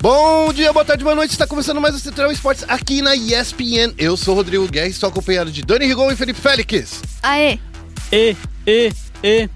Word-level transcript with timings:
Bom 0.00 0.52
dia, 0.52 0.72
boa 0.72 0.84
tarde, 0.84 1.02
boa 1.02 1.16
noite. 1.16 1.32
Está 1.32 1.46
começando 1.46 1.80
mais 1.80 1.94
o 1.94 1.98
Central 1.98 2.30
Esportes 2.30 2.64
aqui 2.68 3.00
na 3.02 3.16
ESPN. 3.16 3.94
Eu 3.98 4.16
sou 4.16 4.34
o 4.34 4.36
Rodrigo 4.36 4.68
Guerra 4.68 4.86
e 4.86 4.90
estou 4.90 5.08
acompanhado 5.08 5.50
de 5.50 5.62
Dani 5.62 5.86
Rigon 5.86 6.10
e 6.12 6.16
Felipe 6.16 6.40
Félix. 6.40 7.02
Aê! 7.22 7.58
E, 8.12 8.36
e, 8.66 8.92
e. 9.24 9.48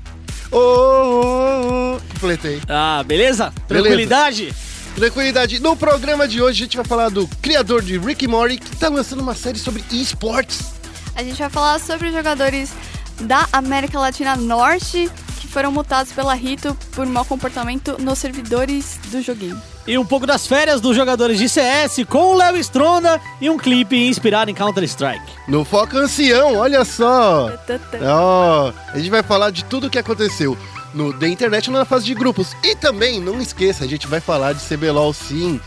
Ô, 0.50 0.56
ô, 0.56 0.60
ô, 0.60 1.96
ô. 1.96 2.00
Completei. 2.14 2.60
Ah, 2.68 3.04
beleza? 3.06 3.52
Tranquilidade? 3.68 4.52
Tranquilidade. 4.96 5.60
No 5.60 5.76
programa 5.76 6.26
de 6.26 6.42
hoje 6.42 6.62
a 6.62 6.64
gente 6.64 6.76
vai 6.76 6.86
falar 6.86 7.10
do 7.10 7.28
criador 7.40 7.82
de 7.82 7.96
Rick 7.98 8.26
Morty 8.26 8.58
que 8.58 8.74
está 8.74 8.88
lançando 8.88 9.20
uma 9.20 9.34
série 9.34 9.58
sobre 9.58 9.84
esportes. 9.92 10.72
A 11.14 11.22
gente 11.22 11.38
vai 11.38 11.50
falar 11.50 11.78
sobre 11.78 12.08
os 12.08 12.14
jogadores 12.14 12.72
da 13.20 13.46
América 13.52 14.00
Latina 14.00 14.34
Norte 14.36 15.08
que 15.40 15.46
foram 15.46 15.70
multados 15.70 16.12
pela 16.12 16.34
Rito 16.34 16.76
por 16.92 17.06
mau 17.06 17.24
comportamento 17.24 17.96
nos 18.00 18.18
servidores 18.18 18.98
do 19.10 19.22
joguinho. 19.22 19.60
E 19.86 19.96
um 19.98 20.04
pouco 20.04 20.26
das 20.26 20.46
férias 20.46 20.80
dos 20.80 20.94
jogadores 20.94 21.38
de 21.38 21.48
CS 21.48 22.04
com 22.08 22.32
o 22.32 22.36
Léo 22.36 22.56
Stronda 22.58 23.20
e 23.40 23.48
um 23.50 23.56
clipe 23.56 23.96
inspirado 23.96 24.50
em 24.50 24.54
Counter-Strike. 24.54 25.24
No 25.48 25.64
Foca 25.64 25.98
Ancião, 25.98 26.56
olha 26.56 26.84
só. 26.84 27.50
Ó, 28.04 28.72
a 28.92 28.98
gente 28.98 29.10
vai 29.10 29.22
falar 29.22 29.50
de 29.50 29.64
tudo 29.64 29.86
o 29.86 29.90
que 29.90 29.98
aconteceu 29.98 30.56
no 30.94 31.12
da 31.12 31.28
internet 31.28 31.70
na 31.70 31.84
fase 31.84 32.04
de 32.04 32.14
grupos. 32.14 32.54
E 32.62 32.74
também, 32.76 33.20
não 33.20 33.40
esqueça, 33.40 33.84
a 33.84 33.88
gente 33.88 34.06
vai 34.06 34.20
falar 34.20 34.52
de 34.52 34.60
CBLOL 34.64 35.12
sim. 35.12 35.60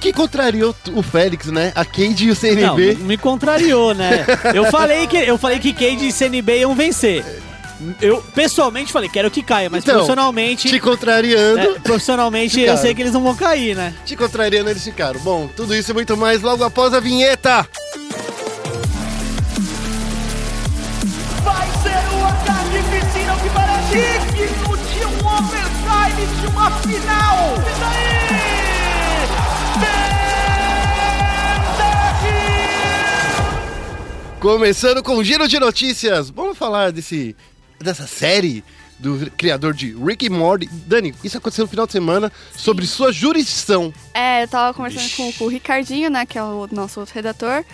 Que 0.00 0.12
contrariou 0.12 0.74
o 0.94 1.02
Félix, 1.02 1.46
né? 1.46 1.72
A 1.74 1.84
Cade 1.84 2.26
e 2.26 2.26
o 2.26 2.28
Não, 2.28 2.36
CNB. 2.36 2.94
me 2.96 3.16
contrariou, 3.16 3.94
né? 3.94 4.26
Eu 4.54 4.66
falei 4.66 5.06
que 5.06 5.16
eu 5.16 5.38
falei 5.38 5.58
que 5.58 5.72
Cade 5.72 6.06
e 6.06 6.12
CNB 6.12 6.60
iam 6.60 6.74
vencer. 6.74 7.24
Eu 8.00 8.22
pessoalmente 8.34 8.90
falei, 8.92 9.08
quero 9.08 9.30
que 9.30 9.42
caia, 9.42 9.68
mas 9.68 9.82
Então, 9.82 9.94
profissionalmente, 9.96 10.68
Te 10.68 10.80
contrariando. 10.80 11.60
é, 11.60 11.78
profissionalmente 11.80 12.54
eu 12.60 12.62
Ficaram. 12.62 12.80
sei 12.82 12.94
que 12.94 13.02
eles 13.02 13.12
não 13.12 13.22
vão 13.22 13.34
cair, 13.34 13.76
né? 13.76 13.94
Te 14.04 14.16
contrariando, 14.16 14.70
eles 14.70 14.82
ficaram. 14.82 15.20
Bom, 15.20 15.46
tudo 15.54 15.74
isso 15.74 15.90
e 15.90 15.94
muito 15.94 16.16
mais 16.16 16.40
logo 16.42 16.64
após 16.64 16.94
a 16.94 17.00
vinheta. 17.00 17.68
Vai 21.44 21.68
ser 21.82 22.14
o 22.14 22.24
ataque 22.24 22.82
piscina 22.90 23.36
que 23.42 23.50
parece 23.50 23.92
digno 24.32 24.76
de 24.76 25.04
um 25.04 25.26
overtime 25.36 26.26
de 26.40 26.46
uma 26.46 26.70
final. 26.70 27.54
E 27.56 27.80
daí? 27.80 28.16
Começando 34.40 35.02
com 35.02 35.16
um 35.16 35.24
giro 35.24 35.48
de 35.48 35.58
notícias. 35.58 36.30
Vamos 36.30 36.56
falar 36.56 36.92
desse 36.92 37.34
dessa 37.78 38.06
série 38.06 38.64
do 38.98 39.30
criador 39.32 39.74
de 39.74 39.94
Rick 39.94 40.26
and 40.26 40.36
Morty. 40.36 40.66
Dani, 40.66 41.14
isso 41.22 41.36
aconteceu 41.36 41.64
no 41.64 41.68
final 41.68 41.86
de 41.86 41.92
semana 41.92 42.32
sobre 42.56 42.86
sua 42.86 43.12
jurisdição. 43.12 43.92
É, 44.14 44.44
eu 44.44 44.48
tava 44.48 44.74
conversando 44.74 45.10
com, 45.16 45.32
com 45.32 45.44
o 45.44 45.48
Ricardinho, 45.48 46.10
né, 46.10 46.24
que 46.24 46.38
é 46.38 46.42
o 46.42 46.66
nosso 46.72 47.00
outro 47.00 47.14
redator. 47.14 47.64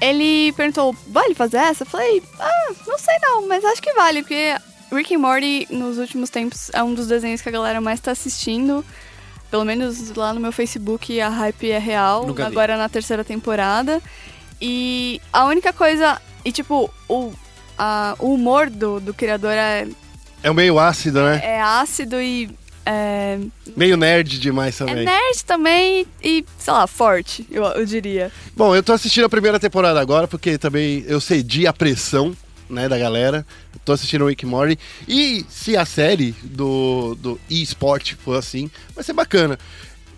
Ele 0.00 0.52
perguntou, 0.52 0.94
vale 1.08 1.34
fazer 1.34 1.56
essa? 1.56 1.82
Eu 1.82 1.88
falei, 1.88 2.22
ah, 2.38 2.72
não 2.86 2.98
sei 2.98 3.16
não, 3.20 3.48
mas 3.48 3.64
acho 3.64 3.82
que 3.82 3.92
vale, 3.94 4.22
porque 4.22 4.54
Rick 4.92 5.14
and 5.14 5.18
Morty, 5.18 5.66
nos 5.70 5.98
últimos 5.98 6.30
tempos, 6.30 6.70
é 6.72 6.82
um 6.82 6.94
dos 6.94 7.08
desenhos 7.08 7.40
que 7.40 7.48
a 7.48 7.52
galera 7.52 7.80
mais 7.80 7.98
tá 7.98 8.12
assistindo. 8.12 8.84
Pelo 9.50 9.64
menos 9.64 10.14
lá 10.14 10.32
no 10.32 10.40
meu 10.40 10.52
Facebook 10.52 11.20
a 11.20 11.28
hype 11.28 11.70
é 11.70 11.78
real, 11.78 12.26
Nunca 12.26 12.44
vi. 12.44 12.50
agora 12.50 12.76
na 12.76 12.88
terceira 12.88 13.24
temporada. 13.24 14.00
E 14.60 15.20
a 15.32 15.46
única 15.46 15.72
coisa. 15.72 16.20
E 16.44 16.52
tipo, 16.52 16.90
o, 17.08 17.32
a- 17.78 18.14
o 18.18 18.34
humor 18.34 18.68
do, 18.68 18.98
do 19.00 19.14
criador 19.14 19.52
é, 19.52 19.86
É 20.42 20.52
meio 20.52 20.78
ácido, 20.78 21.22
né? 21.22 21.40
é 21.42 21.60
ácido 21.60 22.20
e. 22.20 22.50
É, 22.90 23.38
Meio 23.76 23.98
nerd 23.98 24.38
demais 24.40 24.80
é 24.80 24.86
também. 24.86 25.04
nerd 25.04 25.44
também 25.44 26.06
e, 26.24 26.42
sei 26.58 26.72
lá, 26.72 26.86
forte, 26.86 27.46
eu, 27.50 27.62
eu 27.64 27.84
diria. 27.84 28.32
Bom, 28.56 28.74
eu 28.74 28.82
tô 28.82 28.94
assistindo 28.94 29.24
a 29.24 29.28
primeira 29.28 29.60
temporada 29.60 30.00
agora, 30.00 30.26
porque 30.26 30.56
também 30.56 31.04
eu 31.06 31.20
cedi 31.20 31.66
a 31.66 31.72
pressão, 31.72 32.34
né, 32.68 32.88
da 32.88 32.96
galera. 32.96 33.46
Tô 33.84 33.92
assistindo 33.92 34.24
o 34.24 34.28
Rick 34.28 34.46
Morty. 34.46 34.78
E 35.06 35.44
se 35.50 35.76
a 35.76 35.84
série 35.84 36.34
do, 36.42 37.14
do 37.16 37.38
eSport 37.50 38.14
for 38.14 38.38
assim, 38.38 38.70
vai 38.94 39.04
ser 39.04 39.12
bacana. 39.12 39.58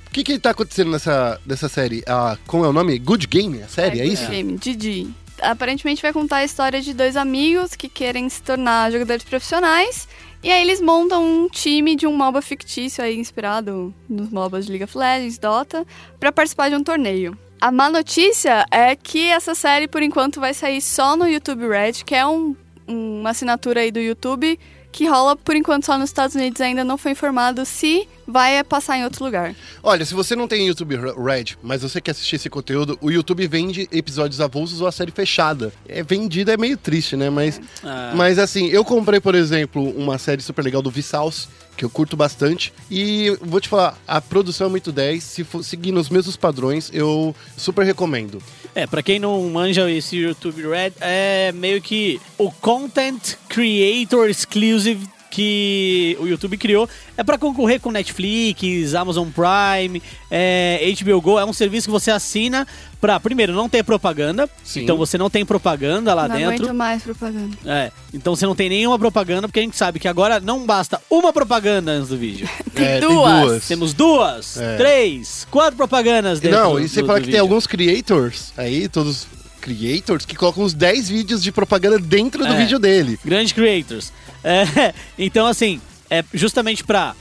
O 0.06 0.10
que 0.12 0.22
que 0.22 0.38
tá 0.38 0.50
acontecendo 0.50 0.92
nessa, 0.92 1.40
nessa 1.46 1.68
série? 1.68 2.02
Ah, 2.06 2.36
como 2.46 2.64
é 2.64 2.68
o 2.68 2.72
nome? 2.72 2.96
Good 3.00 3.26
Game, 3.26 3.62
a 3.62 3.68
série, 3.68 3.98
é, 4.00 4.02
Good 4.04 4.14
isso? 4.14 4.30
Game, 4.30 4.56
Didi. 4.58 5.08
Aparentemente 5.42 6.02
vai 6.02 6.12
contar 6.12 6.38
a 6.38 6.44
história 6.44 6.80
de 6.80 6.92
dois 6.92 7.16
amigos 7.16 7.74
que 7.74 7.88
querem 7.88 8.28
se 8.28 8.42
tornar 8.42 8.90
jogadores 8.90 9.24
profissionais. 9.24 10.08
E 10.42 10.50
aí 10.50 10.62
eles 10.62 10.80
montam 10.80 11.22
um 11.22 11.48
time 11.48 11.94
de 11.94 12.06
um 12.06 12.16
MOBA 12.16 12.40
fictício 12.40 13.04
aí, 13.04 13.18
inspirado 13.18 13.94
nos 14.08 14.30
MOBAs 14.30 14.64
de 14.64 14.72
League 14.72 14.84
of 14.84 14.96
Legends, 14.96 15.38
Dota, 15.38 15.86
pra 16.18 16.32
participar 16.32 16.70
de 16.70 16.76
um 16.76 16.82
torneio. 16.82 17.38
A 17.60 17.70
má 17.70 17.90
notícia 17.90 18.64
é 18.70 18.96
que 18.96 19.26
essa 19.26 19.54
série, 19.54 19.86
por 19.86 20.02
enquanto, 20.02 20.40
vai 20.40 20.54
sair 20.54 20.80
só 20.80 21.14
no 21.14 21.28
YouTube 21.28 21.68
Red, 21.68 22.04
que 22.06 22.14
é 22.14 22.26
um, 22.26 22.56
uma 22.88 23.30
assinatura 23.30 23.80
aí 23.80 23.90
do 23.90 24.00
YouTube 24.00 24.58
que 24.90 25.06
rola, 25.06 25.36
por 25.36 25.54
enquanto, 25.54 25.84
só 25.84 25.98
nos 25.98 26.08
Estados 26.08 26.34
Unidos. 26.34 26.60
Ainda 26.60 26.82
não 26.82 26.96
foi 26.96 27.12
informado 27.12 27.64
se 27.66 28.08
vai 28.30 28.62
passar 28.64 28.96
em 28.96 29.04
outro 29.04 29.24
lugar. 29.24 29.54
Olha, 29.82 30.04
se 30.04 30.14
você 30.14 30.34
não 30.36 30.46
tem 30.48 30.66
YouTube 30.66 30.96
Red, 30.96 31.56
mas 31.62 31.82
você 31.82 32.00
quer 32.00 32.12
assistir 32.12 32.36
esse 32.36 32.48
conteúdo, 32.50 32.98
o 33.00 33.10
YouTube 33.10 33.46
vende 33.46 33.88
episódios 33.92 34.40
avulsos 34.40 34.80
ou 34.80 34.86
a 34.86 34.92
série 34.92 35.10
fechada. 35.12 35.72
É 35.88 36.02
vendida, 36.02 36.52
é 36.52 36.56
meio 36.56 36.76
triste, 36.76 37.16
né? 37.16 37.28
Mas, 37.30 37.60
Ah. 37.84 38.12
mas 38.14 38.38
assim, 38.38 38.66
eu 38.68 38.84
comprei, 38.84 39.20
por 39.20 39.34
exemplo, 39.34 39.82
uma 39.96 40.18
série 40.18 40.42
super 40.42 40.64
legal 40.64 40.80
do 40.82 40.90
Vsauce, 40.90 41.48
que 41.76 41.84
eu 41.84 41.90
curto 41.90 42.16
bastante. 42.16 42.72
E 42.90 43.36
vou 43.40 43.60
te 43.60 43.68
falar, 43.68 43.96
a 44.06 44.20
produção 44.20 44.66
é 44.66 44.70
muito 44.70 44.92
10. 44.92 45.22
Se 45.24 45.44
for 45.44 45.64
seguir 45.64 45.92
nos 45.92 46.08
mesmos 46.10 46.36
padrões, 46.36 46.90
eu 46.92 47.34
super 47.56 47.84
recomendo. 47.86 48.42
É, 48.74 48.86
pra 48.86 49.02
quem 49.02 49.18
não 49.18 49.48
manja 49.50 49.90
esse 49.90 50.16
YouTube 50.16 50.62
Red, 50.62 50.92
é 51.00 51.50
meio 51.52 51.80
que 51.80 52.20
o 52.38 52.50
Content 52.52 53.34
Creator 53.48 54.28
Exclusive 54.28 55.08
que 55.30 56.16
o 56.20 56.26
YouTube 56.26 56.56
criou. 56.58 56.88
É 57.16 57.22
pra 57.22 57.38
concorrer 57.38 57.80
com 57.80 57.90
Netflix, 57.90 58.94
Amazon 58.94 59.28
Prime, 59.30 60.02
é, 60.30 60.92
HBO 61.02 61.20
Go. 61.20 61.38
É 61.38 61.44
um 61.44 61.52
serviço 61.52 61.86
que 61.86 61.92
você 61.92 62.10
assina 62.10 62.66
pra, 63.00 63.18
primeiro, 63.20 63.52
não 63.52 63.68
ter 63.68 63.82
propaganda. 63.84 64.48
Sim. 64.64 64.82
Então 64.82 64.96
você 64.96 65.16
não 65.16 65.30
tem 65.30 65.44
propaganda 65.46 66.12
lá 66.14 66.26
não 66.28 66.36
dentro. 66.36 66.54
aguento 66.64 66.74
mais 66.74 67.02
propaganda. 67.02 67.56
É, 67.64 67.90
então 68.12 68.34
você 68.34 68.44
não 68.44 68.54
tem 68.54 68.68
nenhuma 68.68 68.98
propaganda, 68.98 69.46
porque 69.48 69.60
a 69.60 69.62
gente 69.62 69.76
sabe 69.76 69.98
que 70.00 70.08
agora 70.08 70.40
não 70.40 70.66
basta 70.66 71.00
uma 71.08 71.32
propaganda 71.32 71.92
antes 71.92 72.08
do 72.08 72.16
vídeo. 72.16 72.48
Tem 72.74 72.86
É, 72.86 73.00
duas. 73.00 73.66
Temos 73.68 73.92
duas, 73.92 74.56
É. 74.56 74.76
três, 74.76 75.46
quatro 75.50 75.76
propagandas 75.76 76.40
dentro 76.40 76.58
não, 76.58 76.80
e 76.80 76.88
você 76.88 77.00
do- 77.02 77.06
fala 77.06 77.18
do 77.18 77.22
que 77.24 77.30
tem 77.30 77.32
vídeo. 77.40 77.42
alguns 77.42 77.66
creators 77.66 78.52
aí, 78.56 78.88
todos 78.88 79.26
creators, 79.60 80.24
que 80.24 80.34
colocam 80.34 80.64
uns 80.64 80.74
10 80.74 81.08
vídeos 81.08 81.42
de 81.42 81.52
propaganda 81.52 81.98
dentro 81.98 82.44
do 82.44 82.52
É. 82.52 82.56
vídeo 82.56 82.78
dele. 82.78 83.18
Grandes 83.24 83.52
creators. 83.52 84.12
É, 84.42 84.92
então, 85.18 85.46
assim, 85.46 85.80
é 86.08 86.24
justamente 86.34 86.82
pra 86.82 87.14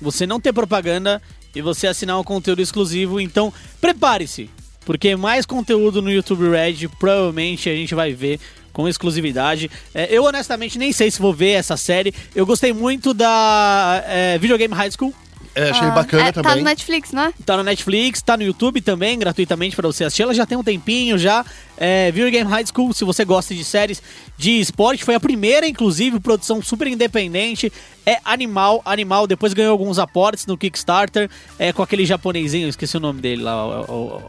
você 0.00 0.26
não 0.26 0.38
ter 0.40 0.52
propaganda 0.52 1.20
e 1.54 1.60
você 1.60 1.86
assinar 1.86 2.18
um 2.18 2.24
conteúdo 2.24 2.62
exclusivo. 2.62 3.20
Então, 3.20 3.52
prepare-se, 3.80 4.48
porque 4.84 5.16
mais 5.16 5.44
conteúdo 5.46 6.00
no 6.02 6.10
YouTube 6.10 6.48
Red 6.48 6.88
provavelmente 6.98 7.68
a 7.68 7.74
gente 7.74 7.94
vai 7.94 8.12
ver 8.12 8.38
com 8.72 8.88
exclusividade. 8.88 9.70
É, 9.94 10.08
eu, 10.10 10.24
honestamente, 10.24 10.78
nem 10.78 10.92
sei 10.92 11.10
se 11.10 11.20
vou 11.20 11.34
ver 11.34 11.50
essa 11.50 11.76
série. 11.76 12.14
Eu 12.34 12.46
gostei 12.46 12.72
muito 12.72 13.12
da 13.12 14.02
é, 14.06 14.38
Videogame 14.38 14.74
High 14.74 14.90
School. 14.90 15.14
É, 15.54 15.70
achei 15.70 15.86
Ah, 15.86 15.90
bacana 15.90 16.28
é, 16.28 16.32
Tá 16.32 16.42
também. 16.42 16.58
no 16.58 16.64
Netflix, 16.64 17.12
não 17.12 17.22
é? 17.24 17.32
Tá 17.44 17.56
no 17.56 17.62
Netflix, 17.62 18.22
tá 18.22 18.36
no 18.36 18.42
YouTube 18.42 18.80
também, 18.80 19.18
gratuitamente 19.18 19.76
pra 19.76 19.86
você 19.86 20.04
assistir. 20.04 20.22
Ela 20.22 20.32
já 20.34 20.46
tem 20.46 20.56
um 20.56 20.64
tempinho 20.64 21.18
já. 21.18 21.44
É, 21.76 22.10
Video 22.10 22.30
Game 22.30 22.48
High 22.48 22.64
School, 22.66 22.92
se 22.94 23.04
você 23.04 23.24
gosta 23.24 23.54
de 23.54 23.62
séries 23.64 24.02
de 24.38 24.58
esporte, 24.60 25.04
foi 25.04 25.14
a 25.14 25.20
primeira, 25.20 25.66
inclusive, 25.68 26.18
produção 26.20 26.62
super 26.62 26.86
independente. 26.86 27.70
É 28.06 28.18
animal, 28.24 28.80
animal. 28.84 29.26
Depois 29.26 29.52
ganhou 29.52 29.72
alguns 29.72 29.98
aportes 29.98 30.46
no 30.46 30.56
Kickstarter, 30.56 31.28
é, 31.58 31.72
com 31.72 31.82
aquele 31.82 32.06
japonesinho, 32.06 32.68
esqueci 32.68 32.96
o 32.96 33.00
nome 33.00 33.20
dele 33.20 33.42
lá. 33.42 33.82
O, 33.88 33.92
o- 33.92 34.22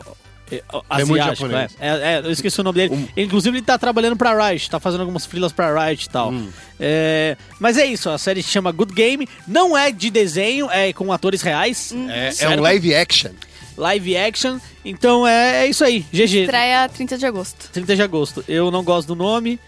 asiático, 0.89 1.47
japonês. 1.47 1.75
é. 1.79 1.88
É, 1.88 2.13
é, 2.15 2.19
eu 2.19 2.31
esqueci 2.31 2.59
o 2.59 2.63
nome 2.63 2.75
dele. 2.75 3.09
Inclusive, 3.15 3.57
ele 3.57 3.65
tá 3.65 3.77
trabalhando 3.77 4.15
pra 4.17 4.50
Riot, 4.50 4.69
tá 4.69 4.79
fazendo 4.79 5.01
algumas 5.01 5.25
filas 5.25 5.51
pra 5.51 5.85
Riot 5.88 6.05
e 6.05 6.09
tal. 6.09 6.31
Hum. 6.31 6.50
É, 6.79 7.38
mas 7.59 7.77
é 7.77 7.85
isso, 7.85 8.09
a 8.09 8.17
série 8.17 8.44
se 8.44 8.50
chama 8.50 8.71
Good 8.71 8.94
Game. 8.94 9.27
Não 9.47 9.77
é 9.77 9.91
de 9.91 10.09
desenho, 10.09 10.69
é 10.69 10.91
com 10.94 11.11
atores 11.13 11.41
reais. 11.41 11.94
É, 12.09 12.27
é 12.27 12.31
certo? 12.31 12.59
um 12.59 12.61
live 12.61 12.94
action. 12.95 13.31
live 13.77 14.17
action. 14.17 14.59
Então 14.83 15.25
é, 15.27 15.65
é 15.65 15.67
isso 15.67 15.83
aí, 15.83 16.01
GG. 16.11 16.41
Estreia 16.41 16.89
30 16.89 17.17
de 17.17 17.25
agosto. 17.25 17.69
30 17.71 17.95
de 17.95 18.01
agosto. 18.01 18.44
Eu 18.47 18.69
não 18.69 18.83
gosto 18.83 19.07
do 19.07 19.15
nome, 19.15 19.59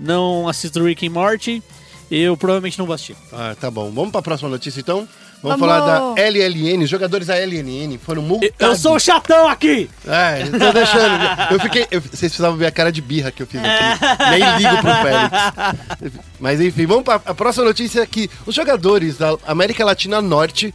não 0.00 0.48
assisto 0.48 0.82
Rick 0.82 1.06
and 1.06 1.10
Morty. 1.10 1.62
Eu 2.10 2.36
provavelmente 2.36 2.78
não 2.78 2.84
vou 2.84 2.94
assistir. 2.94 3.16
Ah, 3.32 3.56
tá 3.58 3.70
bom. 3.70 3.90
Vamos 3.90 4.10
pra 4.12 4.20
próxima 4.20 4.50
notícia 4.50 4.80
então? 4.80 5.08
Vamos, 5.42 5.58
Vamos. 5.58 5.60
falar 5.60 5.80
da 6.14 6.22
LLN. 6.22 6.84
Os 6.84 6.90
jogadores 6.90 7.26
da 7.26 7.34
LLN 7.36 7.98
foram 7.98 8.22
multados. 8.22 8.54
Eu 8.60 8.76
sou 8.76 8.94
o 8.94 9.00
chatão 9.00 9.48
aqui! 9.48 9.90
É, 10.06 10.42
eu 10.42 10.58
tô 10.58 10.72
deixando. 10.72 11.52
Eu 11.52 11.60
fiquei. 11.60 11.86
eu- 11.90 12.00
vocês 12.00 12.20
precisavam 12.32 12.56
ver 12.56 12.66
a 12.66 12.70
cara 12.70 12.92
de 12.92 13.00
birra 13.02 13.30
que 13.32 13.42
eu 13.42 13.46
fiz 13.46 13.60
aqui. 13.60 14.04
Nem 14.30 14.56
ligo 14.58 14.76
pro 14.80 14.94
Félix. 15.02 16.22
Mas 16.38 16.60
enfim, 16.60 16.86
vamos 16.86 17.02
pra 17.04 17.16
a 17.26 17.34
próxima 17.34 17.64
notícia 17.64 18.06
que 18.06 18.30
os 18.46 18.54
jogadores 18.54 19.16
da 19.18 19.36
América 19.46 19.84
Latina 19.84 20.20
Norte 20.22 20.72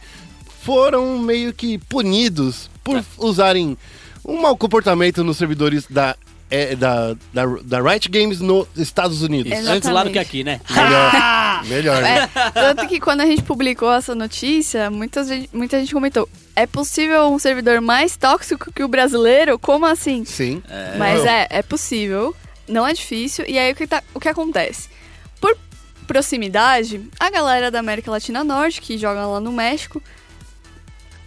foram 0.62 1.18
meio 1.18 1.52
que 1.52 1.78
punidos 1.78 2.68
por 2.84 3.02
usarem 3.16 3.76
um 4.24 4.40
mau 4.42 4.56
comportamento 4.56 5.24
nos 5.24 5.36
servidores 5.38 5.84
da, 5.88 6.14
é, 6.50 6.74
da, 6.76 7.14
da, 7.32 7.44
da 7.62 7.80
Riot 7.80 8.08
Games 8.08 8.40
nos 8.40 8.66
Estados 8.76 9.22
Unidos. 9.22 9.52
Exato. 9.52 9.76
Antes 9.76 9.90
lá 9.90 10.04
do 10.04 10.10
que 10.10 10.18
aqui, 10.18 10.42
né? 10.44 10.60
Melhor, 10.70 11.12
melhor, 11.68 12.02
né? 12.02 12.30
É, 12.34 12.50
tanto 12.50 12.86
que 12.88 12.98
quando 13.00 13.20
a 13.20 13.26
gente 13.26 13.42
publicou 13.42 13.92
essa 13.92 14.14
notícia, 14.14 14.90
muita 14.90 15.24
gente, 15.24 15.50
muita 15.52 15.78
gente 15.78 15.92
comentou: 15.92 16.28
é 16.56 16.66
possível 16.66 17.28
um 17.28 17.38
servidor 17.38 17.80
mais 17.80 18.16
tóxico 18.16 18.72
que 18.72 18.82
o 18.82 18.88
brasileiro? 18.88 19.58
Como 19.58 19.86
assim? 19.86 20.24
Sim. 20.24 20.62
Mas 20.98 21.24
é, 21.24 21.46
é 21.50 21.62
possível, 21.62 22.34
não 22.66 22.86
é 22.86 22.92
difícil. 22.92 23.44
E 23.46 23.58
aí 23.58 23.72
o 23.72 23.76
que, 23.76 23.86
tá- 23.86 24.02
o 24.14 24.20
que 24.20 24.28
acontece? 24.28 24.88
Por 25.40 25.56
proximidade, 26.06 27.00
a 27.20 27.30
galera 27.30 27.70
da 27.70 27.78
América 27.80 28.10
Latina 28.10 28.42
Norte, 28.42 28.80
que 28.80 28.96
joga 28.98 29.26
lá 29.26 29.40
no 29.40 29.52
México, 29.52 30.02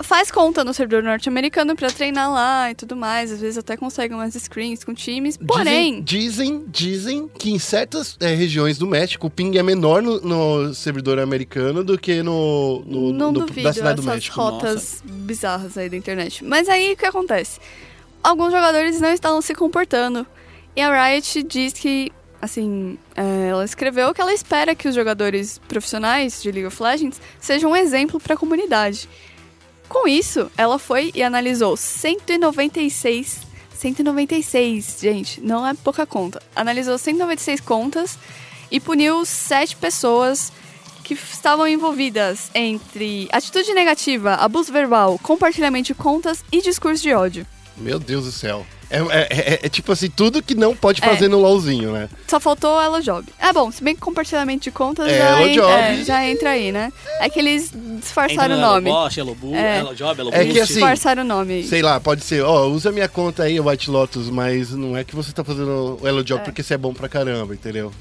faz 0.03 0.31
conta 0.31 0.63
no 0.63 0.73
servidor 0.73 1.03
norte-americano 1.03 1.75
pra 1.75 1.89
treinar 1.89 2.31
lá 2.31 2.71
e 2.71 2.75
tudo 2.75 2.95
mais. 2.95 3.31
Às 3.31 3.39
vezes 3.41 3.57
até 3.57 3.75
consegue 3.77 4.13
umas 4.13 4.33
screens 4.33 4.83
com 4.83 4.93
times. 4.93 5.37
Porém, 5.37 6.01
Dizem, 6.01 6.63
dizem, 6.65 6.65
dizem 6.67 7.27
que 7.39 7.51
em 7.51 7.59
certas 7.59 8.17
é, 8.19 8.33
regiões 8.33 8.77
do 8.77 8.87
México 8.87 9.27
o 9.27 9.29
ping 9.29 9.57
é 9.57 9.63
menor 9.63 10.01
no, 10.01 10.19
no 10.21 10.73
servidor 10.73 11.19
americano 11.19 11.83
do 11.83 11.97
que 11.97 12.21
no, 12.23 12.83
no- 12.85 13.13
não 13.13 13.31
no- 13.31 13.39
duvido 13.45 13.63
da 13.63 13.73
cidade 13.73 13.95
do 13.95 14.01
essas 14.01 14.13
México. 14.15 14.39
rotas 14.41 15.03
bizarras 15.05 15.77
aí 15.77 15.89
da 15.89 15.97
internet. 15.97 16.43
Mas 16.43 16.67
aí 16.69 16.93
o 16.93 16.97
que 16.97 17.05
acontece? 17.05 17.59
Alguns 18.23 18.51
jogadores 18.51 18.99
não 19.01 19.11
estavam 19.11 19.41
se 19.41 19.53
comportando. 19.55 20.25
E 20.75 20.81
a 20.81 21.05
Riot 21.09 21.43
diz 21.43 21.73
que, 21.73 22.11
assim, 22.41 22.97
é, 23.15 23.49
ela 23.49 23.65
escreveu 23.65 24.13
que 24.13 24.21
ela 24.21 24.33
espera 24.33 24.73
que 24.75 24.87
os 24.87 24.95
jogadores 24.95 25.59
profissionais 25.67 26.41
de 26.41 26.51
League 26.51 26.67
of 26.67 26.81
Legends 26.81 27.19
sejam 27.39 27.71
um 27.71 27.75
exemplo 27.75 28.19
para 28.19 28.35
a 28.35 28.37
comunidade. 28.37 29.09
Com 29.91 30.07
isso, 30.07 30.49
ela 30.57 30.79
foi 30.79 31.11
e 31.13 31.21
analisou 31.21 31.75
196. 31.75 33.41
196, 33.73 34.97
gente, 35.01 35.41
não 35.41 35.67
é 35.67 35.73
pouca 35.73 36.05
conta. 36.05 36.41
Analisou 36.55 36.97
196 36.97 37.59
contas 37.59 38.17
e 38.71 38.79
puniu 38.79 39.25
sete 39.25 39.75
pessoas 39.75 40.53
que 41.03 41.13
estavam 41.13 41.67
envolvidas 41.67 42.49
entre 42.55 43.27
atitude 43.33 43.73
negativa, 43.73 44.35
abuso 44.35 44.71
verbal, 44.71 45.19
compartilhamento 45.21 45.87
de 45.87 45.95
contas 45.95 46.41
e 46.51 46.61
discurso 46.61 47.03
de 47.03 47.13
ódio. 47.13 47.45
Meu 47.75 47.99
Deus 47.99 48.23
do 48.23 48.31
céu. 48.31 48.65
É, 48.91 48.97
é- 48.99 49.53
é- 49.53 49.59
é 49.63 49.69
tipo 49.69 49.91
assim, 49.91 50.09
tudo 50.09 50.41
que 50.43 50.53
não 50.53 50.75
pode 50.75 51.01
É. 51.03 51.07
fazer 51.07 51.27
no 51.29 51.39
LOLzinho, 51.39 51.93
né? 51.93 52.09
Só 52.27 52.39
faltou 52.39 52.79
ela 52.81 53.01
job. 53.01 53.25
É 53.39 53.53
bom, 53.53 53.71
se 53.71 53.83
bem 53.83 53.95
que 53.95 54.01
compartilhamento 54.01 54.63
de 54.63 54.71
contas 54.71 55.07
É, 55.07 55.17
já, 55.17 55.41
en- 55.47 55.53
Job. 55.55 55.71
é, 55.71 56.03
já 56.03 56.27
entra 56.27 56.49
aí, 56.51 56.71
né? 56.71 56.91
É 57.19 57.29
que 57.29 57.39
eles 57.39 57.71
disfarçaram 57.99 58.57
o 58.57 58.59
nome. 58.59 58.89
Bosch, 58.89 59.17
Elo 59.17 59.33
Bu, 59.35 59.55
É. 59.55 59.77
Elo 59.79 59.95
Job, 59.95 60.19
Elo 60.19 60.29
É 60.33 60.45
que 60.45 60.59
assim- 60.59 60.73
Disfarçaram 60.73 61.23
o 61.23 61.25
nome 61.25 61.53
aí. 61.53 61.67
Sei 61.67 61.81
lá, 61.81 61.99
pode 61.99 62.23
ser, 62.23 62.43
ó, 62.43 62.65
usa 62.67 62.91
minha 62.91 63.07
conta 63.07 63.43
aí, 63.43 63.59
o 63.59 63.67
White 63.69 63.89
Lotus, 63.89 64.29
mas 64.29 64.71
não 64.71 64.97
é 64.97 65.03
que 65.03 65.15
você 65.15 65.31
tá 65.31 65.43
fazendo 65.43 65.97
o 66.01 66.07
Elo 66.07 66.23
Job 66.23 66.43
porque 66.43 66.61
você 66.61 66.73
é 66.73 66.77
bom 66.77 66.93
pra 66.93 67.07
caramba, 67.07 67.53
entendeu? 67.53 67.91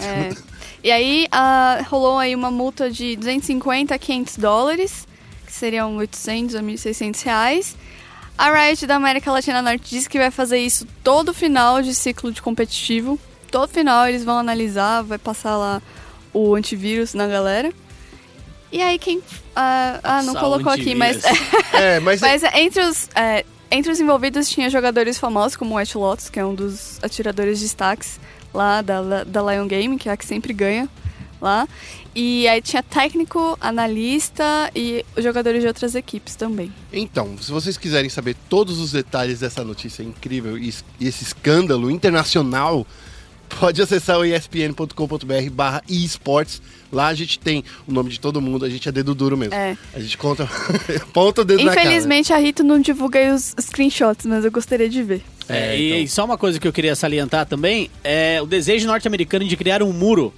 É. 0.00 0.30
E 0.82 0.90
aí 0.90 1.26
ah, 1.30 1.84
rolou 1.90 2.16
aí 2.16 2.34
uma 2.34 2.50
multa 2.50 2.90
de 2.90 3.14
250 3.14 3.94
a 3.94 3.98
500 3.98 4.38
dólares, 4.38 5.06
que 5.46 5.52
seriam 5.52 5.96
800 5.98 6.54
a 6.54 6.62
1.600 6.62 7.20
reais. 7.22 7.76
A 8.40 8.50
Riot 8.50 8.86
da 8.86 8.96
América 8.96 9.30
Latina 9.30 9.60
Norte 9.60 9.90
disse 9.90 10.08
que 10.08 10.18
vai 10.18 10.30
fazer 10.30 10.56
isso 10.56 10.86
todo 11.04 11.34
final 11.34 11.82
de 11.82 11.94
ciclo 11.94 12.32
de 12.32 12.40
competitivo. 12.40 13.20
Todo 13.50 13.68
final 13.68 14.08
eles 14.08 14.24
vão 14.24 14.38
analisar, 14.38 15.02
vai 15.02 15.18
passar 15.18 15.58
lá 15.58 15.82
o 16.32 16.54
antivírus 16.54 17.12
na 17.12 17.26
galera. 17.26 17.70
E 18.72 18.80
aí 18.80 18.98
quem... 18.98 19.20
ah, 19.54 20.00
ah, 20.02 20.22
não 20.22 20.32
o 20.32 20.40
colocou 20.40 20.72
aqui, 20.72 20.94
mas... 20.94 21.22
É, 21.74 22.00
mas, 22.00 22.22
Mas 22.22 22.42
entre 22.54 22.80
os, 22.80 23.10
é, 23.14 23.44
entre 23.70 23.92
os 23.92 24.00
envolvidos 24.00 24.48
tinha 24.48 24.70
jogadores 24.70 25.18
famosos 25.18 25.54
como 25.54 25.74
o 25.74 25.76
White 25.76 25.98
Lotus, 25.98 26.30
que 26.30 26.40
é 26.40 26.44
um 26.44 26.54
dos 26.54 26.98
atiradores 27.02 27.58
de 27.58 27.66
destaques 27.66 28.18
lá 28.54 28.80
da, 28.80 29.22
da 29.22 29.52
Lion 29.52 29.66
Game, 29.66 29.98
que 29.98 30.08
é 30.08 30.12
a 30.12 30.16
que 30.16 30.24
sempre 30.24 30.54
ganha 30.54 30.88
lá. 31.42 31.68
E 32.22 32.46
aí 32.46 32.60
tinha 32.60 32.82
técnico, 32.82 33.56
analista 33.62 34.70
e 34.76 35.02
os 35.16 35.24
jogadores 35.24 35.62
de 35.62 35.66
outras 35.66 35.94
equipes 35.94 36.34
também. 36.34 36.70
Então, 36.92 37.34
se 37.40 37.50
vocês 37.50 37.78
quiserem 37.78 38.10
saber 38.10 38.36
todos 38.46 38.78
os 38.78 38.92
detalhes 38.92 39.40
dessa 39.40 39.64
notícia 39.64 40.02
incrível 40.02 40.58
e, 40.58 40.68
es- 40.68 40.84
e 41.00 41.06
esse 41.08 41.24
escândalo 41.24 41.90
internacional, 41.90 42.86
pode 43.58 43.80
acessar 43.80 44.18
o 44.18 44.24
espn.com.br 44.24 45.50
barra 45.50 45.82
esportes. 45.88 46.60
Lá 46.92 47.06
a 47.06 47.14
gente 47.14 47.38
tem 47.38 47.64
o 47.88 47.92
nome 47.92 48.10
de 48.10 48.20
todo 48.20 48.38
mundo, 48.38 48.66
a 48.66 48.68
gente 48.68 48.86
é 48.86 48.92
dedo 48.92 49.14
duro 49.14 49.34
mesmo. 49.36 49.54
É. 49.54 49.74
A 49.94 49.98
gente 50.00 50.18
conta, 50.18 50.46
ponta 51.14 51.40
o 51.40 51.44
dedo 51.44 51.64
na 51.64 51.74
cara. 51.74 51.86
Infelizmente 51.86 52.32
a 52.34 52.36
Rito 52.36 52.62
não 52.62 52.78
divulga 52.80 53.18
aí 53.18 53.32
os 53.32 53.54
screenshots, 53.58 54.26
mas 54.26 54.44
eu 54.44 54.50
gostaria 54.50 54.90
de 54.90 55.02
ver. 55.02 55.22
É, 55.48 55.74
É, 55.74 55.78
e 55.80 55.92
então. 56.02 56.06
só 56.08 56.24
uma 56.26 56.36
coisa 56.36 56.60
que 56.60 56.68
eu 56.68 56.72
queria 56.72 56.94
salientar 56.94 57.46
também 57.46 57.90
é 58.04 58.40
o 58.42 58.46
desejo 58.46 58.86
norte-americano 58.86 59.44
de 59.46 59.56
criar 59.56 59.82
um 59.82 59.92
muro 59.92 60.34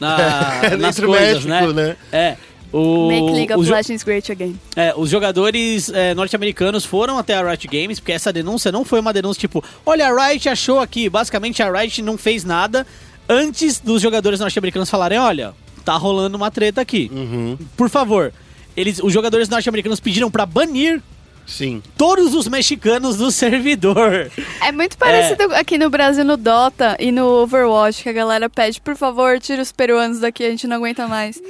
na, 0.00 0.76
nas 0.78 0.96
Entre 0.96 1.06
o 1.06 1.08
coisas, 1.08 1.44
México, 1.44 1.72
né? 1.72 1.86
né? 1.88 1.96
É. 2.12 2.36
O, 2.72 3.06
Make 3.06 3.32
League 3.36 3.52
of 3.52 3.70
Legends 3.70 4.02
great 4.02 4.32
again. 4.32 4.58
é, 4.74 4.92
os 4.96 5.08
jogadores 5.08 5.88
é, 5.90 6.12
norte-americanos 6.12 6.84
foram 6.84 7.16
até 7.18 7.34
a 7.34 7.48
Riot 7.48 7.68
Games, 7.68 8.00
porque 8.00 8.10
essa 8.10 8.32
denúncia 8.32 8.72
não 8.72 8.84
foi 8.84 8.98
uma 8.98 9.12
denúncia 9.12 9.38
tipo, 9.38 9.62
olha, 9.86 10.08
a 10.08 10.26
Riot 10.28 10.48
achou 10.48 10.80
aqui. 10.80 11.08
Basicamente, 11.08 11.62
a 11.62 11.70
Riot 11.70 12.02
não 12.02 12.18
fez 12.18 12.42
nada 12.42 12.84
antes 13.28 13.78
dos 13.78 14.02
jogadores 14.02 14.40
norte-americanos 14.40 14.90
falarem, 14.90 15.18
olha, 15.18 15.54
tá 15.84 15.94
rolando 15.96 16.36
uma 16.36 16.50
treta 16.50 16.80
aqui. 16.80 17.08
Uhum, 17.14 17.56
Por 17.76 17.88
favor. 17.88 18.32
Eles, 18.76 18.98
os 19.00 19.12
jogadores 19.12 19.48
norte-americanos 19.48 20.00
pediram 20.00 20.28
pra 20.28 20.44
banir 20.44 21.00
sim. 21.46 21.82
todos 21.96 22.34
os 22.34 22.48
mexicanos 22.48 23.16
do 23.16 23.30
servidor. 23.30 24.30
É 24.62 24.72
muito 24.72 24.96
parecido 24.98 25.54
aqui 25.54 25.76
no 25.78 25.90
Brasil 25.90 26.24
no 26.24 26.36
Dota 26.36 26.96
e 26.98 27.10
no 27.12 27.24
Overwatch, 27.42 28.02
que 28.02 28.08
a 28.08 28.12
galera 28.12 28.48
pede, 28.50 28.80
por 28.80 28.96
favor, 28.96 29.38
tira 29.38 29.62
os 29.62 29.72
peruanos 29.72 30.20
daqui, 30.20 30.44
a 30.44 30.50
gente 30.50 30.66
não 30.66 30.76
aguenta 30.76 31.06
mais. 31.06 31.40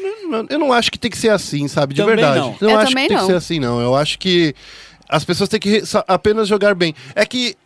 Eu 0.49 0.59
não 0.59 0.73
acho 0.73 0.91
que 0.91 0.99
tem 0.99 1.11
que 1.11 1.19
ser 1.19 1.31
assim, 1.31 1.69
sabe? 1.69 1.95
De 1.95 2.01
Também 2.03 2.17
verdade. 2.17 2.39
não. 2.41 2.57
Eu 2.61 2.71
Eu 2.71 2.79
acho 2.79 2.89
também 2.91 3.05
que 3.05 3.09
tem 3.09 3.17
não. 3.17 3.27
que 3.27 3.33
ser 3.33 3.37
assim, 3.37 3.59
não. 3.61 3.81
Eu 3.81 3.95
acho 3.95 4.19
que 4.19 4.55
as 5.09 5.25
pessoas 5.25 5.49
têm 5.49 5.61
que 5.61 5.83
apenas 6.09 6.49
jogar 6.49 6.75
bem. 6.75 6.95
É 7.15 7.25
que. 7.27 7.57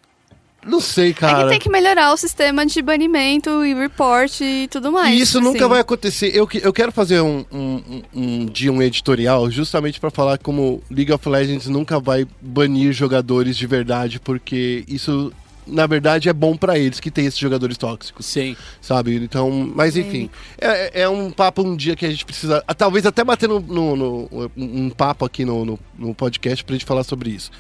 Não 0.66 0.80
sei, 0.80 1.10
É 1.10 1.14
cara. 1.14 1.44
que 1.44 1.50
tem 1.50 1.58
que 1.60 1.70
melhorar 1.70 2.12
o 2.12 2.16
sistema 2.16 2.66
de 2.66 2.82
banimento 2.82 3.64
e 3.64 3.72
report 3.74 4.40
e 4.40 4.68
tudo 4.70 4.90
mais. 4.92 5.16
E 5.16 5.20
isso 5.20 5.40
nunca 5.40 5.60
assim. 5.60 5.68
vai 5.68 5.80
acontecer. 5.80 6.34
Eu, 6.34 6.48
eu 6.62 6.72
quero 6.72 6.92
fazer 6.92 7.20
um, 7.20 7.44
um, 7.50 8.02
um, 8.14 8.46
dia 8.46 8.72
um 8.72 8.82
editorial 8.82 9.50
justamente 9.50 9.98
pra 10.00 10.10
falar 10.10 10.36
como 10.38 10.82
League 10.90 11.12
of 11.12 11.26
Legends 11.28 11.68
nunca 11.68 11.98
vai 12.00 12.26
banir 12.40 12.92
jogadores 12.92 13.56
de 13.56 13.66
verdade, 13.66 14.18
porque 14.20 14.84
isso, 14.88 15.32
na 15.66 15.86
verdade, 15.86 16.28
é 16.28 16.32
bom 16.32 16.56
pra 16.56 16.76
eles 16.78 16.98
que 17.00 17.10
tem 17.10 17.24
esses 17.26 17.38
jogadores 17.38 17.78
tóxicos, 17.78 18.26
Sim. 18.26 18.56
sabe? 18.80 19.14
Então, 19.14 19.70
mas 19.74 19.96
enfim, 19.96 20.28
é, 20.60 21.02
é 21.02 21.08
um 21.08 21.30
papo 21.30 21.62
um 21.62 21.76
dia 21.76 21.94
que 21.94 22.04
a 22.04 22.10
gente 22.10 22.24
precisa, 22.26 22.62
ah, 22.66 22.74
talvez 22.74 23.06
até 23.06 23.22
bater 23.22 23.48
no, 23.48 23.60
no- 23.60 23.96
no- 23.96 24.50
um 24.56 24.90
papo 24.90 25.24
aqui 25.24 25.44
no, 25.44 25.64
no, 25.64 25.78
no 25.96 26.14
podcast 26.14 26.64
pra 26.64 26.74
gente 26.74 26.84
falar 26.84 27.04
sobre 27.04 27.30
isso. 27.30 27.50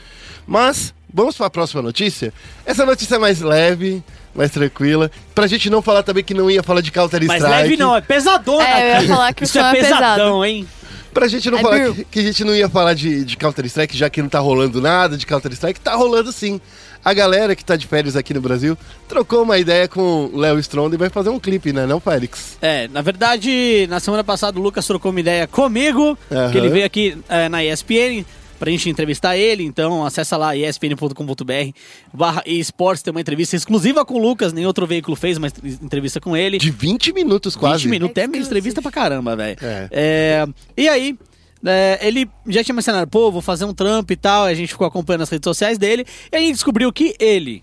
Mas, 0.46 0.92
vamos 1.12 1.36
pra 1.36 1.50
próxima 1.50 1.82
notícia? 1.82 2.32
Essa 2.64 2.84
notícia 2.86 3.16
é 3.16 3.18
mais 3.18 3.40
leve, 3.40 4.02
mais 4.34 4.50
tranquila, 4.50 5.10
pra 5.34 5.46
gente 5.46 5.68
não 5.70 5.82
falar 5.82 6.02
também 6.02 6.22
que 6.24 6.34
não 6.34 6.50
ia 6.50 6.62
falar 6.62 6.80
de 6.80 6.90
Counter-Strike. 6.92 7.42
Mas 7.42 7.50
leve 7.50 7.76
não, 7.76 7.96
é 7.96 8.00
pesadona 8.00 8.68
É, 8.68 8.98
eu 8.98 9.02
ia 9.02 9.08
falar 9.08 9.32
que 9.32 9.42
o 9.42 9.44
Isso 9.44 9.58
é 9.58 9.62
é 9.62 9.72
pesado. 9.72 9.94
pesadão, 10.00 10.44
hein? 10.44 10.66
Pra 11.12 11.26
gente 11.26 11.50
não 11.50 11.58
É 11.58 11.62
falar 11.62 11.92
que, 11.94 12.04
que 12.04 12.20
a 12.20 12.22
gente 12.22 12.44
não 12.44 12.54
ia 12.54 12.68
falar 12.68 12.94
de, 12.94 13.24
de 13.24 13.36
Counter-Strike, 13.36 13.96
já 13.96 14.08
que 14.10 14.20
não 14.22 14.28
tá 14.28 14.38
rolando 14.38 14.80
nada 14.80 15.16
de 15.16 15.26
Counter-Strike, 15.26 15.80
tá 15.80 15.94
rolando 15.94 16.30
sim. 16.30 16.60
A 17.04 17.14
galera 17.14 17.56
que 17.56 17.64
tá 17.64 17.76
de 17.76 17.86
férias 17.86 18.14
aqui 18.16 18.34
no 18.34 18.40
Brasil 18.40 18.76
trocou 19.08 19.42
uma 19.42 19.56
ideia 19.56 19.88
com 19.88 20.26
o 20.32 20.36
Léo 20.36 20.58
Stronda 20.58 20.94
e 20.94 20.98
vai 20.98 21.08
fazer 21.08 21.30
um 21.30 21.38
clipe, 21.38 21.72
né, 21.72 21.86
não, 21.86 21.98
Félix? 21.98 22.58
É, 22.60 22.88
na 22.88 23.00
verdade, 23.00 23.86
na 23.88 23.98
semana 24.00 24.22
passada 24.22 24.58
o 24.58 24.62
Lucas 24.62 24.86
trocou 24.86 25.10
uma 25.10 25.20
ideia 25.20 25.46
comigo, 25.46 26.18
Aham. 26.30 26.50
que 26.50 26.58
ele 26.58 26.68
veio 26.68 26.84
aqui 26.84 27.16
é, 27.28 27.48
na 27.48 27.64
ESPN 27.64 28.24
pra 28.58 28.70
gente 28.70 28.88
entrevistar 28.88 29.36
ele, 29.36 29.64
então 29.64 30.04
acessa 30.04 30.36
lá 30.36 30.56
espn.com.br 30.56 31.72
barra 32.12 32.42
esportes, 32.46 33.02
tem 33.02 33.10
uma 33.10 33.20
entrevista 33.20 33.56
exclusiva 33.56 34.04
com 34.04 34.14
o 34.14 34.18
Lucas, 34.18 34.52
nem 34.52 34.66
outro 34.66 34.86
veículo 34.86 35.16
fez 35.16 35.36
uma 35.36 35.48
entrevista 35.82 36.20
com 36.20 36.36
ele. 36.36 36.58
De 36.58 36.70
20 36.70 37.12
minutos 37.12 37.54
quase. 37.56 37.84
20 37.84 37.90
minutos, 37.90 38.16
é 38.16 38.20
Exclusive. 38.22 38.46
entrevista 38.46 38.82
pra 38.82 38.90
caramba, 38.90 39.36
velho. 39.36 39.58
É. 39.62 39.88
É, 39.90 40.46
e 40.76 40.88
aí, 40.88 41.18
é, 41.64 41.98
ele 42.02 42.28
já 42.46 42.62
tinha 42.62 42.74
mencionado, 42.74 43.08
pô, 43.10 43.30
vou 43.30 43.42
fazer 43.42 43.64
um 43.64 43.74
trampo 43.74 44.12
e 44.12 44.16
tal, 44.16 44.44
a 44.44 44.54
gente 44.54 44.68
ficou 44.68 44.86
acompanhando 44.86 45.22
as 45.22 45.30
redes 45.30 45.44
sociais 45.44 45.78
dele, 45.78 46.04
e 46.32 46.36
a 46.36 46.40
gente 46.40 46.54
descobriu 46.54 46.92
que 46.92 47.14
ele, 47.18 47.62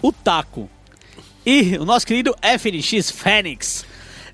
o 0.00 0.12
Taco, 0.12 0.68
e 1.44 1.76
o 1.76 1.84
nosso 1.84 2.06
querido 2.06 2.34
FNX 2.40 3.10
Fênix, 3.10 3.84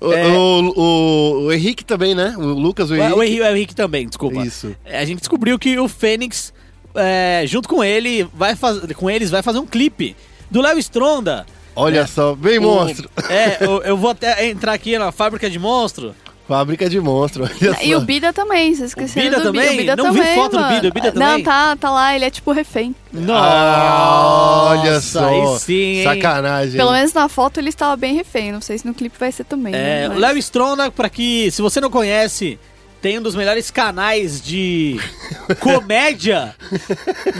O, 0.01 0.13
É. 0.13 0.27
o, 0.27 0.73
o- 0.77 1.39
o 1.47 1.51
Henrique 1.51 1.83
também, 1.83 2.15
né? 2.15 2.33
O 2.37 2.41
Lucas, 2.41 2.89
o 2.89 2.93
o, 2.93 2.97
Henrique. 2.97 3.13
o 3.17 3.23
Henrique, 3.23 3.41
o 3.41 3.45
Henrique 3.47 3.75
também, 3.75 4.07
desculpa. 4.07 4.45
Isso. 4.45 4.75
É, 4.85 4.99
A 4.99 5.05
gente 5.05 5.19
descobriu 5.19 5.59
que 5.59 5.77
o 5.77 5.87
Fênix, 5.89 6.53
é, 6.95 7.43
junto 7.45 7.67
com 7.67 7.83
ele, 7.83 8.27
vai 8.33 8.55
com 8.95 9.09
eles, 9.09 9.29
vai 9.29 9.41
fazer 9.43 9.59
um 9.59 9.65
clipe 9.65 10.15
do 10.49 10.61
Léo 10.61 10.79
Stronda. 10.79 11.45
Olha 11.75 11.99
É. 12.01 12.07
só, 12.07 12.33
bem 12.35 12.59
monstro. 12.59 13.09
É, 13.29 13.63
eu, 13.63 13.81
eu 13.83 13.97
vou 13.97 14.09
até 14.11 14.47
entrar 14.49 14.73
aqui 14.73 14.97
na 14.97 15.11
fábrica 15.11 15.49
de 15.49 15.59
monstro. 15.59 16.13
Fábrica 16.49 16.89
de 16.89 16.99
monstro. 16.99 17.47
E 17.81 17.93
o 17.95 18.01
Bida 18.01 18.33
também, 18.33 18.73
vocês 18.73 18.89
esqueceram 18.89 19.29
Bida 19.29 19.39
do 19.43 19.51
Bida. 19.51 19.63
também? 19.63 19.75
O 19.75 19.77
Bida 19.81 19.95
Não 19.95 20.11
vi 20.11 20.19
também, 20.19 20.35
foto 20.35 20.51
do 20.53 20.59
mano. 20.59 20.73
Bida, 20.75 20.87
o 20.87 20.91
Bida 20.93 21.11
Não, 21.13 21.27
também? 21.29 21.43
tá, 21.43 21.75
tá 21.75 21.91
lá, 21.91 22.15
ele 22.15 22.25
é 22.25 22.29
tipo 22.31 22.51
refém. 22.51 22.95
Nossa, 23.13 24.69
Olha 24.81 24.99
só. 24.99 25.29
Aí 25.29 25.59
sim, 25.59 25.73
hein? 25.97 26.03
Sacanagem. 26.03 26.75
Pelo 26.75 26.91
menos 26.91 27.13
na 27.13 27.29
foto 27.29 27.59
ele 27.59 27.69
estava 27.69 27.95
bem 27.95 28.15
refém, 28.15 28.51
não 28.51 28.61
sei 28.61 28.77
se 28.79 28.85
no 28.87 28.93
clipe 28.95 29.15
vai 29.19 29.31
ser 29.31 29.43
também. 29.43 29.73
É, 29.75 29.77
né? 29.77 30.07
o 30.07 30.11
Mas- 30.11 30.19
Léo 30.21 30.37
Stronda, 30.39 30.89
pra 30.91 31.07
que, 31.07 31.51
se 31.51 31.61
você 31.61 31.79
não 31.79 31.89
conhece, 31.91 32.57
tem 33.01 33.19
um 33.19 33.21
dos 33.21 33.35
melhores 33.35 33.69
canais 33.71 34.41
de 34.41 34.99
comédia 35.61 36.55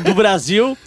do 0.06 0.14
Brasil. 0.14 0.78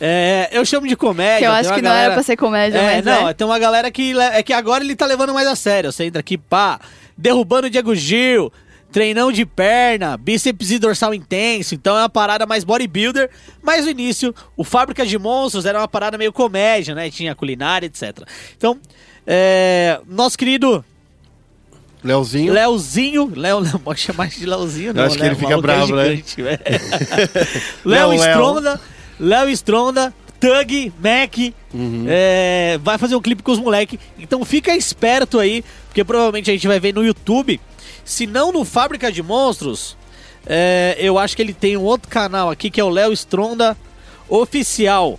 É, 0.00 0.48
eu 0.52 0.64
chamo 0.64 0.86
de 0.88 0.96
comédia. 0.96 1.38
Que 1.40 1.44
eu 1.44 1.52
acho 1.52 1.68
que 1.74 1.82
não 1.82 1.90
galera- 1.90 2.04
era 2.06 2.14
pra 2.14 2.22
ser 2.22 2.36
comédia, 2.36 2.78
É, 2.78 2.96
mas 2.96 3.04
não, 3.04 3.28
é. 3.28 3.34
tem 3.34 3.46
uma 3.46 3.58
galera 3.58 3.90
que 3.90 4.12
le- 4.14 4.20
é 4.22 4.42
que 4.42 4.52
agora 4.52 4.82
ele 4.82 4.96
tá 4.96 5.04
levando 5.06 5.34
mais 5.34 5.46
a 5.46 5.54
sério. 5.54 5.92
Você 5.92 6.04
entra 6.04 6.20
aqui, 6.20 6.38
pá, 6.38 6.80
derrubando 7.16 7.66
o 7.66 7.70
Diego 7.70 7.94
Gil, 7.94 8.50
treinão 8.90 9.30
de 9.30 9.44
perna, 9.44 10.16
bíceps 10.16 10.70
e 10.70 10.78
dorsal 10.78 11.12
intenso. 11.12 11.74
Então 11.74 11.96
é 11.96 12.00
uma 12.00 12.08
parada 12.08 12.46
mais 12.46 12.64
bodybuilder. 12.64 13.28
Mas 13.62 13.84
no 13.84 13.90
início, 13.90 14.34
o 14.56 14.64
Fábrica 14.64 15.04
de 15.04 15.18
Monstros 15.18 15.66
era 15.66 15.78
uma 15.78 15.86
parada 15.88 16.16
meio 16.16 16.32
comédia, 16.32 16.94
né? 16.94 17.10
Tinha 17.10 17.34
culinária, 17.34 17.86
etc. 17.86 18.20
Então, 18.56 18.78
é, 19.26 20.00
nosso 20.08 20.38
querido 20.38 20.82
Leozinho. 22.02 22.52
Leozinho, 22.54 23.30
Léo, 23.36 23.60
não 23.60 23.78
pode 23.78 24.00
chamar 24.00 24.28
de 24.28 24.46
Leozinho, 24.46 24.94
não. 24.94 25.04
acho 25.04 25.16
que 25.16 25.20
né? 25.22 25.28
ele 25.28 25.34
O 25.34 25.38
fica 25.38 25.52
é 25.52 25.60
bravo, 25.60 25.94
né? 25.94 26.04
gigante. 26.06 26.40
Léo 27.84 28.08
Léo, 28.08 28.08
Léo. 28.08 28.18
Stronda, 28.30 28.80
Léo 29.20 29.48
Stronda, 29.50 30.12
Tug, 30.40 30.92
Mac, 30.98 31.36
Uhum. 31.72 32.06
é, 32.08 32.78
vai 32.82 32.98
fazer 32.98 33.14
um 33.14 33.20
clipe 33.20 33.42
com 33.42 33.52
os 33.52 33.58
moleques. 33.60 33.98
Então 34.18 34.44
fica 34.44 34.74
esperto 34.74 35.38
aí, 35.38 35.62
porque 35.86 36.02
provavelmente 36.02 36.50
a 36.50 36.54
gente 36.54 36.66
vai 36.66 36.80
ver 36.80 36.92
no 36.94 37.04
YouTube. 37.04 37.60
Se 38.04 38.26
não 38.26 38.50
no 38.50 38.64
Fábrica 38.64 39.12
de 39.12 39.22
Monstros, 39.22 39.96
é, 40.46 40.96
eu 40.98 41.18
acho 41.18 41.36
que 41.36 41.42
ele 41.42 41.52
tem 41.52 41.76
um 41.76 41.82
outro 41.82 42.08
canal 42.08 42.50
aqui 42.50 42.70
que 42.70 42.80
é 42.80 42.84
o 42.84 42.88
Léo 42.88 43.12
Stronda 43.12 43.76
Oficial. 44.28 45.18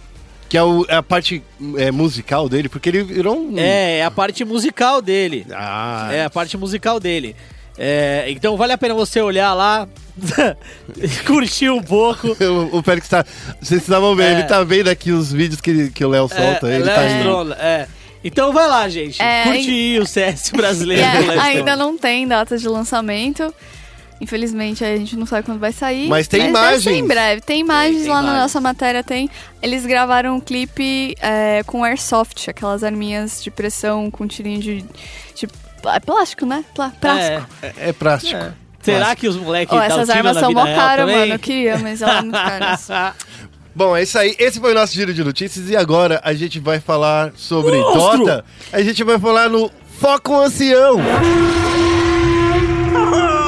Que 0.49 0.57
é, 0.57 0.63
o- 0.63 0.85
é 0.89 0.95
a 0.95 1.03
parte 1.03 1.41
é, 1.77 1.91
musical 1.91 2.49
dele, 2.49 2.67
porque 2.67 2.89
ele 2.89 3.03
virou 3.03 3.37
um. 3.39 3.57
É, 3.57 3.99
é 3.99 4.03
a 4.05 4.11
parte 4.11 4.43
musical 4.43 5.01
dele. 5.01 5.45
Ah, 5.53 6.09
É 6.11 6.25
a 6.25 6.29
parte 6.29 6.57
musical 6.57 6.99
dele. 6.99 7.35
É, 7.77 8.25
então 8.29 8.57
vale 8.57 8.73
a 8.73 8.77
pena 8.77 8.93
você 8.93 9.21
olhar 9.21 9.53
lá, 9.53 9.87
curtir 11.25 11.69
um 11.69 11.81
pouco. 11.81 12.35
O, 12.41 12.77
o 12.79 12.83
Félix 12.83 13.07
tá. 13.07 13.25
Vocês 13.61 13.81
estavam 13.81 14.15
vendo, 14.15 14.27
É. 14.35 14.39
ele 14.39 14.43
tá 14.43 14.63
vendo 14.63 14.89
aqui 14.89 15.11
os 15.11 15.31
vídeos 15.31 15.61
que, 15.61 15.89
que 15.91 16.03
o 16.03 16.09
Léo 16.09 16.27
solta. 16.27 16.69
é, 16.69 16.75
ele 16.75 16.83
Léo 16.83 16.95
tá 16.95 17.05
indo. 17.09 17.19
Stronda, 17.19 17.55
é. 17.55 17.87
Então 18.23 18.51
vai 18.53 18.67
lá, 18.67 18.87
gente. 18.87 19.21
É, 19.21 19.43
Curte 19.43 19.69
aí 19.69 19.99
o 19.99 20.05
CS 20.05 20.51
brasileiro. 20.51 21.01
é, 21.31 21.39
ainda 21.39 21.75
não 21.75 21.97
tem 21.97 22.27
data 22.27 22.57
de 22.57 22.67
lançamento. 22.67 23.53
Infelizmente 24.19 24.85
a 24.85 24.95
gente 24.95 25.15
não 25.17 25.25
sabe 25.25 25.43
quando 25.43 25.59
vai 25.59 25.71
sair. 25.71 26.07
Mas 26.07 26.27
tem 26.27 26.41
deve 26.41 26.51
imagens. 26.51 26.85
em 26.95 27.07
breve. 27.07 27.41
Tem 27.41 27.61
imagens 27.61 28.01
tem 28.03 28.09
lá 28.09 28.17
na 28.17 28.21
imagens. 28.21 28.41
nossa 28.43 28.61
matéria, 28.61 29.03
tem. 29.03 29.27
Eles 29.63 29.83
gravaram 29.85 30.35
um 30.35 30.39
clipe 30.39 31.15
é, 31.19 31.63
com 31.65 31.83
airsoft, 31.83 32.47
aquelas 32.47 32.83
arminhas 32.83 33.41
de 33.43 33.49
pressão 33.49 34.11
com 34.11 34.27
tirinho 34.27 34.59
de. 34.59 34.85
de 35.33 35.47
é 35.85 35.99
plástico, 35.99 36.45
né? 36.45 36.63
Plá- 36.75 36.91
plástico. 36.99 37.47
É, 37.61 37.89
é 37.89 37.93
plástico. 37.93 38.41
É. 38.41 38.51
Será 38.81 39.15
que 39.15 39.27
os 39.27 39.35
moleques 39.35 39.75
dão 39.75 39.83
essas 39.83 40.09
armas 40.09 40.37
são 40.37 40.51
mó 40.51 40.63
real 40.63 40.77
caras, 40.77 41.11
mano. 41.11 41.33
Eu 41.33 41.39
queria, 41.39 41.77
mas 41.77 42.01
elas 42.01 42.15
são 42.15 42.23
muito 42.23 42.35
caras. 42.35 42.87
Bom, 43.73 43.95
é 43.95 44.03
isso 44.03 44.17
aí. 44.17 44.35
Esse 44.37 44.59
foi 44.59 44.71
o 44.71 44.75
nosso 44.75 44.93
giro 44.93 45.13
de 45.13 45.23
notícias 45.23 45.69
e 45.69 45.77
agora 45.77 46.19
a 46.23 46.33
gente 46.33 46.59
vai 46.59 46.79
falar 46.79 47.31
sobre 47.35 47.77
Monstro! 47.77 48.25
Dota. 48.25 48.45
A 48.71 48.81
gente 48.81 49.03
vai 49.03 49.17
falar 49.17 49.49
no 49.49 49.71
Foco 49.99 50.35
Ancião. 50.35 50.97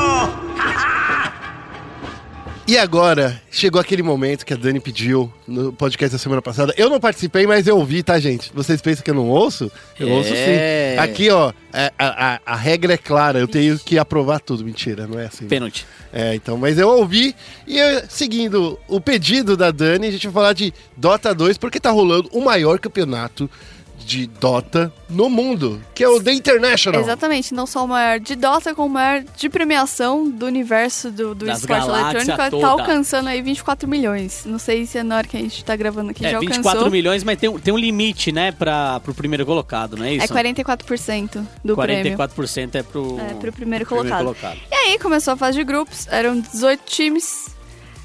E 2.66 2.78
agora, 2.78 3.42
chegou 3.52 3.80
aquele 3.82 4.02
momento 4.02 4.46
que 4.46 4.54
a 4.54 4.56
Dani 4.56 4.80
pediu 4.80 5.32
no 5.46 5.74
podcast 5.74 6.14
da 6.14 6.18
semana 6.18 6.42
passada. 6.42 6.74
Eu 6.78 6.90
não 6.90 6.98
participei, 6.98 7.46
mas 7.46 7.68
eu 7.68 7.78
ouvi, 7.78 8.02
tá, 8.02 8.18
gente? 8.18 8.52
Vocês 8.54 8.82
pensam 8.82 9.04
que 9.04 9.12
eu 9.12 9.16
não 9.16 9.28
ouço? 9.30 9.70
Eu 10.00 10.08
É. 10.08 10.12
ouço 10.14 10.30
sim. 10.30 10.98
Aqui, 10.98 11.30
ó, 11.30 11.52
é, 11.74 11.92
a, 12.00 12.36
a- 12.36 12.40
a 12.46 12.56
regra 12.56 12.94
é 12.94 12.98
clara. 12.98 13.38
Eu 13.38 13.50
tenho 13.50 13.78
que 13.78 13.98
aprovar 14.00 14.40
tudo. 14.40 14.64
Mentira, 14.64 15.06
não 15.06 15.20
é 15.20 15.26
assim. 15.26 15.46
Pênalti. 15.46 15.86
É, 16.14 16.36
então, 16.36 16.56
mas 16.56 16.78
eu 16.80 16.88
ouvi 16.88 17.36
e 17.68 17.78
eu, 17.78 18.04
seguindo 18.08 18.80
o 18.88 19.02
pedido 19.02 19.58
da 19.58 19.70
Dani, 19.70 20.08
a 20.08 20.12
gente 20.12 20.28
vai 20.28 20.34
falar 20.34 20.54
de 20.54 20.74
Dota 20.96 21.36
2 21.36 21.58
porque 21.58 21.82
tá 21.82 21.92
rolando 21.92 22.30
o 22.32 22.40
maior 22.40 22.80
campeonato 22.80 23.50
de 23.98 24.28
Dota 24.28 24.92
no 25.10 25.30
mundo, 25.30 25.82
que 25.96 26.04
é 26.04 26.10
o 26.10 26.22
The 26.22 26.34
International. 26.34 27.00
Exatamente, 27.02 27.54
não 27.54 27.66
só 27.66 27.86
o 27.86 27.88
maior 27.88 28.20
de 28.20 28.36
Dota, 28.36 28.76
como 28.76 28.88
o 28.90 28.92
maior 28.92 29.24
de 29.38 29.48
premiação 29.50 30.30
do 30.30 30.46
universo 30.46 31.10
do, 31.10 31.34
do 31.34 31.46
Das 31.46 31.60
esporte 31.60 31.88
eletrônico. 31.88 32.50
toda. 32.50 32.62
Tá 32.62 32.68
alcançando 32.70 33.30
aí 33.30 33.42
24 33.42 33.88
milhões. 33.88 34.44
Não 34.46 34.60
sei 34.60 34.86
se 34.86 34.98
é 34.98 35.04
na 35.04 35.18
hora 35.18 35.28
que 35.28 35.38
a 35.38 35.40
gente 35.40 35.64
tá 35.64 35.76
gravando 35.76 36.12
aqui 36.12 36.26
É, 36.26 36.32
já 36.32 36.40
24 36.40 36.68
alcançou. 36.70 36.92
milhões, 36.92 37.24
mas 37.24 37.38
tem, 37.40 37.50
um- 37.50 37.58
tem 37.60 37.74
um 37.74 37.78
limite, 37.78 38.32
né, 38.32 38.52
pra, 38.52 39.00
pro 39.00 39.14
primeiro 39.14 39.46
colocado, 39.46 39.96
não 39.96 40.06
é 40.06 40.14
isso? 40.16 40.26
É 40.26 40.28
44% 40.28 41.46
do 41.64 41.76
prêmio. 41.76 42.18
44% 42.18 42.76
é 42.76 42.84
pro, 42.84 43.20
É, 43.20 43.34
pro 43.36 43.54
primeiro 43.54 43.86
pro 43.86 43.96
colocado. 43.98 44.20
colocado. 44.20 44.58
E 44.70 44.76
aí 44.76 45.00
começou 45.00 45.34
a 45.34 45.38
fase 45.38 45.58
de 45.58 45.64
grupos, 45.64 46.08
eram 46.10 46.40
18 46.40 46.82
times. 46.86 47.54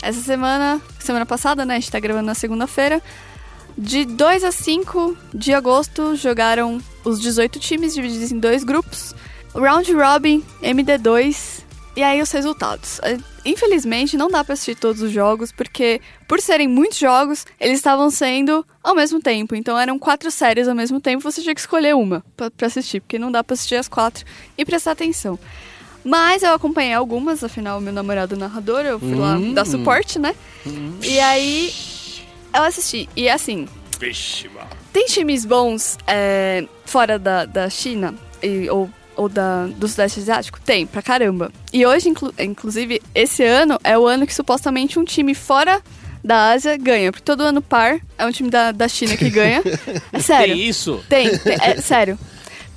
Essa 0.00 0.20
semana, 0.20 0.80
semana 1.00 1.26
passada, 1.26 1.64
né? 1.64 1.74
A 1.74 1.80
gente 1.80 1.90
tá 1.90 1.98
gravando 1.98 2.26
na 2.26 2.34
segunda-feira. 2.34 3.02
De 3.80 4.04
2 4.04 4.42
a 4.42 4.50
5 4.50 5.16
de 5.32 5.54
agosto 5.54 6.16
jogaram 6.16 6.80
os 7.04 7.20
18 7.20 7.60
times 7.60 7.94
divididos 7.94 8.32
em 8.32 8.38
dois 8.40 8.64
grupos. 8.64 9.14
Round 9.54 9.92
Robin, 9.92 10.42
MD2 10.60 11.62
e 11.96 12.02
aí 12.02 12.20
os 12.20 12.30
resultados. 12.32 12.98
Eh, 13.04 13.18
Infelizmente 13.44 14.14
não 14.16 14.28
dá 14.28 14.44
pra 14.44 14.52
assistir 14.52 14.74
todos 14.74 15.00
os 15.00 15.10
jogos 15.10 15.50
porque 15.52 16.02
por 16.26 16.38
serem 16.40 16.68
muitos 16.68 16.98
jogos, 16.98 17.46
eles 17.58 17.78
estavam 17.78 18.10
sendo 18.10 18.66
ao 18.82 18.94
mesmo 18.94 19.20
tempo. 19.22 19.54
Então 19.54 19.78
eram 19.78 19.98
quatro 19.98 20.30
séries 20.30 20.68
ao 20.68 20.74
mesmo 20.74 21.00
tempo, 21.00 21.22
você 21.22 21.40
tinha 21.40 21.54
que 21.54 21.60
escolher 21.60 21.94
uma 21.94 22.22
pra, 22.36 22.50
pra 22.50 22.66
assistir, 22.66 23.00
porque 23.00 23.18
não 23.18 23.30
dá 23.32 23.42
pra 23.42 23.54
assistir 23.54 23.76
as 23.76 23.88
quatro 23.88 24.24
e 24.58 24.64
prestar 24.66 24.90
atenção. 24.90 25.38
Mas 26.04 26.42
eu 26.42 26.52
acompanhei 26.52 26.92
algumas, 26.92 27.42
afinal, 27.42 27.80
meu 27.80 27.92
namorado 27.92 28.36
narrador, 28.36 28.80
eu 28.80 28.98
fui 28.98 29.14
lá 29.14 29.36
Hum. 29.36 29.54
dar 29.54 29.64
suporte, 29.66 30.18
né? 30.18 30.34
E 31.02 31.18
aí 31.20 31.72
eu 32.58 32.64
assisti. 32.68 33.08
E 33.16 33.28
assim, 33.28 33.68
tem 34.92 35.06
times 35.06 35.44
bons 35.44 35.98
é, 36.06 36.64
fora 36.84 37.18
da, 37.18 37.44
da 37.44 37.68
China 37.70 38.14
e- 38.42 38.68
ou, 38.70 38.88
ou 39.16 39.28
da, 39.28 39.66
do 39.66 39.88
Sudeste 39.88 40.20
Asiático? 40.20 40.60
Tem, 40.60 40.86
pra 40.86 41.02
caramba. 41.02 41.50
E 41.72 41.84
hoje, 41.84 42.08
inclu- 42.08 42.34
inclusive, 42.38 43.02
esse 43.14 43.42
ano 43.44 43.78
é 43.82 43.98
o 43.98 44.06
ano 44.06 44.26
que 44.26 44.34
supostamente 44.34 44.98
um 44.98 45.04
time 45.04 45.34
fora 45.34 45.82
da 46.24 46.50
Ásia 46.50 46.76
ganha. 46.76 47.10
Porque 47.12 47.24
todo 47.24 47.42
ano 47.42 47.60
par 47.62 47.98
é 48.16 48.24
um 48.26 48.30
time 48.32 48.50
da, 48.50 48.70
da 48.72 48.86
China 48.88 49.16
que 49.16 49.30
ganha. 49.30 49.62
É 50.12 50.18
sério. 50.20 50.54
Tem 50.56 50.68
isso? 50.68 51.04
Tem, 51.08 51.36
tem, 51.38 51.56
é 51.60 51.76
sério. 51.80 52.18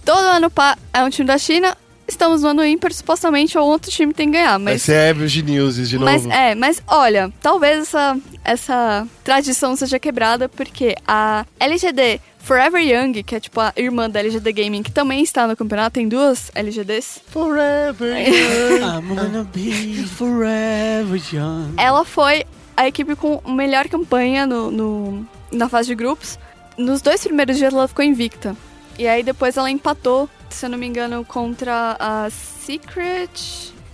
Todo 0.06 0.20
ano 0.20 0.50
par 0.50 0.78
é 0.94 1.04
um 1.04 1.10
time 1.10 1.28
da 1.28 1.38
China. 1.38 1.78
Estamos 2.12 2.42
no 2.44 2.50
ano 2.50 2.64
ímpar, 2.66 2.92
supostamente 2.94 3.58
o 3.58 3.64
outro 3.64 3.90
time 3.90 4.14
tem 4.14 4.28
que 4.30 4.34
ganhar. 4.38 4.58
Vai 4.60 4.74
Mas 4.74 4.82
ser 4.84 5.10
Average 5.12 5.44
News 5.44 5.76
de 5.90 5.98
mas 5.98 6.24
novo. 6.26 6.36
é, 6.36 6.54
mas 6.54 6.84
olha, 6.86 7.32
talvez 7.42 7.80
essa, 7.80 8.18
essa 8.44 9.08
tradição 9.24 9.76
seja 9.78 9.98
quebrada 9.98 10.50
porque 10.50 10.96
a 11.08 11.46
LGD 11.60 12.20
Forever 12.40 12.82
Young, 12.82 13.24
que 13.24 13.36
é 13.36 13.40
tipo 13.40 13.60
a 13.62 13.72
irmã 13.78 14.10
da 14.10 14.20
LGD 14.20 14.52
Gaming, 14.52 14.84
que 14.84 14.92
também 14.92 15.24
está 15.24 15.48
no 15.48 15.56
campeonato, 15.56 15.94
tem 15.94 16.08
duas 16.10 16.52
LGDs. 16.54 17.22
Forever. 17.28 18.14
I'm 18.84 19.16
gonna 19.16 19.48
be 19.54 20.04
forever 20.18 21.22
young. 21.32 21.74
Ela 21.78 22.04
foi 22.04 22.44
a 22.76 22.88
equipe 22.88 23.16
com 23.16 23.42
a 23.46 23.52
melhor 23.52 23.88
campanha 23.88 24.46
no, 24.46 24.70
no- 24.72 25.28
na 25.52 25.70
fase 25.70 25.88
de 25.90 25.96
grupos. 25.96 26.38
Nos 26.78 27.02
dois 27.02 27.24
primeiros 27.24 27.58
dias 27.58 27.74
ela 27.74 27.88
ficou 27.88 28.04
invicta. 28.04 28.56
E 28.98 29.08
aí 29.08 29.24
depois 29.24 29.58
ela 29.58 29.70
empatou, 29.72 30.30
se 30.50 30.66
eu 30.66 30.70
não 30.70 30.78
me 30.78 30.86
engano, 30.88 31.24
contra 31.26 31.96
a 32.00 32.30
Secret 32.30 33.30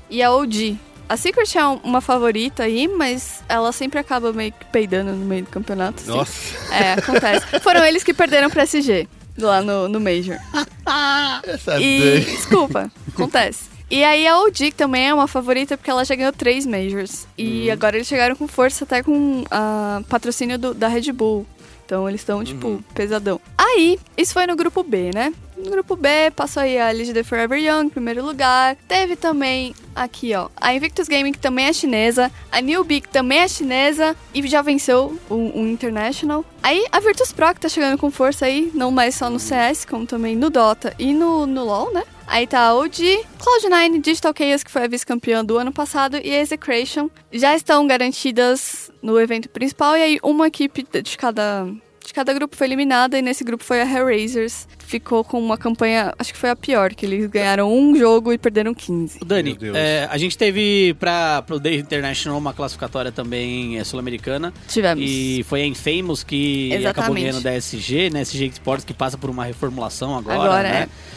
e 0.09 0.21
a 0.21 0.31
OG. 0.31 0.77
A 1.09 1.15
Secret 1.15 1.55
é 1.57 1.65
um- 1.65 1.79
uma 1.83 2.01
favorita 2.01 2.63
aí, 2.63 2.87
mas 2.87 3.41
ela 3.47 3.71
sempre 3.71 3.99
acaba 3.99 4.33
meio 4.33 4.51
que 4.51 4.65
peidando 4.65 5.11
no 5.13 5.25
meio 5.25 5.43
do 5.43 5.49
campeonato. 5.49 6.01
assim. 6.01 6.11
Nossa, 6.11 6.73
É, 6.73 6.93
acontece. 6.93 7.45
Foram 7.63 7.85
eles 7.85 8.03
que 8.03 8.13
perderam 8.13 8.49
pra 8.49 8.63
SG 8.63 9.07
lá 9.37 9.61
no, 9.61 9.87
no 9.87 9.99
Major. 10.01 10.37
essa 11.47 11.79
E. 11.79 12.21
Desculpa, 12.21 12.91
acontece. 13.13 13.65
E 13.89 14.03
aí 14.03 14.27
a 14.27 14.37
OG 14.41 14.73
também 14.73 15.07
é 15.07 15.13
uma 15.13 15.27
favorita 15.29 15.77
porque 15.77 15.89
ela 15.89 16.03
já 16.03 16.13
ganhou 16.13 16.33
três 16.33 16.65
Majors. 16.65 17.25
E 17.37 17.71
agora 17.71 17.95
eles 17.95 18.07
chegaram 18.07 18.35
com 18.35 18.45
força 18.45 18.83
até 18.83 19.01
com 19.01 19.45
a 19.49 20.01
patrocínio 20.09 20.57
do- 20.59 20.73
da 20.73 20.89
Red 20.89 21.09
Bull. 21.13 21.45
Então 21.87 22.07
eles 22.09 22.19
estão, 22.19 22.43
tipo, 22.43 22.83
pesadão. 22.93 23.39
Aí, 23.57 23.97
isso 24.17 24.33
foi 24.33 24.45
no 24.45 24.57
grupo 24.57 24.83
B, 24.83 25.11
né? 25.15 25.33
No 25.57 25.71
grupo 25.71 25.95
B, 25.95 26.09
passou 26.35 26.61
aí 26.61 26.77
a 26.77 26.89
LGD 26.89 27.23
Forever 27.23 27.57
Young, 27.57 27.85
em 27.85 27.89
primeiro 27.89 28.25
lugar. 28.25 28.75
Teve 28.89 29.15
também 29.15 29.73
aqui, 29.95 30.35
ó, 30.35 30.49
a 30.57 30.73
Invictus 30.73 31.07
Gaming, 31.07 31.31
que 31.31 31.39
também 31.39 31.65
é 31.65 31.71
chinesa. 31.71 32.29
A 32.51 32.59
Newbie, 32.59 32.99
que 32.99 33.07
também 33.07 33.39
é 33.39 33.47
chinesa. 33.47 34.17
E 34.33 34.45
já 34.45 34.61
venceu 34.61 35.17
um, 35.31 35.61
um 35.61 35.67
International. 35.67 36.43
Aí, 36.61 36.85
a 36.91 36.99
Virtus 36.99 37.31
Pro, 37.31 37.53
que 37.53 37.61
tá 37.61 37.69
chegando 37.69 37.97
com 37.97 38.11
força 38.11 38.45
aí, 38.47 38.69
não 38.73 38.91
mais 38.91 39.15
só 39.15 39.29
no 39.29 39.39
CS, 39.39 39.85
como 39.85 40.05
também 40.05 40.35
no 40.35 40.49
Dota 40.49 40.93
e 40.99 41.13
no, 41.13 41.47
no 41.47 41.63
LoL, 41.63 41.93
né? 41.93 42.03
Aí 42.27 42.45
tá 42.45 42.59
a 42.59 42.75
OG, 42.75 43.21
Cloud9, 43.39 44.01
Digital 44.01 44.33
Chaos, 44.37 44.61
que 44.61 44.69
foi 44.69 44.83
a 44.83 44.87
vice-campeã 44.87 45.43
do 45.43 45.57
ano 45.57 45.71
passado, 45.71 46.17
e 46.21 46.29
a 46.35 46.41
Execration 46.41 47.09
já 47.31 47.55
estão 47.55 47.87
garantidas 47.87 48.91
no 49.01 49.19
evento 49.19 49.49
principal. 49.49 49.95
E 49.95 50.03
aí 50.03 50.19
uma 50.21 50.47
equipe 50.47 50.85
de 51.01 51.17
cada, 51.17 51.65
de 52.05 52.13
cada 52.13 52.33
grupo 52.33 52.55
foi 52.55 52.67
eliminada, 52.67 53.17
e 53.17 53.21
nesse 53.21 53.45
grupo 53.45 53.63
foi 53.63 53.81
a 53.81 53.85
Hellraisers. 53.85 54.67
Ficou 54.77 55.23
com 55.23 55.39
uma 55.39 55.57
campanha, 55.57 56.13
acho 56.19 56.33
que 56.33 56.39
foi 56.39 56.49
a 56.49 56.55
pior, 56.55 56.93
que 56.93 57.05
eles 57.05 57.27
ganharam 57.27 57.73
um 57.73 57.95
jogo 57.95 58.31
e 58.33 58.37
perderam 58.37 58.73
15. 58.73 59.19
Dani, 59.25 59.57
é, 59.73 60.07
a 60.09 60.17
gente 60.17 60.37
teve 60.37 60.95
para 60.99 61.43
o 61.49 61.59
Day 61.59 61.77
International 61.77 62.37
uma 62.37 62.53
classificatória 62.53 63.11
também 63.11 63.79
é, 63.79 63.83
sul-americana. 63.85 64.53
Tivemos. 64.67 65.03
E 65.05 65.43
foi 65.47 65.61
a 65.61 65.65
Infamous 65.65 66.23
que 66.23 66.73
acabou 66.73 66.89
Exatamente. 66.89 67.21
ganhando 67.21 67.41
da 67.41 67.53
SG, 67.55 68.09
né? 68.09 68.21
SG 68.21 68.47
Sports 68.47 68.85
que 68.85 68.93
passa 68.93 69.17
por 69.17 69.29
uma 69.29 69.45
reformulação 69.45 70.17
agora, 70.17 70.37
Agora, 70.37 70.63
né? 70.63 70.81
É, 70.83 71.16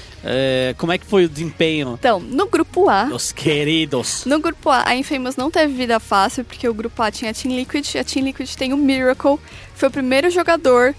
como 0.77 0.93
é 0.93 0.99
que 0.99 1.07
foi 1.07 1.25
o 1.25 1.29
desempenho 1.29 1.97
Então, 1.99 2.21
no 2.21 2.47
grupo 2.47 2.89
A, 2.89 3.05
dos 3.05 3.33
queridos? 3.33 4.25
No 4.27 4.39
grupo 4.39 4.69
A, 4.71 4.89
a 4.89 4.95
Infamous 4.97 5.37
não 5.37 5.51
teve 5.51 5.73
vida 5.73 5.99
fácil, 5.99 6.45
porque 6.45 6.69
o 6.69 6.75
grupo 6.75 7.03
A 7.03 7.11
tinha 7.11 7.31
a 7.31 7.35
Team 7.35 7.55
Liquid, 7.57 7.95
e 7.95 7.99
a 7.99 8.05
Team 8.05 8.25
Liquid 8.27 8.55
tem 8.55 8.73
o 8.73 8.77
Miracle, 8.77 9.39
foi 9.75 9.89
o 9.89 9.93
primeiro 9.93 10.31
jogador 10.31 10.95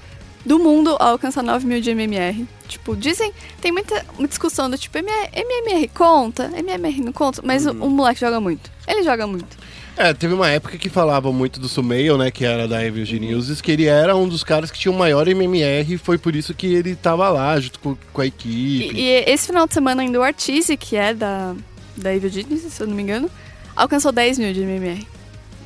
do 0.45 0.57
mundo 0.57 0.97
a 0.99 1.09
alcançar 1.09 1.43
9 1.43 1.65
mil 1.65 1.81
de 1.81 1.91
MMR. 1.91 2.47
Tipo, 2.67 2.95
dizem, 2.95 3.31
tem 3.59 3.71
muita 3.71 4.05
discussão 4.27 4.69
do 4.69 4.77
tipo, 4.77 4.97
MR 4.97 5.29
MMR 5.33 5.87
conta, 5.89 6.51
MMR 6.55 7.01
não 7.01 7.13
conta, 7.13 7.41
mas 7.43 7.65
o, 7.65 7.71
o 7.71 7.89
moleque 7.89 8.21
joga 8.21 8.39
muito. 8.39 8.71
Ele 8.87 9.03
joga 9.03 9.27
muito. 9.27 9.57
É, 10.01 10.15
teve 10.15 10.33
uma 10.33 10.49
época 10.49 10.79
que 10.79 10.89
falavam 10.89 11.31
muito 11.31 11.59
do 11.59 11.69
Sumail, 11.69 12.17
né, 12.17 12.31
que 12.31 12.43
era 12.43 12.67
da 12.67 12.83
Evil 12.83 13.05
Geniuses, 13.05 13.61
que 13.61 13.71
ele 13.71 13.85
era 13.85 14.15
um 14.15 14.27
dos 14.27 14.43
caras 14.43 14.71
que 14.71 14.79
tinha 14.79 14.91
o 14.91 14.97
maior 14.97 15.27
MMR, 15.27 15.93
e 15.93 15.97
foi 15.97 16.17
por 16.17 16.35
isso 16.35 16.55
que 16.55 16.65
ele 16.65 16.95
tava 16.95 17.29
lá, 17.29 17.59
junto 17.59 17.79
com, 17.79 17.95
com 18.11 18.21
a 18.21 18.25
equipe. 18.25 18.95
E, 18.95 18.99
e 18.99 19.23
esse 19.27 19.45
final 19.45 19.67
de 19.67 19.75
semana 19.75 20.01
ainda 20.01 20.19
o 20.19 20.23
Artise, 20.23 20.75
que 20.75 20.95
é 20.95 21.13
da, 21.13 21.55
da 21.95 22.15
Evil 22.15 22.31
Genius, 22.31 22.61
se 22.61 22.81
eu 22.81 22.87
não 22.87 22.95
me 22.95 23.03
engano, 23.03 23.29
alcançou 23.75 24.11
10 24.11 24.39
mil 24.39 24.51
de 24.51 24.61
MMR. 24.61 25.05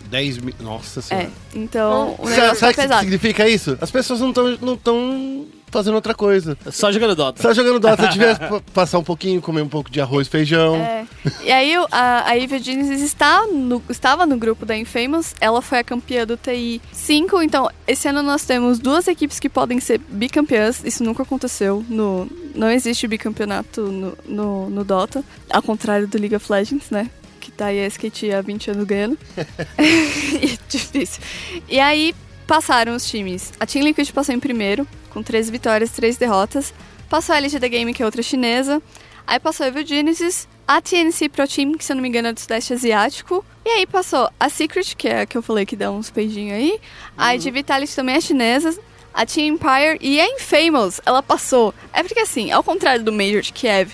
10 0.09 0.38
mil. 0.39 0.53
Nossa 0.59 1.00
É, 1.00 1.03
senhora. 1.03 1.29
então 1.53 2.15
o 2.19 2.27
Sa- 2.27 2.35
negócio 2.35 2.59
Sabe 2.59 2.59
tá 2.59 2.67
o 2.67 2.69
que 2.69 2.81
pesado. 2.81 3.01
significa 3.01 3.47
isso? 3.50 3.77
As 3.81 3.91
pessoas 3.91 4.19
não 4.21 4.29
estão 4.29 4.57
não 4.62 4.77
tão 4.77 5.45
fazendo 5.71 5.95
outra 5.95 6.13
coisa. 6.15 6.57
Só 6.71 6.89
jogando 6.89 7.15
Dota. 7.15 7.41
Só 7.41 7.53
jogando 7.53 7.79
Dota, 7.81 8.07
devia 8.07 8.33
p- 8.39 8.62
passar 8.74 8.97
um 8.97 9.03
pouquinho, 9.03 9.41
comer 9.41 9.62
um 9.62 9.67
pouco 9.67 9.91
de 9.91 10.00
arroz, 10.00 10.25
feijão. 10.25 10.75
É. 10.77 11.05
E 11.43 11.51
aí 11.51 11.77
o- 11.77 11.85
a, 11.91 12.29
a 12.29 12.38
Evil 12.38 12.59
Genesis 12.59 13.01
está 13.01 13.45
no, 13.47 13.83
estava 13.89 14.25
no 14.25 14.38
grupo 14.38 14.65
da 14.65 14.77
Infamous, 14.77 15.35
ela 15.41 15.62
foi 15.62 15.79
a 15.79 15.83
campeã 15.83 16.25
do 16.25 16.38
TI 16.38 16.81
5, 16.93 17.41
então 17.41 17.69
esse 17.85 18.07
ano 18.07 18.24
nós 18.24 18.45
temos 18.45 18.79
duas 18.79 19.05
equipes 19.09 19.38
que 19.38 19.50
podem 19.50 19.81
ser 19.81 20.00
bicampeãs, 20.00 20.81
isso 20.85 21.03
nunca 21.03 21.24
aconteceu, 21.24 21.83
no, 21.89 22.25
não 22.55 22.71
existe 22.71 23.05
bicampeonato 23.05 23.81
no, 23.81 24.17
no, 24.25 24.69
no 24.69 24.83
Dota, 24.85 25.25
ao 25.50 25.62
contrário 25.62 26.07
do 26.07 26.17
League 26.17 26.35
of 26.38 26.50
Legends, 26.50 26.89
né? 26.89 27.09
Que 27.45 27.51
tá 27.51 27.67
aí 27.67 27.79
a 27.79 27.85
SKT 27.85 28.33
há 28.33 28.41
20 28.41 28.71
anos 28.71 28.85
ganhando. 28.85 29.19
E 29.77 30.57
Difícil. 30.67 31.21
E 31.69 31.79
aí 31.79 32.15
passaram 32.47 32.95
os 32.95 33.07
times. 33.07 33.53
A 33.59 33.67
Team 33.67 33.85
Liquid 33.85 34.11
passou 34.11 34.33
em 34.33 34.39
primeiro, 34.39 34.87
com 35.11 35.21
13 35.21 35.51
vitórias, 35.51 35.91
3 35.91 36.17
derrotas. 36.17 36.73
Passou 37.07 37.35
a 37.35 37.37
LGD 37.37 37.69
Game, 37.69 37.93
que 37.93 38.01
é 38.01 38.05
outra 38.05 38.23
chinesa. 38.23 38.81
Aí 39.27 39.39
passou 39.39 39.63
a 39.63 39.67
Evil 39.67 39.85
Genesis, 39.85 40.47
a 40.67 40.81
TNC 40.81 41.29
Pro 41.29 41.47
Team, 41.47 41.73
que 41.73 41.85
se 41.85 41.91
eu 41.91 41.95
não 41.95 42.01
me 42.01 42.09
engano 42.09 42.29
é 42.29 42.33
do 42.33 42.39
Sudeste 42.39 42.73
Asiático. 42.73 43.45
E 43.63 43.69
aí 43.69 43.85
passou 43.85 44.27
a 44.39 44.49
Secret, 44.49 44.95
que 44.95 45.07
é 45.07 45.21
a 45.21 45.25
que 45.27 45.37
eu 45.37 45.43
falei 45.43 45.67
que 45.67 45.75
dá 45.75 45.91
uns 45.91 46.09
peidinhos 46.09 46.57
aí. 46.57 46.79
A 47.15 47.35
ID 47.35 47.53
Vitality 47.53 47.95
também 47.95 48.15
é 48.15 48.21
chinesa. 48.21 48.75
A 49.13 49.23
Team 49.23 49.53
Empire 49.53 49.99
e 50.01 50.19
a 50.19 50.27
Infamous, 50.29 50.99
ela 51.05 51.21
passou. 51.21 51.75
É 51.93 52.01
porque 52.01 52.21
assim, 52.21 52.51
ao 52.51 52.63
contrário 52.63 53.03
do 53.03 53.13
Major 53.13 53.41
de 53.41 53.53
Kiev, 53.53 53.93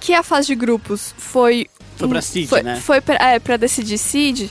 que 0.00 0.14
a 0.14 0.22
fase 0.22 0.46
de 0.46 0.54
grupos 0.54 1.14
foi... 1.18 1.66
Foi 1.96 2.08
pra 2.08 2.22
Seed, 2.22 2.48
foi, 2.48 2.62
né? 2.62 2.76
Foi 2.80 3.00
pra, 3.00 3.14
é, 3.14 3.38
pra 3.38 3.56
decidir 3.56 3.98
Seed. 3.98 4.50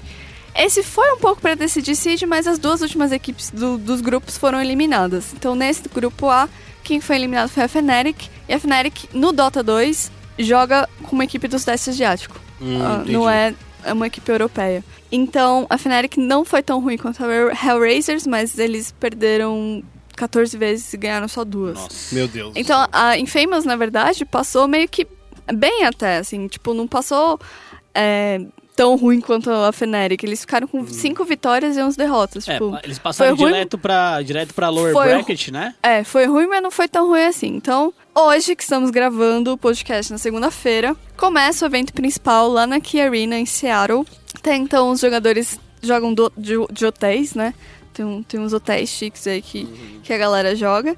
Esse 0.56 0.82
foi 0.84 1.12
um 1.14 1.18
pouco 1.18 1.42
pra 1.42 1.54
decidir 1.56 1.96
Seed, 1.96 2.22
mas 2.24 2.48
as 2.48 2.58
duas 2.58 2.82
últimas 2.82 3.12
equipes 3.12 3.50
do- 3.52 3.78
dos 3.78 4.00
grupos 4.02 4.38
foram 4.38 4.62
eliminadas. 4.62 5.34
Então, 5.34 5.54
nesse 5.56 5.84
grupo 5.94 6.30
A, 6.30 6.48
quem 6.84 7.02
foi 7.02 7.18
eliminado 7.18 7.50
foi 7.50 7.64
a 7.64 7.68
Fnatic. 7.68 8.30
E 8.48 8.54
a 8.54 8.60
Fnatic, 8.60 9.10
no 9.14 9.32
Dota 9.34 9.62
2, 9.62 10.12
joga 10.40 10.88
com 11.04 11.14
uma 11.16 11.24
equipe 11.26 11.48
do 11.48 11.60
Sudeste 11.60 11.90
Asiático. 11.90 12.40
Hum, 12.62 12.78
entendi. 12.96 13.12
não 13.12 13.30
é, 13.30 13.54
é 13.84 13.92
uma 13.92 14.08
equipe 14.08 14.32
europeia. 14.32 14.84
Então, 15.12 15.68
a 15.70 15.78
Fnatic 15.78 16.18
não 16.18 16.46
foi 16.46 16.64
tão 16.64 16.80
ruim 16.82 16.98
quanto 16.98 17.24
a 17.24 17.28
Hellraisers, 17.68 18.26
mas 18.26 18.58
eles 18.58 18.94
perderam 18.98 19.84
14 20.16 20.58
vezes 20.58 20.94
e 20.94 20.98
ganharam 20.98 21.28
só 21.28 21.44
duas. 21.44 21.76
Nossa. 21.76 22.16
Meu 22.16 22.28
Deus. 22.30 22.54
Então, 22.56 22.88
a 22.94 23.18
Infamous, 23.18 23.66
na 23.66 23.76
verdade, 23.76 24.24
passou 24.24 24.68
meio 24.70 24.88
que 24.88 25.06
bem 25.54 25.84
até, 25.86 26.18
assim, 26.18 26.48
tipo, 26.48 26.74
não 26.74 26.88
passou 26.88 27.40
é, 27.94 28.42
tão 28.76 28.96
ruim 28.98 29.22
quanto 29.22 29.50
a 29.50 29.72
Fnatic. 29.72 30.24
Eles 30.24 30.42
ficaram 30.42 30.68
com 30.68 30.86
cinco 30.88 31.24
vitórias 31.24 31.78
e 31.78 31.82
11 31.82 31.98
derrotas, 31.98 32.48
É, 32.48 32.54
tipo... 32.54 32.78
eles 32.84 33.00
passaram 33.00 33.36
foi 33.36 33.46
ruim- 33.46 33.54
direto 33.54 33.78
pra, 33.78 34.22
direto 34.22 34.54
pra 34.54 34.70
lower 34.70 34.92
Foi 34.94 35.08
bracket, 35.08 35.50
né? 35.50 35.74
É, 35.82 36.04
foi 36.04 36.26
ruim, 36.26 36.48
mas 36.48 36.62
não 36.62 36.72
foi 36.72 36.88
tão 36.88 37.08
ruim 37.08 37.24
assim. 37.26 37.48
Então, 37.48 37.94
hoje 38.14 38.56
que 38.56 38.64
estamos 38.64 38.90
gravando 38.92 39.54
o 39.54 39.58
podcast 39.58 40.12
na 40.12 40.18
segunda-feira, 40.18 40.96
começa 41.16 41.66
o 41.66 41.68
evento 41.70 41.94
principal 41.94 42.50
lá 42.50 42.68
na 42.68 42.80
Key 42.82 43.00
Arena, 43.00 43.38
em 43.38 43.46
Seattle. 43.46 44.06
Até 44.36 44.56
então, 44.56 44.92
os 44.92 45.00
jogadores 45.00 45.60
jogam 45.82 46.14
do- 46.14 46.32
de, 46.38 46.54
de 46.72 46.86
hotéis, 46.86 47.34
né? 47.34 47.54
Tem, 47.94 48.24
tem 48.24 48.40
uns 48.42 48.52
hotéis 48.52 48.90
chiques 48.90 49.26
aí 49.26 49.42
que, 49.42 49.66
que 50.04 50.12
a 50.12 50.18
galera 50.18 50.54
joga. 50.54 50.98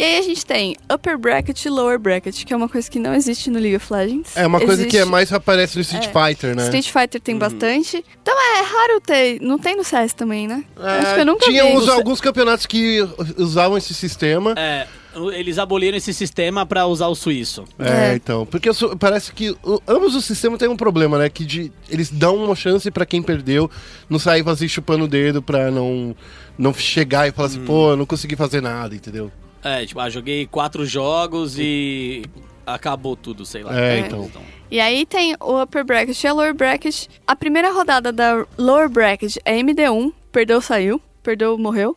E 0.00 0.02
aí 0.02 0.16
a 0.18 0.22
gente 0.22 0.46
tem 0.46 0.74
Upper 0.90 1.18
Bracket 1.18 1.62
e 1.62 1.68
Lower 1.68 1.98
Bracket, 1.98 2.44
que 2.46 2.54
é 2.54 2.56
uma 2.56 2.70
coisa 2.70 2.90
que 2.90 2.98
não 2.98 3.12
existe 3.14 3.50
no 3.50 3.58
League 3.58 3.76
of 3.76 3.92
Legends. 3.92 4.34
É 4.34 4.46
uma 4.46 4.58
coisa 4.58 4.86
que 4.86 4.96
é 4.96 5.00
Existe- 5.00 5.10
mais 5.10 5.30
aparece 5.30 5.76
no 5.76 5.82
Street 5.82 6.06
É. 6.06 6.26
Fighter, 6.26 6.56
né? 6.56 6.62
Street 6.62 6.88
Fighter 6.90 7.20
tem 7.20 7.36
bastante. 7.36 8.02
Então 8.22 8.34
é 8.34 8.62
raro 8.62 8.98
ter. 9.02 9.38
Não 9.42 9.58
tem 9.58 9.76
no 9.76 9.84
CS 9.84 10.14
também, 10.14 10.48
né? 10.48 10.64
É, 10.78 10.88
Acho 11.00 11.14
que 11.16 11.20
eu 11.20 11.26
nunca 11.26 11.44
tinha 11.44 11.64
vi. 11.66 11.72
uns- 11.76 11.86
alguns 11.90 12.18
campeonatos 12.18 12.64
que 12.64 13.06
usavam 13.36 13.76
esse 13.76 13.92
sistema. 13.92 14.54
É, 14.56 14.86
eles 15.34 15.58
aboliram 15.58 15.98
esse 15.98 16.14
sistema 16.14 16.64
pra 16.64 16.86
usar 16.86 17.08
o 17.08 17.14
suíço. 17.14 17.64
É, 17.78 18.12
É. 18.12 18.14
então. 18.14 18.46
Porque 18.46 18.72
sou- 18.72 18.96
parece 18.96 19.30
que 19.34 19.50
o- 19.62 19.82
ambos 19.86 20.14
os 20.14 20.24
sistemas 20.24 20.58
têm 20.58 20.68
um 20.70 20.78
problema, 20.78 21.18
né? 21.18 21.28
Que 21.28 21.44
de- 21.44 21.70
eles 21.90 22.08
dão 22.10 22.36
uma 22.36 22.56
chance 22.56 22.90
pra 22.90 23.04
quem 23.04 23.22
perdeu 23.22 23.70
não 24.08 24.18
sair 24.18 24.48
assim 24.48 24.66
chupando 24.66 25.04
o 25.04 25.08
dedo 25.08 25.42
pra 25.42 25.70
não, 25.70 26.16
não 26.56 26.72
chegar 26.72 27.28
e 27.28 27.32
falar 27.32 27.48
Hum. 27.48 27.50
assim, 27.50 27.64
pô, 27.66 27.90
eu 27.90 27.96
não 27.98 28.06
consegui 28.06 28.34
fazer 28.34 28.62
nada, 28.62 28.94
entendeu? 28.94 29.30
É, 29.62 29.84
tipo, 29.84 30.00
ah, 30.00 30.08
joguei 30.08 30.46
quatro 30.46 30.86
jogos 30.86 31.58
e 31.58 32.24
acabou 32.66 33.16
tudo, 33.16 33.44
sei 33.44 33.62
lá. 33.62 33.78
É, 33.78 33.98
então. 34.00 34.30
E 34.70 34.80
aí 34.80 35.04
tem 35.04 35.36
o 35.40 35.62
Upper 35.62 35.84
Bracket 35.84 36.22
e 36.22 36.26
a 36.26 36.32
Lower 36.32 36.54
Bracket. 36.54 37.06
A 37.26 37.34
primeira 37.34 37.72
rodada 37.72 38.12
da 38.12 38.46
Lower 38.56 38.88
Bracket 38.88 39.36
é 39.44 39.56
MD1, 39.58 40.12
perdeu, 40.30 40.60
saiu, 40.60 41.00
perdeu, 41.22 41.58
morreu. 41.58 41.96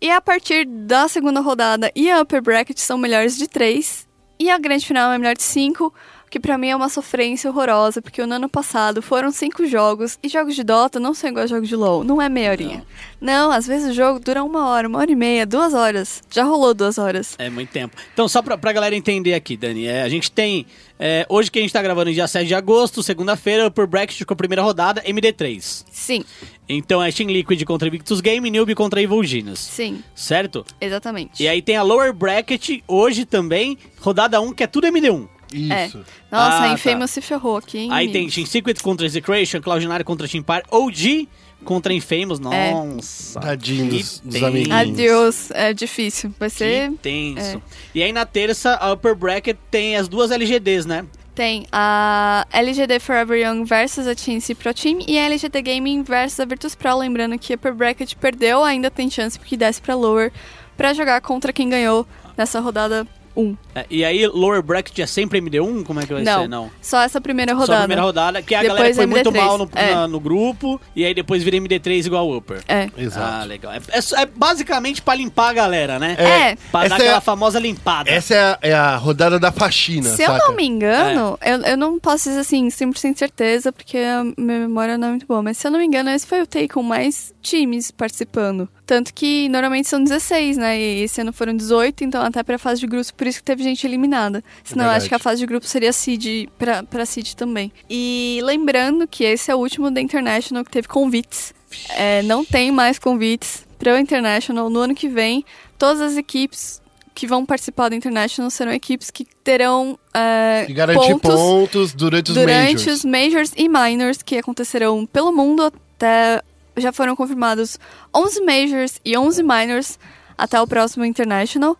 E 0.00 0.10
a 0.10 0.20
partir 0.20 0.66
da 0.66 1.06
segunda 1.06 1.40
rodada 1.40 1.90
e 1.94 2.10
a 2.10 2.20
Upper 2.20 2.42
Bracket 2.42 2.78
são 2.78 2.98
melhores 2.98 3.36
de 3.36 3.46
3. 3.48 4.06
E 4.38 4.50
a 4.50 4.58
grande 4.58 4.86
final 4.86 5.12
é 5.12 5.18
melhor 5.18 5.36
de 5.36 5.42
5, 5.42 5.92
que 6.34 6.40
pra 6.40 6.58
mim 6.58 6.66
é 6.66 6.74
uma 6.74 6.88
sofrência 6.88 7.48
horrorosa, 7.48 8.02
porque 8.02 8.26
no 8.26 8.34
ano 8.34 8.48
passado 8.48 9.00
foram 9.00 9.30
5 9.30 9.68
jogos, 9.68 10.18
e 10.20 10.28
jogos 10.28 10.56
de 10.56 10.64
Dota 10.64 10.98
não 10.98 11.14
são 11.14 11.30
igual 11.30 11.44
a 11.44 11.46
jogos 11.46 11.68
de 11.68 11.76
LoL, 11.76 12.02
não 12.02 12.20
é 12.20 12.28
meia 12.28 12.50
horinha. 12.50 12.84
Não. 13.20 13.52
às 13.52 13.68
vezes 13.68 13.90
o 13.90 13.94
jogo 13.94 14.18
dura 14.18 14.42
uma 14.42 14.68
hora, 14.68 14.88
uma 14.88 14.98
hora 14.98 15.12
e 15.12 15.14
meia, 15.14 15.46
duas 15.46 15.72
horas. 15.74 16.24
Já 16.28 16.42
rolou 16.42 16.74
duas 16.74 16.98
horas. 16.98 17.36
É 17.38 17.48
muito 17.48 17.70
tempo. 17.70 17.96
Então, 18.12 18.26
só 18.26 18.42
pra, 18.42 18.58
pra 18.58 18.72
galera 18.72 18.96
entender 18.96 19.32
aqui, 19.32 19.56
Dani, 19.56 19.86
é, 19.86 20.02
a 20.02 20.08
gente 20.08 20.28
tem. 20.32 20.66
é, 20.98 21.24
hoje 21.28 21.52
que 21.52 21.58
a 21.60 21.62
gente 21.62 21.72
tá 21.72 21.80
gravando 21.80 22.12
dia 22.12 22.26
7 22.26 22.48
de 22.48 22.54
agosto, 22.56 23.00
segunda-feira, 23.00 23.70
por 23.70 23.86
bracket 23.86 24.24
com 24.24 24.32
a 24.34 24.36
primeira 24.36 24.60
rodada, 24.62 25.00
MD3. 25.02 25.84
Sim, 25.90 26.24
Então 26.68 27.00
é 27.00 27.12
Team 27.12 27.30
Liquid 27.30 27.62
contra 27.64 27.88
Victus 27.88 28.20
Game, 28.20 28.50
Newbie 28.50 28.74
contra 28.74 29.00
Evil 29.00 29.22
Genius. 29.22 29.60
sim, 29.60 30.02
Certo? 30.16 30.64
exatamente. 30.80 31.40
E 31.42 31.46
aí 31.46 31.62
tem 31.62 31.76
a 31.76 31.82
Lower 31.82 32.12
Bracket 32.12 32.80
hoje 32.88 33.24
também, 33.24 33.78
rodada 34.00 34.40
1, 34.40 34.52
que 34.52 34.64
é 34.64 34.66
tudo 34.66 34.88
MD1. 34.88 35.28
Isso. 35.52 35.98
Nossa, 35.98 36.06
Ah, 36.30 36.58
a 36.58 36.60
tá. 36.68 36.72
Infamous 36.74 37.10
se 37.10 37.20
ferrou 37.20 37.56
aqui, 37.56 37.78
hein? 37.78 37.88
Aí 37.92 38.06
tem 38.08 38.16
amigos? 38.22 38.34
Team 38.34 38.46
Secret 38.46 38.74
contra 38.82 39.06
Execration, 39.06 39.60
Cloud9 39.60 40.04
contra 40.04 40.26
Team 40.28 40.40
Empire, 40.40 40.62
OG 40.70 41.28
contra 41.64 41.92
Infamous. 41.94 42.40
É. 42.52 42.70
Nossa. 42.72 43.40
Tadinho 43.40 43.88
que 43.90 43.98
dos- 43.98 44.20
dos 44.24 44.42
amiguinhos. 44.42 44.80
Adeus, 44.80 45.50
é 45.52 45.72
difícil. 45.72 46.34
Vai 46.38 46.50
ser. 46.50 46.90
Que 46.90 46.96
tenso. 46.98 47.56
é. 47.58 47.60
E 47.94 48.02
aí 48.02 48.12
na 48.12 48.26
terça, 48.26 48.74
a 48.76 48.92
Upper 48.92 49.14
Bracket 49.14 49.56
tem 49.70 49.96
as 49.96 50.08
duas 50.08 50.30
LGDs, 50.30 50.86
né? 50.86 51.04
Tem 51.34 51.66
a 51.72 52.46
LGD 52.52 53.00
Forever 53.00 53.36
Young 53.36 53.64
versus 53.64 54.06
a 54.06 54.14
TNC 54.14 54.54
Pro 54.54 54.72
Team 54.72 55.00
e 55.06 55.18
a 55.18 55.22
LGD 55.24 55.62
Gaming 55.62 56.04
versus 56.04 56.38
a 56.38 56.44
Virtus 56.44 56.76
Pro. 56.76 56.96
Lembrando 56.96 57.36
que 57.38 57.52
a 57.52 57.56
Upper 57.56 57.74
Bracket 57.74 58.14
perdeu, 58.14 58.62
ainda 58.62 58.88
tem 58.88 59.10
chance 59.10 59.36
porque 59.36 59.56
desce 59.56 59.82
pra 59.82 59.96
Lower 59.96 60.30
pra 60.76 60.92
jogar 60.94 61.20
contra 61.22 61.52
quem 61.52 61.68
ganhou 61.68 62.06
nessa 62.36 62.60
rodada 62.60 63.04
1. 63.36 63.56
É, 63.74 63.86
e 63.90 64.04
aí, 64.04 64.26
lower 64.26 64.62
bracket 64.62 64.98
é 65.00 65.06
sempre 65.06 65.40
MD1? 65.40 65.82
Como 65.84 66.00
é 66.00 66.06
que 66.06 66.12
vai 66.14 66.22
Não. 66.22 66.42
ser? 66.42 66.48
Não. 66.48 66.70
Só 66.80 67.00
essa 67.02 67.20
primeira 67.20 67.52
Só 67.52 67.58
rodada. 67.60 67.76
a 67.78 67.80
primeira 67.82 68.02
rodada, 68.02 68.42
que 68.42 68.54
a 68.54 68.60
Depois 68.62 68.78
galera 68.78 68.94
foi 68.94 69.06
muito 69.06 69.30
MD3. 69.30 69.44
mal 69.44 69.58
no, 69.58 69.70
É. 69.74 69.94
na- 69.94 70.08
no 70.08 70.20
grupo, 70.20 70.80
e 70.94 71.04
aí 71.04 71.12
depois 71.14 71.42
vira 71.42 71.56
MD3 71.56 72.06
igual 72.06 72.30
Upper. 72.36 72.62
É. 72.68 72.88
Exato. 72.96 73.26
Ah, 73.42 73.44
legal. 73.44 73.72
É, 73.72 73.80
é 73.88 74.00
só- 74.00 74.16
é 74.18 74.26
basicamente 74.26 75.02
pra 75.02 75.14
limpar 75.14 75.48
a 75.50 75.52
galera, 75.52 75.98
né? 75.98 76.16
É. 76.18 76.56
Pra 76.70 76.84
Essa 76.84 76.96
dar 76.96 77.00
é 77.04 77.06
aquela 77.08 77.20
famosa 77.20 77.58
limpada. 77.58 78.10
Essa 78.10 78.34
é 78.34 78.38
a, 78.40 78.58
é 78.62 78.72
a 78.74 78.96
rodada 78.96 79.38
da 79.38 79.50
faxina, 79.50 80.10
Se 80.10 80.22
eu 80.22 80.28
saca? 80.32 80.46
não 80.46 80.54
me 80.54 80.64
engano, 80.64 81.38
eu, 81.44 81.58
eu 81.62 81.76
não 81.76 81.98
posso 81.98 82.28
dizer 82.28 82.40
assim, 82.40 82.68
100% 82.70 83.18
certeza, 83.18 83.72
porque 83.72 83.98
a 83.98 84.22
minha 84.24 84.60
memória 84.60 84.96
não 84.96 85.08
é 85.08 85.10
muito 85.10 85.26
boa, 85.26 85.42
mas 85.42 85.56
se 85.58 85.66
eu 85.66 85.70
não 85.70 85.78
me 85.78 85.84
engano, 85.86 86.10
esse 86.10 86.26
foi 86.26 86.40
o 86.42 86.46
take 86.46 86.68
com 86.68 86.82
mais 86.82 87.32
times 87.42 87.90
participando. 87.90 88.68
Tanto 88.86 89.14
que 89.14 89.48
normalmente 89.48 89.88
são 89.88 90.02
16, 90.02 90.56
né? 90.58 90.78
E 90.78 91.02
esse 91.04 91.20
ano 91.20 91.32
foram 91.32 91.56
18, 91.56 92.04
então 92.04 92.22
até 92.22 92.42
pra 92.42 92.58
fase 92.58 92.80
de 92.80 92.86
grupos, 92.86 93.10
por 93.10 93.26
isso 93.26 93.38
que 93.38 93.44
teve 93.44 93.62
gente 93.62 93.86
eliminada. 93.86 94.44
Senão 94.62 94.84
eu 94.84 94.88
verdade. 94.90 94.96
acho 95.04 95.08
que 95.08 95.14
a 95.14 95.18
fase 95.18 95.40
de 95.40 95.46
grupos 95.46 95.70
seria 95.70 95.92
seed 95.92 96.48
pra, 96.58 96.82
pra 96.82 97.06
seed 97.06 97.32
também. 97.34 97.72
E 97.88 98.40
lembrando 98.42 99.08
que 99.08 99.24
esse 99.24 99.50
é 99.50 99.54
o 99.54 99.58
último 99.58 99.90
da 99.90 100.00
International 100.00 100.62
que 100.64 100.70
teve 100.70 100.86
convites. 100.86 101.54
É, 101.96 102.22
não 102.22 102.44
tem 102.44 102.70
mais 102.70 102.98
convites 102.98 103.66
para 103.78 103.94
o 103.94 103.98
International 103.98 104.68
no 104.68 104.80
ano 104.80 104.94
que 104.94 105.08
vem. 105.08 105.44
Todas 105.78 106.00
as 106.00 106.16
equipes 106.16 106.80
que 107.14 107.26
vão 107.26 107.46
participar 107.46 107.88
do 107.88 107.94
International 107.94 108.50
serão 108.50 108.72
equipes 108.72 109.10
que 109.10 109.24
terão 109.42 109.98
é, 110.12 110.66
E 110.68 110.72
garantir 110.72 111.12
pontos, 111.12 111.30
pontos 111.34 111.94
durante 111.94 112.32
os 112.32 112.34
durante 112.36 112.74
majors. 112.86 112.98
os 112.98 113.04
majors 113.04 113.52
e 113.56 113.68
minors 113.68 114.22
que 114.22 114.36
acontecerão 114.36 115.06
pelo 115.06 115.32
mundo 115.32 115.62
até 115.62 116.42
já 116.76 116.92
foram 116.92 117.14
confirmados 117.16 117.78
11 118.14 118.40
majors 118.44 119.00
e 119.04 119.16
11 119.16 119.42
minors 119.42 119.98
até 120.36 120.60
o 120.60 120.66
próximo 120.66 121.04
international, 121.04 121.76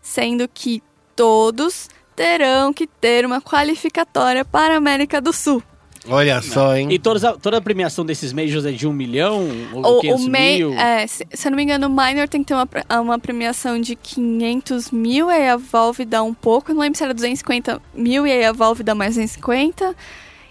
sendo 0.00 0.48
que 0.48 0.82
todos 1.14 1.88
terão 2.16 2.72
que 2.72 2.86
ter 2.86 3.24
uma 3.26 3.40
qualificatória 3.40 4.44
para 4.44 4.74
a 4.74 4.76
América 4.76 5.20
do 5.20 5.32
Sul. 5.32 5.62
Olha 6.08 6.40
só, 6.40 6.74
hein? 6.74 6.88
E 6.90 6.98
todas 6.98 7.22
a- 7.24 7.36
toda 7.36 7.58
a 7.58 7.60
premiação 7.60 8.06
desses 8.06 8.32
majors 8.32 8.64
é 8.64 8.72
de 8.72 8.86
um 8.88 8.92
milhão 8.92 9.46
ou 9.74 9.96
O, 9.96 9.98
o 9.98 10.00
500 10.00 10.28
ma- 10.28 10.38
mil? 10.38 10.72
é, 10.72 11.06
se, 11.06 11.26
se 11.30 11.46
eu 11.46 11.50
não 11.50 11.56
me 11.56 11.62
engano, 11.62 11.88
o 11.88 11.90
minor 11.90 12.26
tem 12.26 12.40
que 12.42 12.48
ter 12.48 12.54
uma, 12.54 12.66
pre- 12.66 12.84
uma 13.02 13.18
premiação 13.18 13.78
de 13.78 13.94
500 13.94 14.90
mil, 14.90 15.28
aí 15.28 15.46
a 15.50 15.58
Valve 15.58 16.06
dá 16.06 16.22
um 16.22 16.32
pouco. 16.32 16.70
Eu 16.70 16.74
não 16.74 16.80
lembro 16.82 16.96
se 16.96 17.04
era 17.04 17.12
250 17.12 17.82
mil 17.94 18.26
e 18.26 18.32
aí 18.32 18.44
a 18.46 18.52
Valve 18.52 18.82
dá 18.82 18.94
mais 18.94 19.14
250. 19.16 19.94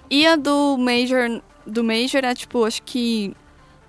E 0.08 0.28
a 0.28 0.36
do 0.36 0.78
Major, 0.78 1.42
do 1.66 1.84
Major 1.84 2.24
é 2.24 2.36
tipo, 2.36 2.64
acho 2.64 2.84
que. 2.84 3.34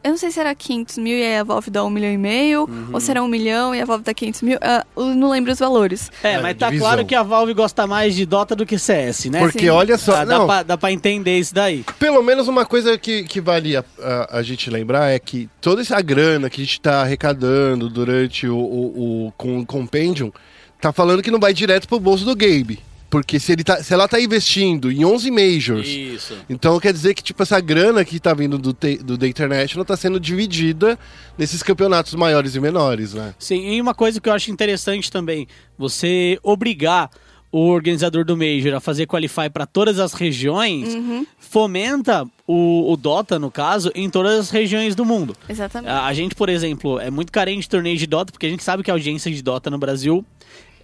Eu 0.03 0.11
não 0.13 0.17
sei 0.19 0.31
se 0.31 0.41
era 0.41 0.55
500 0.55 0.99
mil 0.99 1.17
e 1.17 1.23
aí 1.23 1.37
a 1.39 1.45
Valve 1.45 1.71
dá 1.71 1.85
um 1.85 1.91
milhão 1.91 2.11
e 2.13 2.17
meio, 2.19 2.63
Uhum. 2.63 2.89
ou 2.93 3.01
se 3.01 3.11
era 3.11 3.23
um 3.23 3.29
milhão 3.29 3.75
e 3.75 3.81
a 3.81 3.85
Valve 3.85 4.03
dá 4.05 4.15
500 4.15 4.43
mil. 4.43 4.59
eu 4.97 5.05
não 5.15 5.31
lembro 5.31 5.53
os 5.53 5.59
valores. 5.59 6.11
É, 6.23 6.33
É, 6.33 6.41
mas 6.41 6.57
tá 6.57 6.67
divisão. 6.69 6.89
claro 6.89 7.05
que 7.07 7.15
a 7.15 7.23
Valve 7.23 7.53
gosta 7.55 7.87
mais 7.87 8.15
de 8.15 8.25
Dota 8.25 8.57
do 8.57 8.65
que 8.65 8.79
CS, 8.79 9.27
né? 9.31 9.41
Porque 9.41 9.59
sim. 9.61 9.69
olha 9.69 9.99
só, 9.99 10.17
Ah, 10.17 10.25
dá, 10.25 10.39
não, 10.39 10.47
pra, 10.47 10.63
dá 10.63 10.79
pra 10.79 10.91
entender 10.91 11.39
isso 11.39 11.55
daí. 11.55 11.85
pelo 11.99 12.23
menos 12.23 12.49
uma 12.49 12.65
coisa 12.65 12.97
que, 12.97 13.25
que 13.25 13.41
vale 13.41 13.77
a, 13.77 13.85
a- 14.03 14.39
a 14.39 14.43
gente 14.43 14.71
lembrar 14.71 15.11
é 15.11 15.19
que 15.19 15.49
toda 15.61 15.83
essa 15.83 16.01
grana 16.01 16.49
que 16.49 16.61
a 16.63 16.65
gente 16.65 16.81
tá 16.81 17.03
arrecadando 17.03 17.89
durante 17.89 18.47
o, 18.49 18.57
o, 18.57 19.27
o 19.29 19.33
com 19.37 19.59
o 19.59 19.67
Compendium, 19.67 20.33
tá 20.81 20.93
falando 20.93 21.23
que 21.23 21.31
não 21.31 21.39
vai 21.39 21.53
direto 21.53 21.87
pro 21.87 22.01
bolso 22.01 22.25
do 22.25 22.35
Gabe. 22.35 22.79
Porque 23.11 23.41
se, 23.41 23.51
ele 23.53 23.65
tá, 23.65 23.83
se 23.83 23.93
ela 23.93 24.07
tá 24.07 24.21
investindo 24.21 24.91
em 24.91 25.05
11 25.05 25.31
majors, 25.33 25.89
Isso. 25.89 26.35
então 26.49 26.79
quer 26.79 26.93
dizer 26.93 27.13
que 27.13 27.23
tipo, 27.25 27.43
essa 27.43 27.59
grana 27.61 28.05
que 28.05 28.21
tá 28.21 28.33
vindo 28.33 28.57
do, 28.57 28.73
te- 28.73 28.99
do 28.99 29.19
The 29.19 29.27
International 29.27 29.85
tá 29.85 29.97
sendo 29.97 30.21
dividida 30.21 30.97
nesses 31.37 31.61
campeonatos 31.61 32.15
maiores 32.15 32.55
e 32.55 32.61
menores, 32.61 33.13
né? 33.13 33.35
Sim, 33.37 33.69
e 33.75 33.81
uma 33.81 33.95
coisa 33.95 34.21
que 34.21 34.29
eu 34.29 34.33
acho 34.33 34.53
interessante 34.53 35.11
também, 35.11 35.49
você 35.77 36.39
obrigar 36.43 37.11
o 37.53 37.67
organizador 37.71 38.25
do 38.25 38.37
Major 38.37 38.75
a 38.75 38.81
fazer 38.81 39.07
qualify 39.07 39.51
para 39.53 39.67
todas 39.67 39.99
as 39.99 40.13
regiões, 40.15 40.97
fomenta 41.37 42.25
o, 42.47 42.93
o 42.93 42.97
Dota, 42.97 43.41
no 43.41 43.51
caso, 43.51 43.91
em 43.93 44.09
todas 44.09 44.39
as 44.39 44.51
regiões 44.51 44.95
do 44.95 45.05
mundo. 45.05 45.37
Exatamente. 45.49 45.91
A, 45.91 46.07
a 46.07 46.15
gente, 46.15 46.35
por 46.37 46.49
exemplo, 46.49 47.01
é 47.01 47.11
muito 47.11 47.33
carente 47.33 47.63
de 47.63 47.69
torneio 47.69 47.97
de 47.97 48.07
Dota, 48.07 48.31
porque 48.31 48.47
a 48.47 48.49
gente 48.51 48.63
sabe 48.63 48.85
que 48.85 48.91
a 48.91 48.95
audiência 48.95 49.31
de 49.33 49.43
Dota 49.43 49.69
no 49.69 49.79
Brasil 49.79 50.25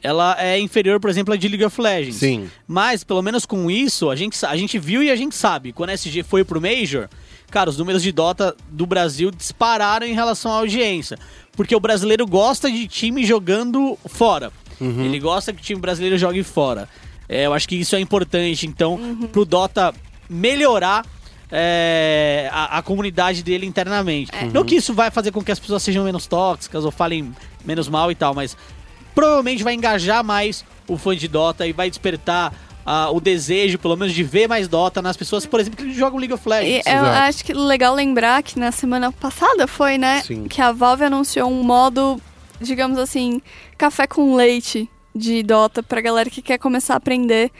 ela 0.06 0.36
é 0.38 0.56
inferior, 0.56 1.00
por 1.00 1.10
exemplo, 1.10 1.34
à 1.34 1.36
de 1.36 1.48
League 1.48 1.64
of 1.64 1.80
Legends. 1.80 2.14
Sim. 2.14 2.48
Mas, 2.64 3.02
pelo 3.02 3.20
menos 3.20 3.44
com 3.44 3.68
isso, 3.68 4.08
a 4.08 4.14
gente, 4.14 4.46
a 4.46 4.56
gente 4.56 4.78
viu 4.78 5.02
e 5.02 5.10
a 5.10 5.16
gente 5.16 5.34
sabe. 5.34 5.72
Quando 5.72 5.90
a 5.90 5.94
SG 5.94 6.22
foi 6.22 6.44
pro 6.44 6.60
Major, 6.60 7.08
cara, 7.50 7.68
os 7.68 7.76
números 7.76 8.04
de 8.04 8.12
Dota 8.12 8.54
do 8.70 8.86
Brasil 8.86 9.32
dispararam 9.32 10.06
em 10.06 10.14
relação 10.14 10.52
à 10.52 10.58
audiência. 10.58 11.18
Porque 11.56 11.74
o 11.74 11.80
brasileiro 11.80 12.24
gosta 12.24 12.70
de 12.70 12.86
time 12.86 13.26
jogando 13.26 13.98
fora. 14.06 14.52
Ele 14.80 15.18
gosta 15.18 15.52
que 15.52 15.60
o 15.60 15.64
time 15.64 15.80
brasileiro 15.80 16.16
jogue 16.16 16.44
fora. 16.44 16.88
É, 17.28 17.46
eu 17.46 17.52
acho 17.52 17.68
que 17.68 17.74
isso 17.74 17.96
é 17.96 18.00
importante, 18.00 18.64
então, 18.64 19.18
pro 19.32 19.44
Dota 19.44 19.92
melhorar 20.30 21.04
é, 21.50 22.48
a, 22.52 22.78
a 22.78 22.82
comunidade 22.82 23.42
dele 23.42 23.66
internamente. 23.66 24.30
Não 24.52 24.64
que 24.64 24.76
isso 24.76 24.94
vai 24.94 25.10
fazer 25.10 25.32
com 25.32 25.42
que 25.42 25.50
as 25.50 25.58
pessoas 25.58 25.82
sejam 25.82 26.04
menos 26.04 26.28
tóxicas 26.28 26.84
ou 26.84 26.92
falem 26.92 27.34
menos 27.64 27.88
mal 27.88 28.12
e 28.12 28.14
tal, 28.14 28.34
mas 28.34 28.56
provavelmente 29.16 29.64
vai 29.64 29.74
engajar 29.74 30.22
mais 30.22 30.64
o 30.87 30.96
fã 30.96 31.16
de 31.16 31.26
Dota 31.26 31.66
e 31.66 31.72
vai 31.72 31.88
despertar 31.90 32.52
ah, 32.85 33.11
o 33.11 33.18
desejo, 33.20 33.79
pelo 33.79 33.96
menos, 33.96 34.14
de 34.14 34.22
ver 34.22 34.46
mais 34.48 34.68
Dota 34.68 35.02
nas 35.02 35.16
pessoas, 35.16 35.44
por 35.44 35.59
exemplo, 35.59 35.85
que 35.85 35.92
jogam 35.92 36.20
League 36.20 36.33
of 36.33 36.44
E 36.46 36.48
Legends. 36.50 36.87
eu 36.87 36.92
Exato. 36.92 37.09
acho 37.09 37.44
que 37.44 37.52
legal 37.52 37.92
lembrar 37.94 38.40
que 38.44 38.57
na 38.61 38.70
semana 38.70 39.11
passada 39.11 39.66
foi, 39.66 39.98
né? 39.98 40.22
Sim. 40.22 40.44
Que 40.46 40.62
a 40.62 40.70
Valve 40.70 41.02
anunciou 41.02 41.50
um 41.50 41.64
modo, 41.64 42.20
digamos 42.61 42.96
assim, 42.98 43.42
café 43.76 44.07
com 44.07 44.37
leite 44.37 44.88
de 45.12 45.42
Dota 45.42 45.83
pra 45.83 46.00
galera 46.00 46.31
que 46.31 46.40
quer 46.42 46.59
começar 46.59 46.94
a 46.94 46.98
aprender. 46.98 47.50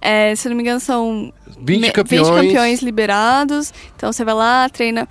É, 0.00 0.32
se 0.36 0.46
eu 0.46 0.50
não 0.50 0.56
me 0.56 0.62
engano, 0.62 0.78
são 0.78 1.32
20 1.60 1.80
me- 1.80 1.90
campeões. 1.90 2.28
20 2.28 2.46
campeões 2.46 2.82
liberados. 2.82 3.72
Então 3.96 4.12
você 4.12 4.24
vai 4.24 4.34
lá, 4.34 4.68
treina. 4.68 5.08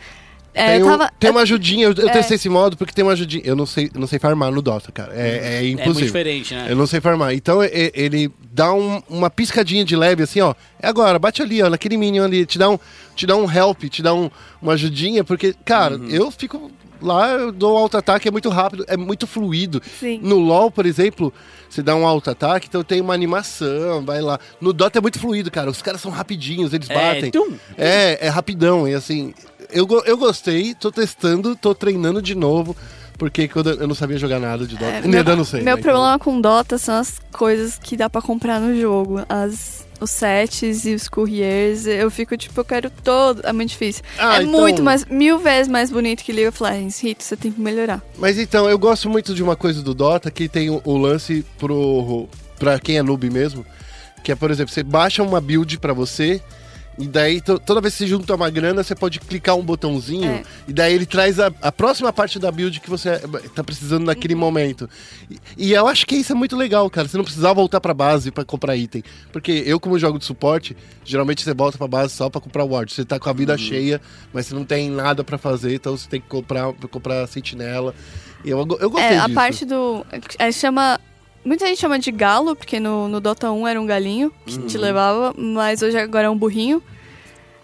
É, 0.57 0.73
tem, 0.73 0.83
um- 0.83 0.87
tava, 0.89 1.11
tem 1.19 1.29
uma 1.29 1.41
ajudinha, 1.41 1.85
eu, 1.85 1.93
eu 1.93 2.09
É. 2.09 2.11
testei 2.11 2.35
esse 2.35 2.49
modo 2.49 2.75
porque 2.77 2.93
tem 2.93 3.03
uma 3.05 3.13
ajudinha. 3.13 3.43
Eu 3.45 3.55
não 3.55 3.65
sei, 3.65 3.89
não 3.95 4.07
sei 4.07 4.19
farmar 4.19 4.51
no 4.51 4.61
Dota, 4.61 4.91
cara. 4.91 5.13
É, 5.13 5.19
é 5.19 5.57
É 5.57 5.61
muito 5.61 5.81
impossível. 5.81 6.05
diferente, 6.07 6.53
né? 6.53 6.67
Eu 6.69 6.75
não 6.75 6.87
sei 6.87 6.99
farmar. 6.99 7.33
Então 7.33 7.63
ele 7.63 8.31
dá 8.51 8.73
um- 8.73 9.01
uma 9.09 9.29
piscadinha 9.29 9.85
de 9.85 9.95
leve 9.95 10.23
assim, 10.23 10.41
ó. 10.41 10.53
É 10.81 10.87
agora, 10.87 11.17
bate 11.19 11.41
ali, 11.41 11.61
ó, 11.61 11.69
naquele 11.69 11.97
minion 11.97 12.23
ali. 12.23 12.45
Te 12.45 12.57
dá 12.57 12.69
um, 12.69 12.79
te 13.15 13.25
dá 13.27 13.35
um 13.35 13.49
help, 13.51 13.83
te 13.85 14.01
dá 14.01 14.13
um, 14.13 14.29
uma 14.61 14.73
ajudinha, 14.73 15.23
porque, 15.23 15.53
cara, 15.65 15.95
Uhum. 15.97 16.07
eu 16.09 16.31
fico 16.31 16.71
lá, 16.99 17.29
eu 17.33 17.51
dou 17.51 17.77
alto 17.77 17.95
ataque, 17.95 18.27
é 18.27 18.31
muito 18.31 18.49
rápido, 18.49 18.83
é 18.87 18.97
muito 18.97 19.27
fluido. 19.27 19.79
Sim. 19.99 20.19
No 20.23 20.37
LoL, 20.39 20.71
por 20.71 20.85
exemplo, 20.87 21.31
você 21.69 21.83
dá 21.83 21.95
um 21.95 22.07
alto 22.07 22.31
ataque, 22.31 22.65
então 22.67 22.83
tem 22.83 22.99
uma 23.01 23.13
animação, 23.13 24.03
vai 24.03 24.19
lá. 24.21 24.39
No 24.59 24.73
Dota 24.73 24.97
é 24.97 25.01
muito 25.01 25.19
fluido, 25.19 25.51
cara. 25.51 25.69
Os 25.69 25.81
caras 25.81 26.01
são 26.01 26.09
rapidinhos, 26.09 26.73
eles 26.73 26.89
É, 26.89 26.93
batem. 26.95 27.29
tum. 27.31 27.53
É, 27.77 28.17
é 28.25 28.29
rapidão, 28.29 28.87
e 28.87 28.95
assim, 28.95 29.31
eu, 29.69 29.87
eu 30.05 30.17
gostei, 30.17 30.73
tô 30.73 30.91
testando, 30.91 31.55
tô 31.55 31.73
treinando 31.73 32.21
de 32.21 32.35
novo, 32.35 32.75
porque 33.17 33.47
quando 33.47 33.71
eu 33.71 33.87
não 33.87 33.95
sabia 33.95 34.17
jogar 34.17 34.39
nada 34.39 34.65
de 34.65 34.75
Dota. 34.75 34.91
É, 34.91 35.01
Nem 35.01 35.19
eu 35.19 35.35
não 35.35 35.45
sei. 35.45 35.61
Meu 35.61 35.75
né, 35.75 35.81
problema 35.81 36.19
com 36.19 36.39
Dota 36.39 36.77
são 36.77 36.95
as 36.95 37.19
coisas 37.31 37.77
que 37.77 37.97
dá 37.97 38.09
pra 38.09 38.21
comprar 38.21 38.59
no 38.59 38.79
jogo. 38.79 39.21
As, 39.27 39.85
os 39.99 40.11
sets 40.11 40.85
e 40.85 40.93
os 40.93 41.07
couriers. 41.07 41.85
Eu 41.87 42.11
fico 42.11 42.37
tipo, 42.37 42.59
eu 42.59 42.65
quero 42.65 42.89
todo. 43.03 43.41
É 43.43 43.51
muito 43.51 43.69
difícil. 43.69 44.03
Ah, 44.17 44.39
é 44.39 44.43
então- 44.43 44.61
muito 44.61 44.83
mais, 44.83 45.05
mil 45.05 45.39
vezes 45.39 45.67
mais 45.67 45.89
bonito 45.89 46.23
que 46.23 46.31
League 46.31 46.49
of 46.49 46.61
Legends. 46.61 47.01
Rito, 47.01 47.23
você 47.23 47.35
tem 47.35 47.51
que 47.51 47.59
melhorar. 47.59 48.01
Então, 48.09 48.19
mas 48.19 48.37
então, 48.37 48.69
eu 48.69 48.77
gosto 48.77 49.09
muito 49.09 49.33
de 49.33 49.41
uma 49.41 49.55
coisa 49.55 49.81
do 49.81 49.93
Dota, 49.93 50.29
que 50.29 50.47
tem 50.47 50.69
o, 50.69 50.81
o 50.85 50.97
lance 50.97 51.43
pro, 51.57 52.27
pra 52.59 52.79
quem 52.79 52.97
é 52.97 53.03
noob 53.03 53.29
mesmo, 53.29 53.65
que 54.23 54.31
é, 54.31 54.35
por 54.35 54.51
exemplo, 54.51 54.71
você 54.73 54.83
baixa 54.83 55.23
uma 55.23 55.41
build 55.41 55.79
pra 55.79 55.93
você, 55.93 56.41
e 56.97 57.07
daí 57.07 57.39
to- 57.41 57.59
toda 57.59 57.79
vez 57.81 57.93
que 57.93 57.99
você 57.99 58.07
junta 58.07 58.33
uma 58.35 58.49
grana, 58.49 58.83
você 58.83 58.95
pode 58.95 59.19
clicar 59.19 59.55
um 59.55 59.63
botãozinho, 59.63 60.29
É. 60.31 60.43
e 60.67 60.73
daí 60.73 60.93
ele 60.93 61.05
traz 61.05 61.39
a, 61.39 61.51
a 61.61 61.71
próxima 61.71 62.11
parte 62.11 62.39
da 62.39 62.51
build 62.51 62.79
que 62.79 62.89
você 62.89 63.19
tá 63.53 63.63
precisando 63.63 64.05
naquele 64.05 64.33
momento. 64.35 64.89
E, 65.29 65.37
e 65.57 65.73
eu 65.73 65.87
acho 65.87 66.05
que 66.07 66.15
isso 66.15 66.31
é 66.31 66.35
muito 66.35 66.55
legal, 66.55 66.89
cara. 66.89 67.07
Você 67.07 67.17
não 67.17 67.23
precisar 67.23 67.53
voltar 67.53 67.79
pra 67.79 67.93
base 67.93 68.31
pra 68.31 68.43
comprar 68.43 68.75
item. 68.75 69.03
Porque 69.31 69.63
eu, 69.65 69.79
como 69.79 69.99
jogo 69.99 70.17
de 70.17 70.25
suporte, 70.25 70.75
geralmente 71.05 71.43
você 71.43 71.53
volta 71.53 71.77
pra 71.77 71.87
base 71.87 72.13
só 72.13 72.29
pra 72.29 72.41
comprar 72.41 72.63
ward. 72.63 72.91
Você 72.91 73.05
tá 73.05 73.19
com 73.19 73.29
a 73.29 73.33
vida 73.33 73.57
cheia, 73.57 74.01
mas 74.33 74.47
você 74.47 74.55
não 74.55 74.65
tem 74.65 74.89
nada 74.89 75.23
pra 75.23 75.37
fazer, 75.37 75.75
então 75.75 75.95
você 75.95 76.07
tem 76.09 76.19
que 76.21 76.27
comprar, 76.27 76.73
comprar 76.89 77.27
sentinela. 77.27 77.93
E 78.45 78.49
eu, 78.49 78.59
eu 78.79 78.89
gostei 78.89 79.15
É, 79.15 79.17
a 79.19 79.23
disso. 79.23 79.33
parte 79.35 79.65
do. 79.65 80.05
É, 80.39 80.51
chama. 80.51 80.99
Muita 81.47 81.65
gente 81.65 81.79
chama 81.79 81.97
de 81.97 82.11
galo, 82.11 82.55
porque 82.57 82.77
no, 82.77 83.07
no 83.07 83.21
Dota 83.21 83.49
1 83.49 83.67
era 83.69 83.79
um 83.79 83.85
galinho 83.85 84.33
que 84.45 84.57
Uhum. 84.59 84.67
te 84.67 84.77
levava, 84.77 85.33
mas 85.37 85.81
hoje 85.81 85.97
agora 85.97 86.27
é 86.27 86.29
um 86.29 86.37
burrinho. 86.37 86.83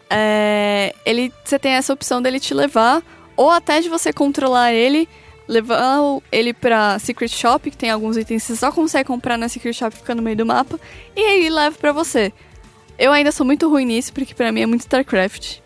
É, 0.09 0.93
ele, 1.05 1.33
você 1.43 1.57
tem 1.59 1.73
essa 1.73 1.91
opção 1.91 2.21
dele 2.21 2.39
te 2.39 2.53
levar, 2.53 3.03
ou 3.35 3.49
até 3.51 3.81
de 3.81 3.89
você 3.89 4.13
controlar 4.13 4.71
ele, 4.71 5.09
levar 5.47 5.97
ele 6.31 6.53
pra 6.53 6.97
Secret 6.99 7.27
Shop, 7.29 7.69
que 7.69 7.75
tem 7.75 7.89
alguns 7.89 8.15
itens 8.15 8.43
que 8.43 8.53
você 8.53 8.55
só 8.55 8.71
consegue 8.71 9.05
comprar 9.07 9.37
na 9.37 9.49
Secret 9.49 9.73
Shop, 9.73 9.93
fica 9.95 10.15
no 10.15 10.21
meio 10.21 10.37
do 10.37 10.45
mapa, 10.45 10.79
e 11.15 11.19
aí 11.19 11.39
ele 11.41 11.49
leva 11.49 11.75
pra 11.77 11.91
você. 11.91 12.31
Eu 12.97 13.11
ainda 13.11 13.31
sou 13.33 13.45
muito 13.45 13.67
ruim 13.67 13.85
nisso, 13.85 14.13
porque 14.13 14.33
pra 14.33 14.51
mim 14.51 14.61
é 14.61 14.65
muito 14.65 14.81
StarCraft. 14.81 15.57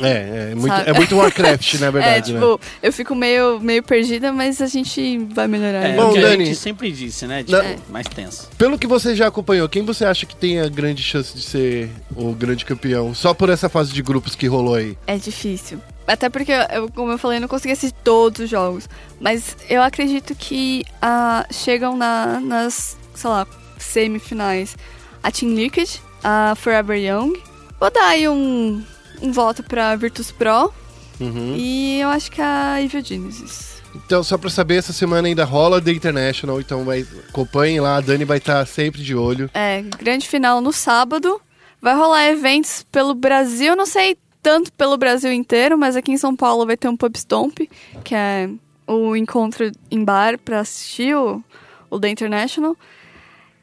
É, 0.00 0.50
é 0.52 0.54
muito, 0.54 0.74
Sabe? 0.74 0.90
é 0.90 0.92
muito 0.92 1.16
Warcraft, 1.16 1.74
na 1.80 1.86
É, 1.88 1.90
verdade, 1.90 2.32
né? 2.32 2.40
tipo, 2.40 2.60
eu 2.82 2.92
fico 2.92 3.14
meio, 3.14 3.58
meio 3.60 3.82
perdida, 3.82 4.32
mas 4.32 4.60
a 4.60 4.66
gente 4.66 5.18
vai 5.34 5.48
melhorar. 5.48 5.84
É, 5.86 5.96
Bom, 5.96 6.10
o 6.10 6.12
que 6.12 6.18
a 6.18 6.22
Dani- 6.22 6.46
gente 6.46 6.56
sempre 6.58 6.90
disse, 6.92 7.26
né? 7.26 7.42
Tipo, 7.42 7.58
mais 7.90 8.06
tenso. 8.06 8.48
Pelo 8.58 8.78
que 8.78 8.86
você 8.86 9.14
já 9.16 9.26
acompanhou, 9.28 9.68
quem 9.68 9.82
você 9.84 10.04
acha 10.04 10.26
que 10.26 10.36
tem 10.36 10.60
a 10.60 10.68
grande 10.68 11.02
chance 11.02 11.34
de 11.34 11.42
ser 11.42 11.90
o 12.14 12.32
grande 12.32 12.64
campeão? 12.64 13.14
Só 13.14 13.32
por 13.32 13.48
essa 13.48 13.68
fase 13.68 13.92
de 13.92 14.02
grupos 14.02 14.34
que 14.34 14.46
rolou 14.46 14.74
aí. 14.74 14.96
É 15.06 15.16
difícil. 15.16 15.80
Até 16.06 16.28
porque, 16.28 16.52
eu, 16.72 16.88
como 16.90 17.10
eu 17.10 17.18
falei, 17.18 17.38
eu 17.38 17.40
não 17.40 17.48
consegui 17.48 17.72
assistir 17.72 17.96
todos 18.04 18.40
os 18.40 18.48
jogos. 18.50 18.88
Mas 19.20 19.56
eu 19.68 19.82
acredito 19.82 20.34
que 20.36 20.84
ah, 21.02 21.44
chegam 21.50 21.96
na, 21.96 22.38
nas, 22.40 22.96
sei 23.14 23.28
lá, 23.30 23.44
semifinais 23.78 24.76
a 25.22 25.30
Team 25.32 25.54
Liquid, 25.54 25.88
a 26.22 26.54
Forever 26.56 26.96
Young. 26.96 27.32
Vou 27.80 27.90
dar 27.90 28.08
aí 28.08 28.28
um, 28.28 28.82
um 29.20 29.32
voto 29.32 29.62
pra 29.62 29.96
Virtus 29.96 30.30
Pro. 30.30 30.72
Uhum. 31.20 31.54
E 31.56 32.00
eu 32.00 32.08
acho 32.08 32.30
que 32.30 32.40
a 32.40 32.82
Evil 32.82 33.02
Genesis. 33.02 33.76
Então, 33.94 34.22
só 34.22 34.36
pra 34.36 34.50
saber, 34.50 34.76
essa 34.76 34.92
semana 34.92 35.26
ainda 35.26 35.44
rola 35.44 35.80
The 35.80 35.90
International, 35.90 36.60
então 36.60 36.84
vai, 36.84 37.06
acompanhem 37.28 37.80
lá, 37.80 37.96
a 37.96 38.00
Dani 38.00 38.24
vai 38.24 38.38
estar 38.38 38.66
sempre 38.66 39.02
de 39.02 39.14
olho. 39.14 39.50
É, 39.54 39.82
grande 39.82 40.28
final 40.28 40.60
no 40.60 40.72
sábado. 40.72 41.40
Vai 41.80 41.94
rolar 41.94 42.26
eventos 42.26 42.84
pelo 42.90 43.14
Brasil, 43.14 43.76
não 43.76 43.86
sei 43.86 44.16
tanto 44.42 44.72
pelo 44.72 44.96
Brasil 44.96 45.32
inteiro, 45.32 45.76
mas 45.76 45.96
aqui 45.96 46.12
em 46.12 46.16
São 46.16 46.36
Paulo 46.36 46.66
vai 46.66 46.76
ter 46.76 46.88
um 46.88 46.96
Pub 46.96 47.16
Stomp, 47.16 47.58
que 48.04 48.14
é 48.14 48.48
o 48.86 49.16
encontro 49.16 49.70
em 49.90 50.04
bar 50.04 50.38
pra 50.38 50.60
assistir 50.60 51.16
o, 51.16 51.42
o 51.90 51.98
The 51.98 52.10
International. 52.10 52.76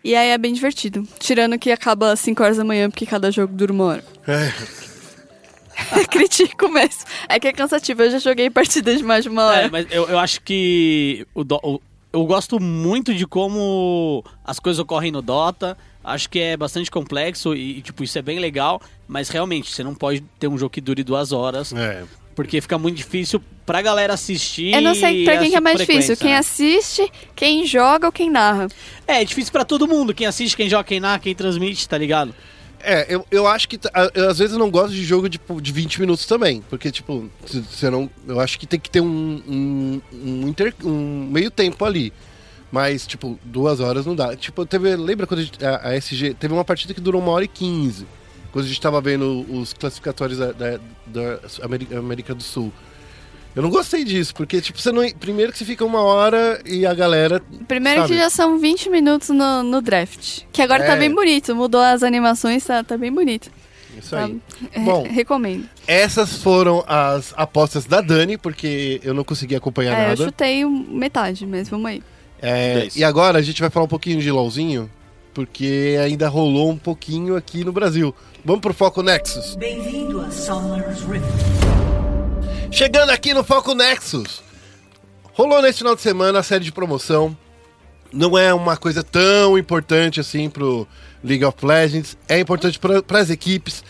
E 0.04 0.13
aí 0.13 0.30
é 0.30 0.38
bem 0.38 0.54
divertido. 0.54 1.08
Tirando 1.20 1.58
que 1.58 1.72
acaba 1.72 2.12
às 2.12 2.20
5 2.20 2.44
horas 2.44 2.58
da 2.58 2.66
manhã, 2.66 2.89
porque 2.89 3.06
cada 3.06 3.32
jogo 3.32 3.54
dura 3.54 3.72
uma 3.72 3.86
hora. 3.86 4.04
É, 4.28 4.52
Critico 6.10 6.70
mesmo. 6.70 7.04
É 7.28 7.40
que 7.40 7.48
é 7.48 7.54
cansativo, 7.54 8.04
eu 8.04 8.12
já 8.12 8.20
joguei 8.20 8.50
partida 8.50 8.96
de 8.96 9.04
mais 9.04 9.24
de 9.24 9.30
uma 9.30 9.44
hora. 9.46 9.62
É, 9.64 9.70
mas 9.70 9.88
eu, 9.92 10.08
eu 10.08 10.20
acho 10.20 10.42
que 10.42 11.26
o, 11.34 11.44
Do- 11.44 11.60
o- 11.64 11.82
eu 12.12 12.26
gosto 12.26 12.60
muito 12.60 13.14
de 13.14 13.26
como 13.26 14.24
as 14.46 14.60
coisas 14.60 14.80
ocorrem 14.80 15.12
no 15.12 15.22
Dota. 15.22 15.78
Acho 16.04 16.30
que 16.30 16.38
é 16.40 16.58
bastante 16.58 16.92
complexo 16.92 17.56
e, 17.56 17.78
e, 17.78 17.82
tipo, 17.82 18.04
isso 18.04 18.18
é 18.20 18.22
bem 18.22 18.38
legal. 18.40 18.82
Mas 19.08 19.30
realmente, 19.30 19.72
você 19.72 19.84
não 19.84 19.96
pode 19.96 20.22
ter 20.40 20.48
um 20.48 20.58
jogo 20.58 20.70
que 20.72 20.82
dure 20.82 21.04
duas 21.04 21.32
horas. 21.32 21.74
é. 21.74 22.04
Porque 22.36 22.60
fica 22.60 22.80
muito 22.80 22.96
difícil 22.98 23.40
pra 23.64 23.80
galera 23.80 24.16
assistir. 24.16 24.74
Eu 24.74 24.82
não 24.82 24.96
sei 24.96 25.24
pra 25.24 25.38
quem 25.38 25.52
que 25.52 25.56
é 25.56 25.62
mais 25.62 25.78
difícil, 25.78 26.18
quem 26.18 26.32
né? 26.32 26.38
assiste, 26.38 27.12
quem 27.36 27.64
joga 27.64 28.08
ou 28.08 28.12
quem 28.12 28.28
narra. 28.28 28.68
É, 29.08 29.22
é 29.22 29.24
difícil 29.24 29.52
pra 29.52 29.64
todo 29.64 29.88
mundo. 29.88 30.16
Quem 30.16 30.26
assiste, 30.26 30.58
quem 30.58 30.68
joga, 30.68 30.84
quem 30.84 31.00
narra, 31.00 31.20
quem 31.20 31.36
transmite, 31.36 31.88
tá 31.88 31.96
ligado? 31.96 32.34
É, 32.84 33.06
eu, 33.10 33.26
eu 33.32 33.48
acho 33.48 33.67
que. 33.67 33.80
eu, 34.13 34.30
às 34.30 34.38
vezes 34.39 34.58
não 34.58 34.69
gosto 34.69 34.93
de 34.93 35.04
jogo 35.04 35.30
de, 35.30 35.38
tipo, 35.38 35.62
de 35.62 35.72
20 35.72 36.00
minutos 36.02 36.26
também. 36.26 36.62
Porque, 36.69 36.91
tipo, 36.91 37.30
você 37.46 37.89
não. 37.89 38.10
Eu 38.28 38.39
acho 38.39 38.60
que 38.60 38.67
tem 38.67 38.80
que 38.80 38.89
ter 38.89 39.02
um, 39.02 39.41
um, 39.48 40.02
um, 40.13 40.48
inter- 40.48 40.76
um 40.84 41.28
meio 41.32 41.50
tempo 41.50 41.84
ali. 41.86 42.12
Mas, 42.72 43.06
tipo, 43.06 43.39
duas 43.43 43.80
horas 43.80 44.06
não 44.06 44.15
dá. 44.15 44.36
Tipo, 44.36 44.65
teve. 44.65 44.96
Lembra 44.96 45.26
quando 45.28 45.48
a- 45.62 45.89
a 45.89 45.96
SG. 45.96 46.34
Teve 46.34 46.54
uma 46.54 46.65
partida 46.65 46.93
que 46.93 47.02
durou 47.02 47.22
uma 47.22 47.32
hora 47.32 47.46
e 47.46 47.48
quinze. 47.48 48.06
Quando 48.52 48.65
a 48.65 48.67
gente 48.67 48.82
tava 48.82 49.00
vendo 49.02 49.46
os 49.50 49.74
classificatórios 49.74 50.38
da, 50.38 50.52
da, 50.52 50.80
da 51.08 51.39
América, 51.63 51.98
América 51.98 52.36
do 52.36 52.43
Sul. 52.43 52.72
Eu 53.56 53.62
não 53.62 53.70
gostei 53.70 54.04
disso, 54.04 54.34
porque, 54.34 54.60
tipo, 54.60 54.80
você 54.80 54.92
não. 54.92 55.08
Primeiro 55.12 55.52
que 55.52 55.58
você 55.60 55.66
fica 55.66 55.86
uma 55.86 56.02
hora 56.02 56.60
e 56.66 56.86
a 56.88 56.94
galera. 56.94 57.39
Primeiro 57.68 58.02
Sabe? 58.02 58.13
que 58.13 58.20
já 58.20 58.30
são 58.30 58.58
20 58.58 58.89
minutos 58.89 59.30
no, 59.30 59.62
no 59.62 59.80
draft. 59.82 60.42
Que 60.52 60.62
agora 60.62 60.84
tá 60.86 60.94
É. 60.94 60.98
bem 61.00 61.13
bonito. 61.13 61.56
Mudou 61.56 61.80
as 61.82 62.02
animações, 62.02 62.66
tá, 62.66 62.84
tá 62.84 62.98
bem 62.98 63.12
bonito. 63.13 63.52
Isso 63.96 64.16
aí. 64.16 64.39
Tá- 64.74 64.80
Bom. 64.80 65.04
Re- 65.04 65.10
recomendo. 65.10 65.70
Essas 65.88 66.36
foram 66.38 66.84
as 66.88 67.32
apostas 67.38 67.86
da 67.86 68.02
Dani, 68.02 68.39
porque 68.39 69.00
eu 69.04 69.13
não 69.13 69.24
consegui 69.24 69.56
acompanhar 69.56 69.96
É, 70.00 70.04
eu 70.06 70.08
nada. 70.10 70.26
chutei 70.26 70.66
um- 70.66 70.88
metade, 70.89 71.46
mas 71.46 71.70
vamos 71.70 71.86
aí. 71.86 72.02
É, 72.42 72.74
Dez. 72.80 72.96
e 72.96 73.04
agora 73.04 73.38
a 73.38 73.42
gente 73.44 73.62
vai 73.62 73.70
falar 73.70 73.86
um 73.86 73.89
pouquinho 73.89 74.20
de 74.20 74.32
LOLzinho, 74.32 74.89
porque 75.32 75.96
ainda 76.04 76.28
rolou 76.28 76.72
um 76.72 76.78
pouquinho 76.78 77.36
aqui 77.36 77.63
no 77.63 77.72
Brasil. 77.72 78.16
Vamos 78.44 78.62
pro 78.62 78.74
Foco 78.74 79.04
Nexus. 79.04 79.56
Bem-vindo 79.56 80.20
a 80.22 80.32
Summer's 80.32 81.02
Rift. 81.04 81.83
Chegando 82.71 83.12
aqui 83.12 83.34
no 83.34 83.43
Foco 83.43 83.73
Nexus. 83.73 84.41
Rolou 85.34 85.62
nesse 85.62 85.80
final 85.80 85.95
de 85.95 86.02
semana 86.02 86.39
a 86.39 86.43
série 86.43 86.63
de 86.63 86.71
promoção. 86.71 87.36
Não 88.12 88.38
é 88.38 88.54
uma 88.54 88.78
coisa 88.78 89.04
tão 89.04 89.58
importante 89.58 90.19
assim 90.19 90.49
pro 90.49 90.88
League 91.23 91.43
of 91.45 91.58
Legends. 91.65 92.17
É 92.28 92.39
importante 92.39 92.80
para 92.80 93.19
as 93.19 93.30
equipes. 93.30 93.84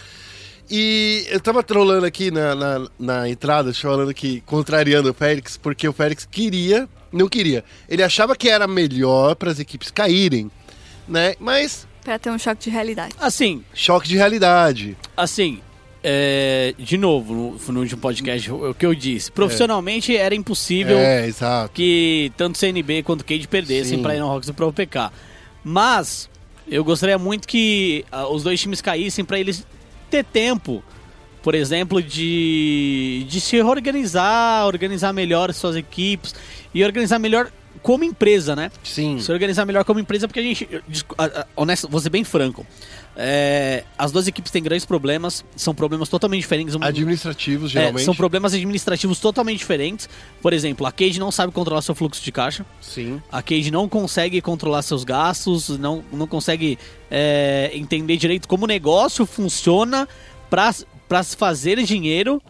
E 0.69 1.25
eu 1.29 1.39
tava 1.39 1.61
trolando 1.61 2.05
aqui 2.05 2.31
na, 2.31 2.55
na, 2.55 2.87
na 2.97 3.29
entrada, 3.29 3.73
falando 3.73 4.13
que 4.13 4.41
contrariando 4.41 5.11
o 5.11 5.13
Félix, 5.13 5.57
porque 5.57 5.87
o 5.87 5.93
Félix 5.93 6.25
queria, 6.29 6.87
não 7.11 7.27
queria. 7.27 7.63
Ele 7.87 8.01
achava 8.01 8.35
que 8.35 8.49
era 8.49 8.65
melhor 8.67 9.35
para 9.35 9.51
as 9.51 9.59
equipes 9.59 9.91
caírem, 9.91 10.49
né? 11.07 11.35
Mas 11.39 11.85
Pra 12.01 12.19
ter 12.19 12.29
um 12.31 12.37
choque 12.39 12.63
de 12.65 12.69
realidade. 12.69 13.15
Assim, 13.19 13.63
choque 13.73 14.07
de 14.09 14.17
realidade. 14.17 14.97
assim, 15.15 15.61
é, 16.03 16.75
de 16.77 16.97
novo, 16.97 17.33
no, 17.33 17.73
no 17.73 17.79
último 17.79 18.01
podcast, 18.01 18.51
o, 18.51 18.71
o 18.71 18.73
que 18.73 18.85
eu 18.85 18.93
disse. 18.93 19.31
Profissionalmente 19.31 20.15
era 20.15 20.35
impossível 20.35 20.97
É, 20.97 21.31
que 21.73 22.31
tanto 22.35 22.57
CNB 22.57 23.03
quanto 23.03 23.23
Cade 23.23 23.47
perdessem 23.47 24.01
pra 24.01 24.15
Iron 24.15 24.29
Hawks 24.29 24.49
e 24.49 24.53
pra 24.53 24.67
OPK. 24.67 25.11
Mas 25.63 26.29
eu 26.67 26.83
gostaria 26.83 27.17
muito 27.17 27.47
que 27.47 28.05
ah, 28.11 28.27
os 28.27 28.43
dois 28.43 28.59
times 28.59 28.81
caíssem 28.81 29.23
pra 29.23 29.39
eles 29.39 29.65
ter 30.09 30.25
tempo, 30.25 30.83
por 31.41 31.55
exemplo, 31.55 32.03
de, 32.03 33.25
de 33.29 33.39
se 33.39 33.61
organizar, 33.61 34.65
organizar 34.65 35.13
melhor 35.13 35.53
suas 35.53 35.75
equipes 35.75 36.35
e 36.73 36.83
organizar 36.83 37.17
melhor 37.17 37.49
como 37.81 38.03
empresa, 38.03 38.55
né? 38.55 38.71
Sim. 38.83 39.19
Se 39.19 39.31
organizar 39.31 39.65
melhor 39.65 39.83
como 39.83 39.99
empresa, 39.99 40.27
porque 40.27 40.39
a 40.39 40.43
gente. 40.43 40.67
Honesto, 41.55 41.87
vou 41.89 41.99
ser 41.99 42.09
bem 42.09 42.23
franco. 42.23 42.65
É, 43.15 43.83
as 43.97 44.11
duas 44.11 44.27
equipes 44.27 44.51
têm 44.51 44.63
grandes 44.63 44.85
problemas, 44.85 45.45
são 45.55 45.73
problemas 45.73 46.09
totalmente 46.09 46.41
diferentes. 46.41 46.75
Administrativos, 46.81 47.71
é, 47.71 47.73
geralmente. 47.73 48.05
são 48.05 48.15
problemas 48.15 48.53
administrativos 48.53 49.19
totalmente 49.19 49.59
diferentes. 49.59 50.09
Por 50.41 50.53
exemplo, 50.53 50.85
a 50.85 50.91
Cage 50.91 51.19
não 51.19 51.31
sabe 51.31 51.53
controlar 51.53 51.81
seu 51.81 51.93
fluxo 51.93 52.23
de 52.23 52.31
caixa. 52.31 52.65
Sim. 52.81 53.21
A 53.31 53.41
Cage 53.41 53.69
não 53.71 53.87
consegue 53.87 54.41
controlar 54.41 54.81
seus 54.81 55.03
gastos, 55.03 55.69
não, 55.77 56.03
não 56.11 56.27
consegue 56.27 56.77
é, 57.09 57.71
entender 57.73 58.17
direito 58.17 58.47
como 58.47 58.65
o 58.65 58.67
negócio 58.67 59.25
funciona 59.25 60.07
para 60.49 61.23
se 61.23 61.35
fazer 61.37 61.81
dinheiro 61.83 62.41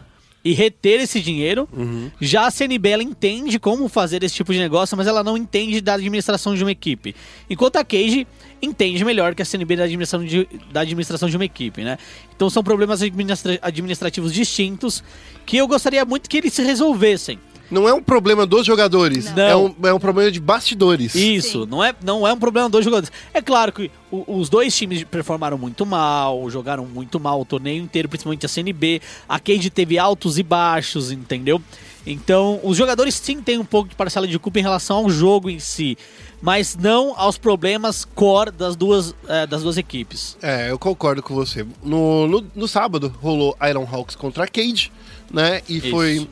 e 0.44 0.52
reter 0.52 1.00
esse 1.00 1.20
dinheiro. 1.20 1.66
Uhum. 1.72 2.10
Já 2.20 2.46
a 2.46 2.50
CNB 2.50 2.88
ela 2.90 3.02
entende 3.02 3.58
como 3.58 3.88
fazer 3.88 4.22
esse 4.22 4.34
tipo 4.34 4.52
de 4.52 4.58
negócio, 4.58 4.96
mas 4.96 5.06
ela 5.06 5.24
não 5.24 5.36
entende 5.36 5.80
da 5.80 5.94
administração 5.94 6.54
de 6.54 6.62
uma 6.62 6.70
equipe. 6.70 7.14
Enquanto 7.48 7.76
a 7.76 7.84
Cage 7.84 8.26
entende 8.60 9.02
melhor 9.04 9.34
que 9.34 9.42
a 9.42 9.44
CNB 9.44 9.76
da 9.76 9.84
administração 9.84 10.24
de, 10.24 10.46
da 10.70 10.80
administração 10.80 11.28
de 11.30 11.36
uma 11.36 11.44
equipe, 11.44 11.82
né? 11.82 11.96
Então 12.36 12.50
são 12.50 12.62
problemas 12.62 13.00
administra- 13.02 13.58
administrativos 13.62 14.32
distintos 14.34 15.02
que 15.46 15.56
eu 15.56 15.66
gostaria 15.66 16.04
muito 16.04 16.28
que 16.28 16.36
eles 16.36 16.52
se 16.52 16.62
resolvessem. 16.62 17.38
Não 17.70 17.88
é 17.88 17.94
um 17.94 18.02
problema 18.02 18.44
dos 18.46 18.66
jogadores, 18.66 19.32
Não. 19.34 19.42
É, 19.42 19.56
um, 19.56 19.74
é 19.84 19.94
um 19.94 19.98
problema 19.98 20.30
de 20.30 20.38
bastidores. 20.40 21.14
Isso, 21.14 21.62
Sim. 21.64 21.68
não 21.70 21.82
é, 21.82 21.94
não 22.04 22.26
é 22.28 22.32
um 22.32 22.38
problema 22.38 22.68
dos 22.68 22.84
jogadores. 22.84 23.10
É 23.32 23.40
claro 23.40 23.72
que 23.72 23.90
o- 24.10 24.38
os 24.38 24.48
dois 24.48 24.76
times 24.76 25.02
performaram 25.04 25.56
muito 25.58 25.84
mal, 25.86 26.48
jogaram 26.50 26.84
muito 26.86 27.18
mal 27.18 27.40
o 27.40 27.44
torneio 27.44 27.82
inteiro, 27.82 28.08
principalmente 28.08 28.44
a 28.46 28.48
CNB. 28.48 29.00
A 29.28 29.38
Cade 29.40 29.70
teve 29.70 29.98
altos 29.98 30.38
e 30.38 30.42
baixos, 30.42 31.10
entendeu? 31.10 31.60
Então, 32.06 32.60
os 32.62 32.76
jogadores 32.76 33.14
sim 33.14 33.40
têm 33.40 33.58
um 33.58 33.64
pouco 33.64 33.88
de 33.88 33.94
parcela 33.96 34.28
de 34.28 34.38
culpa 34.38 34.58
em 34.58 34.62
relação 34.62 34.98
ao 34.98 35.08
jogo 35.08 35.48
em 35.48 35.58
si, 35.58 35.96
mas 36.42 36.76
não 36.76 37.14
aos 37.18 37.38
problemas 37.38 38.04
core 38.04 38.50
das 38.50 38.76
duas, 38.76 39.14
eh, 39.26 39.46
das 39.46 39.62
duas 39.62 39.78
equipes. 39.78 40.36
É, 40.42 40.70
eu 40.70 40.78
concordo 40.78 41.22
com 41.22 41.34
você. 41.34 41.66
No, 41.82 42.28
no, 42.28 42.44
no 42.54 42.68
sábado 42.68 43.10
rolou 43.22 43.56
Iron 43.70 43.88
Hawks 43.90 44.14
contra 44.14 44.44
a 44.44 44.46
Cade, 44.46 44.92
né? 45.32 45.62
E 45.66 45.78
Isso. 45.78 45.90
foi 45.90 46.28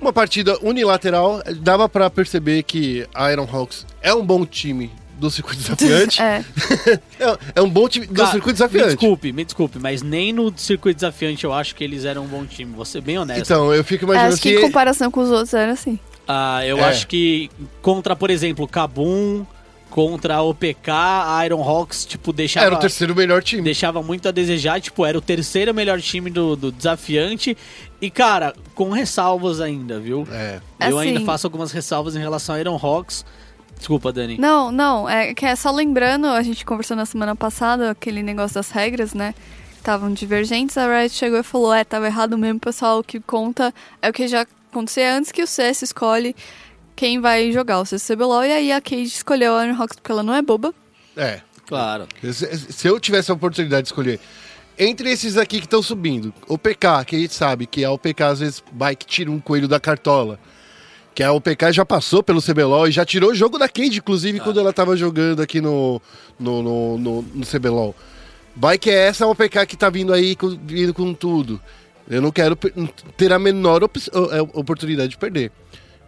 uma 0.00 0.12
partida 0.12 0.58
unilateral. 0.62 1.42
Dava 1.60 1.88
pra 1.88 2.08
perceber 2.10 2.62
que 2.62 3.06
a 3.14 3.30
Iron 3.32 3.48
Hawks 3.50 3.86
é 4.02 4.12
um 4.14 4.24
bom 4.24 4.44
time 4.46 4.90
do 5.18 5.30
circuito 5.30 5.60
desafiante. 5.62 6.20
É, 6.22 6.44
é, 7.18 7.38
é 7.56 7.62
um 7.62 7.68
bom 7.68 7.88
time 7.88 8.06
do 8.06 8.14
Cara, 8.14 8.30
circuito 8.30 8.48
Me 8.48 8.52
desafiante. 8.68 8.86
desculpe, 8.96 9.32
me 9.32 9.44
desculpe, 9.44 9.78
mas 9.80 10.00
nem 10.02 10.32
no 10.32 10.52
circuito 10.56 10.96
desafiante 10.96 11.44
eu 11.44 11.52
acho 11.52 11.74
que 11.74 11.82
eles 11.82 12.04
eram 12.04 12.22
um 12.24 12.28
bom 12.28 12.44
time, 12.46 12.72
vou 12.74 12.84
ser 12.84 13.00
bem 13.00 13.18
honesto. 13.18 13.42
Então, 13.42 13.74
eu 13.74 13.82
fico 13.82 14.04
imaginando 14.04 14.34
acho 14.34 14.42
que 14.42 14.50
se. 14.50 14.56
em 14.56 14.60
comparação 14.60 15.10
com 15.10 15.20
os 15.20 15.30
outros 15.30 15.52
era 15.54 15.72
assim. 15.72 15.98
Ah, 16.26 16.64
eu 16.64 16.78
É. 16.78 16.84
acho 16.84 17.06
que 17.08 17.50
contra, 17.82 18.14
por 18.14 18.30
exemplo, 18.30 18.68
Kabum, 18.68 19.44
contra 19.90 20.36
a 20.36 20.42
OPK, 20.42 20.90
a 20.90 21.42
Iron 21.46 21.62
Hawks, 21.62 22.04
tipo, 22.04 22.32
deixava, 22.32 22.66
Era 22.66 22.74
o 22.76 22.78
terceiro 22.78 23.14
melhor 23.14 23.42
time. 23.42 23.62
deixava 23.62 24.02
muito 24.02 24.28
a 24.28 24.30
desejar, 24.30 24.80
tipo, 24.80 25.04
era 25.04 25.16
o 25.16 25.20
terceiro 25.20 25.72
melhor 25.74 26.00
time 26.00 26.30
do, 26.30 26.54
do 26.56 26.70
desafiante. 26.72 27.56
E, 28.00 28.10
cara, 28.10 28.54
com 28.74 28.90
ressalvas 28.90 29.60
ainda, 29.60 29.98
viu? 29.98 30.26
É. 30.30 30.60
Eu 30.80 30.98
Assim- 30.98 31.08
ainda 31.08 31.20
faço 31.24 31.46
algumas 31.46 31.72
ressalvas 31.72 32.14
em 32.14 32.20
relação 32.20 32.54
a 32.54 32.60
Iron 32.60 32.78
Hawks. 32.80 33.24
Desculpa, 33.76 34.12
Dani. 34.12 34.38
Não, 34.38 34.72
não, 34.72 35.08
é 35.08 35.34
que 35.34 35.46
é 35.46 35.54
só 35.54 35.70
lembrando, 35.70 36.26
a 36.26 36.42
gente 36.42 36.64
conversou 36.64 36.96
na 36.96 37.06
semana 37.06 37.36
passada, 37.36 37.90
aquele 37.92 38.22
negócio 38.22 38.54
das 38.54 38.70
regras, 38.70 39.14
né? 39.14 39.34
estavam 39.78 40.12
divergentes, 40.12 40.76
a 40.76 40.86
Riot 40.86 41.14
chegou 41.14 41.38
e 41.38 41.42
falou: 41.42 41.72
é, 41.72 41.84
tava 41.84 42.06
errado 42.06 42.36
mesmo, 42.36 42.60
pessoal. 42.60 42.98
O 42.98 43.04
que 43.04 43.20
conta 43.20 43.72
é 44.02 44.10
o 44.10 44.12
que 44.12 44.28
já 44.28 44.44
acontecia 44.70 45.16
antes 45.16 45.32
que 45.32 45.42
o 45.42 45.46
CS 45.46 45.82
escolhe 45.82 46.34
quem 46.98 47.20
vai 47.20 47.52
jogar 47.52 47.80
o 47.80 47.84
CBLOL. 47.84 48.44
E 48.44 48.52
aí 48.52 48.72
a 48.72 48.80
Cade 48.80 49.04
escolheu 49.04 49.54
a 49.54 49.64
Ironhawks 49.64 49.96
porque 49.96 50.10
ela 50.10 50.24
não 50.24 50.34
é 50.34 50.42
boba. 50.42 50.74
É. 51.16 51.40
Claro. 51.64 52.08
Se, 52.32 52.72
se 52.72 52.88
eu 52.88 52.98
tivesse 52.98 53.30
a 53.30 53.34
oportunidade 53.34 53.82
de 53.82 53.88
escolher 53.88 54.18
entre 54.76 55.10
esses 55.10 55.36
aqui 55.36 55.58
que 55.58 55.66
estão 55.66 55.82
subindo, 55.82 56.32
o 56.48 56.56
PK, 56.58 57.04
que 57.04 57.16
a 57.16 57.18
gente 57.18 57.34
sabe 57.34 57.66
que 57.66 57.84
é 57.84 57.88
o 57.88 57.98
PK, 57.98 58.24
às 58.24 58.40
vezes 58.40 58.64
vai 58.72 58.96
que 58.96 59.06
tira 59.06 59.30
um 59.30 59.38
coelho 59.38 59.68
da 59.68 59.78
cartola. 59.78 60.38
Que 61.14 61.22
a 61.22 61.32
OPK 61.32 61.72
já 61.72 61.84
passou 61.84 62.22
pelo 62.22 62.40
CBLOL 62.40 62.86
e 62.88 62.92
já 62.92 63.04
tirou 63.04 63.30
o 63.32 63.34
jogo 63.34 63.58
da 63.58 63.68
Cade, 63.68 63.98
inclusive, 63.98 64.38
quando 64.40 64.60
ela 64.60 64.72
tava 64.72 64.96
jogando 64.96 65.42
aqui 65.42 65.60
no, 65.60 66.00
no, 66.38 66.62
no, 66.62 66.98
no, 66.98 67.22
no 67.22 67.46
CBLOL. 67.46 67.94
Vai 68.54 68.78
que 68.78 68.88
é 68.88 69.08
essa 69.08 69.26
OPK 69.26 69.66
que 69.66 69.76
tá 69.76 69.90
vindo 69.90 70.12
aí, 70.12 70.36
com, 70.36 70.48
vindo 70.64 70.94
com 70.94 71.12
tudo. 71.12 71.60
Eu 72.08 72.22
não 72.22 72.30
quero 72.30 72.56
ter 73.16 73.32
a 73.32 73.38
menor 73.38 73.82
op- 73.82 73.96
é, 74.30 74.40
oportunidade 74.58 75.10
de 75.10 75.18
perder. 75.18 75.50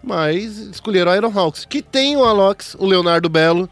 Mas 0.03 0.57
escolheram 0.59 1.13
a 1.13 1.17
Ironhawks, 1.17 1.65
que 1.65 1.83
tem 1.83 2.17
o 2.17 2.25
Alox, 2.25 2.75
o 2.79 2.87
Leonardo 2.87 3.29
Belo, 3.29 3.69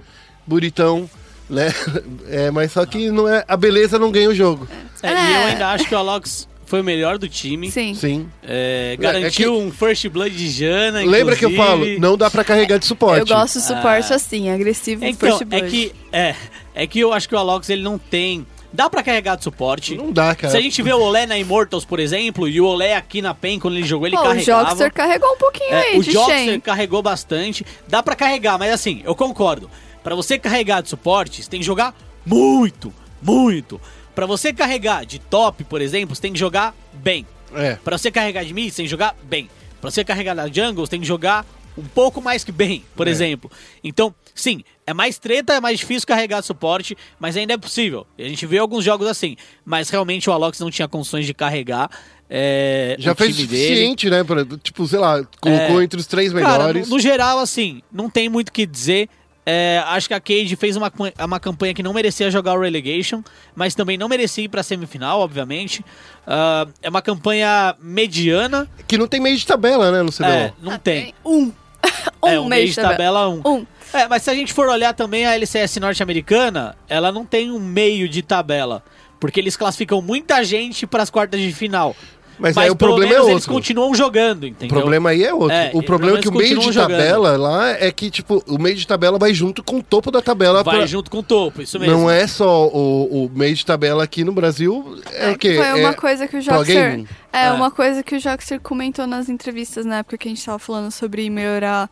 bonitão, 0.47 1.09
né? 1.49 1.73
É, 2.29 2.51
mas 2.51 2.73
só 2.73 2.85
que 2.85 3.11
não 3.11 3.27
é, 3.27 3.45
a 3.49 3.57
beleza 3.57 3.99
não 3.99 4.11
ganha 4.13 4.29
o 4.29 4.35
jogo. 4.35 4.69
É, 5.03 5.09
E 5.09 5.15
É. 5.15 5.37
eu 5.43 5.47
ainda 5.49 5.69
acho 5.69 5.87
que 5.89 5.95
o 5.95 5.99
Alox 5.99 6.47
foi 6.67 6.83
o 6.83 6.85
melhor 6.85 7.17
do 7.17 7.27
time. 7.27 7.71
Sim. 7.71 7.95
Sim. 7.95 8.29
É, 8.43 8.91
É 8.93 8.97
garantiu 9.03 9.55
que- 9.55 9.59
um 9.59 9.73
first 9.73 10.07
blood 10.11 10.37
de 10.37 10.51
Jana. 10.51 11.03
Lembra 11.03 11.35
que 11.35 11.47
eu 11.47 11.55
falo? 11.57 11.87
Não 11.99 12.15
dá 12.19 12.31
pra 12.31 12.45
carregar 12.45 12.79
de 12.79 12.85
suporte. 12.85 13.21
Eu 13.21 13.27
gosto 13.27 13.55
do 13.59 13.63
suporte 13.65 14.13
assim, 14.13 14.51
agressivo, 14.51 15.03
Então, 15.07 15.31
first 15.39 15.41
é 15.41 15.45
blood. 15.47 15.71
que, 15.71 15.93
é, 16.13 16.35
é 16.75 16.87
que 16.87 17.01
eu 17.01 17.15
acho 17.15 17.27
que 17.27 17.35
o 17.35 17.39
Alox 17.39 17.71
ele 17.71 17.83
não 17.83 17.97
tem. 17.97 18.47
Dá 18.73 18.91
pra 18.91 19.03
carregar 19.03 19.37
de 19.37 19.45
suporte. 19.45 19.97
Não 19.97 20.13
dá, 20.13 20.35
cara. 20.35 20.51
Se 20.51 20.57
a 20.57 20.61
gente 20.61 20.83
vê 20.83 20.93
o 20.93 21.01
Olé 21.01 21.25
na 21.27 21.39
Immortals, 21.39 21.85
por 21.87 21.99
exemplo, 21.99 22.47
e 22.47 22.61
o 22.61 22.67
Olé 22.67 22.95
aqui 22.97 23.23
na 23.23 23.33
PEN, 23.35 23.59
quando 23.59 23.77
ele 23.77 23.87
jogou, 23.87 24.07
ele 24.07 24.17
Pô, 24.17 24.23
o 24.23 24.27
carregava. 24.27 24.65
Jockster 24.65 24.93
carregou 24.93 25.33
um 25.33 25.37
pouquinho 25.39 25.73
É, 25.75 25.83
aí 25.89 25.99
o 25.99 26.03
de 26.03 26.13
Jockster 26.13 26.45
Shen. 26.45 26.61
carregou 26.61 27.03
bastante. 27.03 27.65
Dá 27.89 28.03
pra 28.03 28.15
carregar, 28.15 28.59
mas 28.59 28.73
assim, 28.73 29.01
eu 29.05 29.15
concordo. 29.15 29.71
Pra 30.05 30.15
você 30.15 30.39
carregar 30.39 30.83
de 30.83 30.89
suporte, 30.91 31.43
você 31.43 31.49
tem 31.49 31.61
que 31.61 31.67
jogar 31.67 31.95
muito, 32.27 32.93
muito. 33.23 33.81
Pra 34.15 34.27
você 34.27 34.53
carregar 34.53 35.07
de 35.07 35.19
top, 35.19 35.65
por 35.65 35.81
exemplo, 35.81 36.15
você 36.15 36.21
tem 36.23 36.33
que 36.33 36.39
jogar 36.39 36.75
bem. 36.93 37.27
É. 37.55 37.77
Pra 37.83 37.97
você 37.97 38.11
carregar 38.11 38.45
de 38.45 38.53
mid, 38.53 38.71
você 38.71 38.77
tem 38.77 38.85
que 38.85 38.91
jogar 38.91 39.15
bem. 39.23 39.49
Pra 39.81 39.91
você 39.91 40.05
carregar 40.05 40.35
da 40.35 40.47
jungle, 40.47 40.85
você 40.85 40.91
tem 40.91 41.01
que 41.01 41.07
jogar 41.07 41.47
um 41.79 41.85
pouco 41.95 42.21
mais 42.21 42.43
que 42.45 42.51
bem, 42.53 42.85
por 42.97 43.07
É. 43.07 43.11
exemplo. 43.11 43.51
Então, 43.85 44.15
sim, 44.35 44.63
é 44.87 44.93
mais 44.93 45.19
treta, 45.19 45.55
é 45.55 45.61
mais 45.61 45.79
difícil 45.79 46.07
carregar 46.07 46.43
suporte, 46.43 46.97
mas 47.21 47.37
ainda 47.37 47.55
é 47.55 47.57
possível. 47.59 48.07
A 48.19 48.23
gente 48.23 48.45
vê 48.47 48.59
alguns 48.59 48.85
jogos 48.85 49.07
assim, 49.07 49.37
mas 49.65 49.89
realmente 49.91 50.29
o 50.29 50.33
Alox 50.33 50.59
não 50.61 50.71
tinha 50.71 50.89
condições 50.89 51.25
de 51.27 51.35
carregar. 51.35 51.91
é, 52.31 52.95
Já 52.99 53.13
o 53.13 53.15
fez 53.15 53.31
o 53.31 53.35
time 53.37 53.47
dele. 53.49 53.63
suficiente, 53.69 54.11
né? 54.11 54.23
Pra, 54.23 54.45
tipo, 54.63 54.87
sei 54.87 54.99
lá, 54.99 55.25
colocou 55.41 55.81
É. 55.81 55.85
entre 55.85 55.99
os 55.99 56.07
três 56.07 56.31
Cara, 56.31 56.45
no, 56.45 56.53
melhores. 56.59 56.89
no 56.91 56.99
geral, 57.01 57.39
assim, 57.39 57.81
não 57.91 58.11
tem 58.11 58.29
muito 58.29 58.51
o 58.51 58.53
que 58.53 58.67
dizer. 58.67 59.09
É, 59.47 59.83
acho 59.87 60.09
que 60.09 60.13
a 60.13 60.21
Cade 60.21 60.55
fez 60.57 60.77
uma, 60.77 60.93
uma 61.25 61.41
campanha 61.41 61.73
que 61.73 61.83
não 61.83 61.95
merecia 61.95 62.31
jogar 62.31 62.53
o 62.53 62.61
Relegation, 62.61 63.23
mas 63.57 63.75
também 63.75 63.97
não 63.97 64.07
merecia 64.07 64.45
ir 64.45 64.49
pra 64.51 64.63
semifinal, 64.63 65.21
obviamente. 65.21 65.83
Ah, 66.27 66.67
é 66.83 66.91
uma 66.91 67.01
campanha 67.01 67.75
mediana. 67.81 68.69
Que 68.87 68.99
não 68.99 69.09
tem 69.09 69.21
meio 69.21 69.35
de 69.39 69.47
tabela, 69.47 69.91
né, 69.91 70.03
no 70.03 70.13
CBLOL. 70.13 70.31
É, 70.31 70.53
não 70.61 70.73
Ah, 70.73 70.79
tem. 70.79 71.15
Um. 71.25 71.51
um 72.23 72.29
é, 72.29 72.41
um 72.41 72.45
mês 72.45 72.63
mês 72.63 72.75
de 72.75 72.81
tabela 72.81 73.29
1. 73.29 73.43
Um. 73.45 73.67
É, 73.93 74.07
mas 74.07 74.23
se 74.23 74.31
a 74.31 74.35
gente 74.35 74.53
for 74.53 74.69
olhar 74.69 74.93
também 74.93 75.27
a 75.27 75.35
LCS 75.35 75.77
norte-americana, 75.77 76.77
ela 76.89 77.11
não 77.11 77.25
tem 77.25 77.51
um 77.51 77.59
meio 77.59 78.09
de 78.09 78.23
tabela. 78.23 78.83
Porque 79.19 79.41
eles 79.41 79.57
classificam 79.57 80.01
muita 80.01 80.45
gente 80.45 80.87
pras 80.87 81.11
quartas 81.11 81.41
de 81.41 81.53
final. 81.53 81.97
Mas, 82.39 82.57
aí 82.57 82.71
o 82.71 82.77
problema 82.77 83.13
é 83.13 83.15
menos 83.15 83.29
eles 83.29 83.43
outro. 83.45 83.53
continuam 83.55 83.95
jogando, 83.95 84.45
O 84.45 84.47
entendeu? 84.47 84.77
problema 84.79 85.11
aí 85.11 85.25
é 85.25 85.35
outro. 85.35 85.53
É, 85.57 85.71
o 85.75 85.83
problema 85.83 86.19
é 86.19 86.21
que 86.21 86.29
o 86.29 86.33
meio 86.33 86.59
de 86.59 86.73
tabela 86.73 87.37
lá 87.37 87.71
é 87.71 87.91
que, 87.91 88.11
tipo, 88.11 88.43
o 88.47 88.59
meio 88.59 88.77
de 88.77 88.87
tabela 88.87 89.19
vai 89.19 89.35
junto 89.35 89.63
com 89.63 89.79
o 89.79 89.83
topo 89.83 90.11
da 90.11 90.23
tabela. 90.23 90.63
Vai 90.63 90.77
pra- 90.79 90.87
junto 90.87 91.11
com 91.11 91.19
o 91.19 91.23
topo, 91.23 91.63
isso 91.63 91.79
mesmo. 91.79 91.95
Não 91.97 92.11
é 92.11 92.27
só 92.27 92.67
o, 92.69 93.25
o 93.27 93.31
meio 93.35 93.55
de 93.55 93.65
tabela 93.67 94.05
aqui 94.05 94.23
no 94.25 94.33
Brasil. 94.33 94.99
É, 95.13 95.31
É, 95.31 95.33
o 95.33 95.39
quê? 95.39 95.55
Foi 95.57 95.81
uma 95.81 95.91
É 95.91 95.95
coisa 95.95 96.29
que 96.29 96.37
o 96.37 96.65
gaming? 96.65 97.07
É, 97.33 97.47
É. 97.47 97.53
uma 97.53 97.71
coisa 97.71 98.03
que 98.03 98.15
o 98.15 98.21
Jockster 98.21 98.61
comentou 98.61 99.07
nas 99.07 99.29
entrevistas 99.29 99.85
na 99.85 99.99
época 99.99 100.17
que 100.19 100.29
a 100.29 100.31
gente 100.31 100.45
tava 100.45 100.59
falando 100.59 100.91
sobre 100.91 101.29
melhorar 101.29 101.91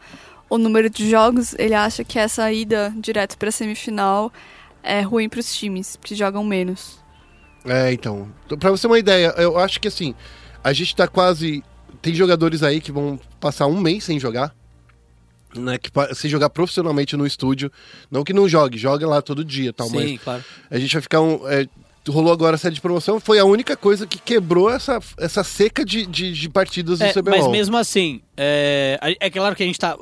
o 0.49 0.57
número 0.59 0.89
de 0.89 1.11
jogos. 1.11 1.55
Ele 1.59 1.75
acha 1.75 2.05
que 2.05 2.19
essa 2.19 2.51
ida 2.53 2.93
direto 2.97 3.37
pra 3.37 3.51
semifinal 3.51 4.33
é 4.83 5.01
ruim 5.01 5.29
pros 5.29 5.53
times, 5.55 5.99
que 6.01 6.15
jogam 6.15 6.45
menos. 6.45 7.05
É, 7.67 7.93
então. 7.93 8.29
Pra 8.59 8.71
você 8.71 8.83
ter 8.83 8.87
uma 8.87 8.99
ideia, 8.99 9.35
eu 9.37 9.59
acho 9.59 9.81
que 9.81 9.89
assim, 9.89 10.15
a 10.63 10.73
gente 10.73 10.95
tá 10.95 11.07
quase. 11.09 11.63
Tem 12.01 12.15
jogadores 12.15 12.63
aí 12.63 12.81
que 12.81 12.93
vão 12.93 13.19
passar 13.41 13.67
um 13.67 13.81
mês 13.81 14.05
sem 14.05 14.19
jogar. 14.19 14.55
Né, 15.55 15.79
que 15.79 15.91
sem 16.15 16.31
jogar 16.31 16.51
profissionalmente 16.51 17.17
no 17.17 17.27
estúdio. 17.27 17.73
Não 18.11 18.23
que 18.23 18.33
não 18.35 18.47
jogue, 18.47 18.77
joga 18.77 19.07
lá 19.09 19.23
todo 19.23 19.43
dia 19.43 19.73
tal, 19.73 19.89
mas 19.89 20.05
Sim, 20.05 20.19
claro. 20.19 20.45
a 20.71 20.79
gente 20.79 20.93
vai 20.93 21.01
ficar 21.01 21.21
um. 21.23 21.49
é, 21.49 21.67
rolou 22.13 22.33
agora 22.33 22.55
a 22.57 22.59
série 22.59 22.75
de 22.75 22.81
promoção, 22.81 23.19
foi 23.19 23.39
a 23.39 23.45
única 23.45 23.77
coisa 23.77 24.07
que 24.07 24.19
quebrou 24.19 24.71
essa, 24.71 25.01
essa 25.19 25.43
seca 25.43 25.85
de, 25.85 26.07
de, 26.07 26.33
de 26.33 26.49
partidas 26.49 26.99
do 27.01 27.05
É, 27.05 27.13
CBLOL. 27.13 27.39
mas 27.39 27.49
mesmo 27.49 27.77
assim, 27.77 28.21
é, 28.37 29.17
é 29.21 29.31
claro 29.31 29.55
que 29.57 29.63
a 29.63 29.67
gente 29.67 29.79
tá 29.79 29.97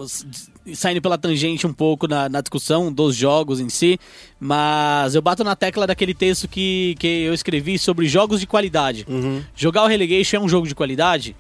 saindo 0.75 1.01
pela 1.03 1.19
tangente 1.19 1.67
um 1.67 1.73
pouco 1.73 2.07
na, 2.09 2.29
na 2.29 2.41
discussão 2.41 2.93
dos 2.93 3.15
jogos 3.17 3.61
em 3.61 3.69
si, 3.69 3.99
mas 4.41 5.15
eu 5.15 5.23
bato 5.23 5.45
na 5.45 5.55
tecla 5.57 5.87
daquele 5.87 6.15
texto 6.15 6.49
que, 6.49 6.95
que 6.99 7.07
eu 7.07 7.35
escrevi 7.35 7.79
sobre 7.79 8.07
jogos 8.09 8.41
de 8.41 8.47
qualidade. 8.47 9.05
Uhum. 9.09 9.43
Jogar 9.55 9.85
o 9.85 9.87
Relegation 9.87 10.37
é 10.39 10.41
um 10.41 10.49
jogo 10.49 10.67
de 10.67 10.75
qualidade? 10.75 11.37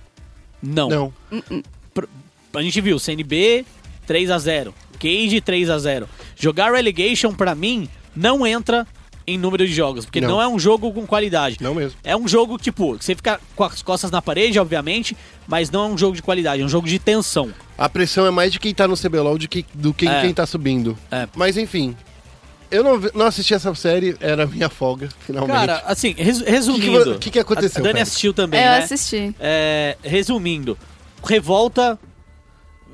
Não. 0.63 0.89
Não. 0.89 1.13
A 2.55 2.63
gente 2.63 2.81
viu 2.81 2.99
CNB 2.99 3.65
3 4.07 4.31
a 4.31 4.39
0 4.39 4.75
Cage 4.99 5.41
3 5.41 5.71
a 5.71 5.79
0 5.79 6.09
Jogar 6.37 6.73
Relegation, 6.73 7.33
pra 7.35 7.55
mim, 7.55 7.89
não 8.15 8.47
entra 8.47 8.87
em 9.27 9.39
número 9.39 9.67
de 9.67 9.73
jogos, 9.73 10.05
porque 10.05 10.21
Não. 10.21 10.29
não, 10.29 10.43
é 10.43 10.47
um 10.47 10.59
jogo 10.59 10.93
com 10.93 11.07
qualidade. 11.07 11.57
Não 11.61 11.75
mesmo. 11.75 11.99
É 12.05 12.15
um 12.17 12.29
jogo, 12.29 12.59
tipo, 12.59 12.97
que 12.99 13.05
você 13.05 13.15
fica 13.15 13.41
com 13.57 13.65
as 13.65 13.81
costas 13.83 14.11
na 14.11 14.21
parede, 14.21 14.59
obviamente, 14.59 15.17
mas 15.47 15.71
não 15.71 15.85
é 15.85 15.87
um 15.89 15.97
jogo 15.99 16.15
de 16.15 16.23
qualidade, 16.23 16.61
é 16.63 16.65
um 16.65 16.69
jogo 16.69 16.87
de 16.87 16.99
tensão. 16.99 17.53
A 17.79 17.89
pressão 17.89 18.27
é 18.27 18.31
mais 18.31 18.53
de 18.53 18.59
quem 18.61 18.75
tá 18.75 18.87
no 18.87 18.97
CBLOL 18.97 19.39
do 19.39 19.49
que, 19.49 19.65
do 19.75 19.95
que 19.95 20.07
É. 20.07 20.21
quem 20.21 20.35
tá 20.35 20.45
subindo. 20.47 20.97
É. 21.11 21.27
Mas 21.35 21.57
enfim. 21.57 21.97
Eu 22.71 22.83
não, 22.83 22.99
não 23.15 23.27
assisti 23.27 23.55
essa 23.55 23.73
série, 23.75 24.17
era 24.21 24.45
a 24.45 24.47
minha 24.47 24.69
folga, 24.69 25.09
finalmente. 25.25 25.55
Cara, 25.55 25.83
assim, 25.87 26.13
res- 26.19 26.41
resumindo. 26.41 27.05
Que 27.05 27.13
que 27.13 27.19
que 27.19 27.31
que 27.31 27.39
aconteceu, 27.39 27.81
A 27.81 27.87
Dani 27.87 28.01
assistiu 28.01 28.35
também, 28.35 28.61
eu 28.61 28.71
né? 28.71 28.79
assisti. 28.79 29.35
É, 29.39 29.97
resumindo, 30.03 30.77
Revolta 31.25 31.99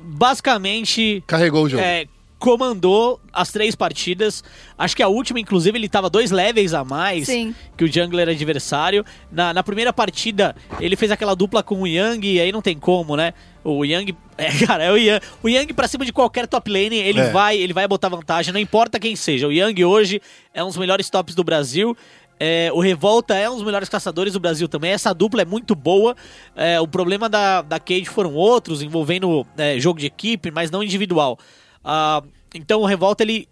basicamente 0.03 1.23
Carregou 1.27 1.65
o 1.65 1.69
jogo. 1.69 1.83
é, 1.83 2.05
comandou 2.41 3.21
as 3.31 3.51
três 3.51 3.75
partidas. 3.75 4.43
Acho 4.77 4.95
que 4.95 5.03
a 5.03 5.07
última, 5.07 5.39
inclusive, 5.39 5.77
ele 5.77 5.87
tava 5.87 6.09
dois 6.09 6.31
levels 6.31 6.73
a 6.73 6.83
mais 6.83 7.27
Sim. 7.27 7.55
que 7.77 7.83
o 7.85 7.87
jungler 7.87 8.27
adversário. 8.27 9.05
Na, 9.31 9.53
na 9.53 9.61
primeira 9.63 9.93
partida, 9.93 10.55
ele 10.79 10.95
fez 10.95 11.11
aquela 11.11 11.35
dupla 11.35 11.61
com 11.61 11.81
o 11.83 11.87
Yang, 11.87 12.27
e 12.27 12.41
aí 12.41 12.51
não 12.51 12.61
tem 12.61 12.77
como, 12.77 13.15
né? 13.15 13.33
O 13.63 13.85
Yang, 13.85 14.15
é, 14.37 14.49
cara, 14.65 14.83
é 14.83 14.91
o 14.91 14.97
Yang. 14.97 15.23
O 15.43 15.47
Yang 15.47 15.73
pra 15.73 15.87
cima 15.87 16.03
de 16.03 16.11
qualquer 16.11 16.47
top 16.47 16.69
lane, 16.69 16.95
ele 16.97 17.21
É. 17.21 17.29
vai, 17.29 17.55
ele 17.57 17.73
vai 17.73 17.87
botar 17.87 18.09
vantagem, 18.09 18.51
não 18.51 18.59
importa 18.59 18.99
quem 18.99 19.15
seja. 19.15 19.47
O 19.47 19.51
Yang 19.51 19.85
hoje 19.85 20.21
é 20.53 20.63
um 20.63 20.67
dos 20.67 20.77
melhores 20.77 21.09
tops 21.09 21.35
do 21.35 21.43
Brasil. 21.43 21.95
É, 22.43 22.71
o 22.73 22.79
Revolta 22.79 23.35
é 23.35 23.47
um 23.47 23.53
dos 23.53 23.63
melhores 23.63 23.87
caçadores 23.87 24.33
do 24.33 24.39
Brasil 24.39 24.67
também. 24.67 24.89
Essa 24.91 25.13
dupla 25.13 25.43
é 25.43 25.45
muito 25.45 25.75
boa. 25.75 26.15
É, 26.55 26.81
o 26.81 26.87
problema 26.87 27.29
da, 27.29 27.61
da 27.61 27.79
Cade 27.79 28.09
foram 28.09 28.33
outros, 28.33 28.81
envolvendo 28.81 29.45
é, 29.55 29.79
jogo 29.79 29.99
de 29.99 30.07
equipe, 30.07 30.49
mas 30.49 30.71
não 30.71 30.81
individual. 30.81 31.37
Ah, 31.83 32.23
então 32.53 32.81
o 32.81 32.85
Revolta 32.85 33.23
ele 33.23 33.47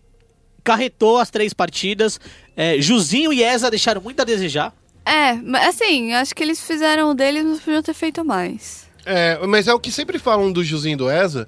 carretou 0.64 1.18
as 1.18 1.30
três 1.30 1.54
partidas. 1.54 2.20
É, 2.56 2.80
Juzinho 2.80 3.32
e 3.34 3.44
Eza 3.44 3.70
deixaram 3.70 4.02
muito 4.02 4.22
a 4.22 4.26
desejar. 4.26 4.74
É, 5.06 5.34
mas 5.34 5.70
assim, 5.70 6.14
acho 6.14 6.36
que 6.36 6.44
eles 6.44 6.62
fizeram 6.62 7.12
o 7.12 7.14
deles, 7.14 7.44
mas 7.44 7.60
podiam 7.60 7.82
ter 7.82 7.94
feito 7.94 8.24
mais. 8.24 8.88
É, 9.06 9.40
mas 9.48 9.68
é 9.68 9.74
o 9.74 9.80
que 9.80 9.92
sempre 9.92 10.20
falam 10.20 10.52
do 10.52 10.64
Juzinho 10.64 10.94
e 10.94 10.98
do 10.98 11.10
Eza, 11.10 11.48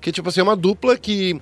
que 0.00 0.10
tipo 0.10 0.28
assim, 0.28 0.40
é 0.40 0.42
uma 0.42 0.56
dupla 0.56 0.96
que, 0.96 1.38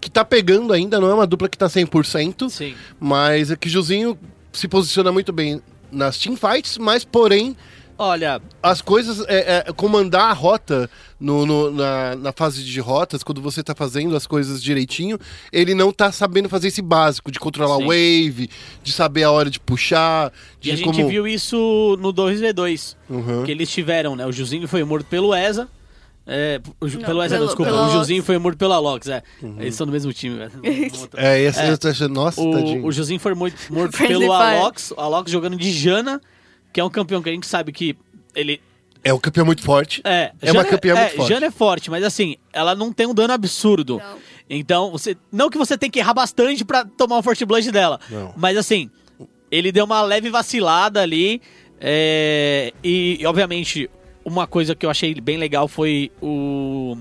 que 0.00 0.10
tá 0.10 0.24
pegando 0.24 0.72
ainda, 0.72 1.00
não 1.00 1.08
é 1.08 1.14
uma 1.14 1.26
dupla 1.26 1.48
que 1.48 1.56
tá 1.56 1.66
100%, 1.66 2.50
Sim. 2.50 2.74
mas 3.00 3.50
é 3.50 3.56
que 3.56 3.68
Juzinho 3.68 4.18
se 4.52 4.68
posiciona 4.68 5.10
muito 5.10 5.32
bem 5.32 5.62
nas 5.90 6.18
teamfights, 6.18 6.76
mas 6.76 7.04
porém 7.04 7.56
Olha, 7.98 8.42
as 8.62 8.82
coisas, 8.82 9.24
é, 9.26 9.64
é, 9.68 9.72
comandar 9.72 10.30
a 10.30 10.32
rota 10.34 10.88
no, 11.18 11.46
no- 11.46 11.70
na, 11.70 12.14
na 12.16 12.32
fase 12.32 12.62
de 12.62 12.78
rotas, 12.78 13.22
quando 13.22 13.40
você 13.40 13.62
tá 13.62 13.74
fazendo 13.74 14.14
as 14.14 14.26
coisas 14.26 14.62
direitinho, 14.62 15.18
ele 15.50 15.74
não 15.74 15.90
tá 15.90 16.12
sabendo 16.12 16.48
fazer 16.48 16.68
esse 16.68 16.82
básico, 16.82 17.30
de 17.32 17.38
controlar 17.40 17.76
o 17.78 17.86
wave, 17.86 18.50
de 18.82 18.92
saber 18.92 19.22
a 19.22 19.30
hora 19.30 19.48
de 19.48 19.58
puxar, 19.58 20.30
de 20.60 20.68
e 20.68 20.72
a 20.72 20.76
gente 20.76 20.84
como... 20.96 21.08
viu 21.08 21.26
isso 21.26 21.96
no 22.00 22.12
2v2. 22.12 22.96
Uhum. 23.08 23.44
Que 23.44 23.50
eles 23.52 23.70
tiveram, 23.70 24.14
né? 24.14 24.26
O 24.26 24.32
Juzinho 24.32 24.68
foi 24.68 24.84
morto 24.84 25.06
pelo 25.06 25.34
Eza. 25.34 25.66
É, 26.28 26.60
o 26.80 26.88
Ju- 26.88 26.98
Não, 26.98 27.06
pelo 27.06 27.20
pelo- 27.28 27.46
desculpa. 27.46 27.70
pelo 27.70 27.86
o. 27.86 27.90
Juzinho 27.92 28.22
foi 28.22 28.36
morto 28.36 28.58
pelo 28.58 28.72
Alox, 28.72 29.06
é. 29.06 29.22
Eles 29.60 29.76
são 29.76 29.86
do 29.86 29.92
mesmo 29.92 30.12
time, 30.12 30.36
velho. 30.36 30.50
É, 31.16 31.40
esse 31.40 31.60
É. 31.60 31.70
eu 31.70 31.78
tô 31.78 31.86
achando. 31.88 32.12
Nossa, 32.12 32.42
tadinho. 32.42 32.82
O, 32.84 32.88
o 32.88 32.92
Juzinho 32.92 33.20
foi 33.20 33.32
morto, 33.32 33.54
pelo. 33.96 34.32
Alox, 34.32 34.90
o 34.90 35.00
Alox 35.00 35.30
jogando 35.30 35.56
de 35.56 35.70
Jana, 35.70 36.20
que 36.76 36.80
é 36.80 36.84
um 36.84 36.90
campeão 36.90 37.22
que 37.22 37.30
a 37.30 37.32
gente 37.32 37.46
sabe 37.46 37.72
que 37.72 37.96
ele. 38.34 38.60
É 39.02 39.10
um 39.10 39.18
campeão 39.18 39.46
muito 39.46 39.62
forte. 39.62 40.02
É, 40.04 40.32
É 40.42 40.52
uma 40.52 40.62
campeã 40.62 40.94
é, 40.94 41.00
muito 41.00 41.16
forte. 41.16 41.28
Jana 41.30 41.46
é 41.46 41.50
forte, 41.50 41.90
mas 41.90 42.04
assim, 42.04 42.36
ela 42.52 42.74
não 42.74 42.92
tem 42.92 43.06
um 43.06 43.14
dano 43.14 43.32
absurdo. 43.32 43.96
Não. 43.96 44.18
Então, 44.50 44.90
você. 44.90 45.16
Não 45.32 45.48
que 45.48 45.56
você 45.56 45.78
tem 45.78 45.90
que 45.90 45.98
errar 45.98 46.12
bastante 46.12 46.66
pra 46.66 46.84
tomar 46.84 47.16
um 47.16 47.22
Forte 47.22 47.46
Blood 47.46 47.72
dela. 47.72 47.98
Não. 48.10 48.34
Mas 48.36 48.58
assim, 48.58 48.90
ele 49.50 49.72
deu 49.72 49.86
uma 49.86 50.02
leve 50.02 50.28
vacilada 50.28 51.00
ali. 51.00 51.40
é, 51.80 52.74
e, 52.84 53.16
e, 53.22 53.26
obviamente, 53.26 53.88
uma 54.22 54.46
coisa 54.46 54.74
que 54.74 54.84
eu 54.84 54.90
achei 54.90 55.18
bem 55.18 55.38
legal 55.38 55.66
foi 55.68 56.12
o. 56.20 56.98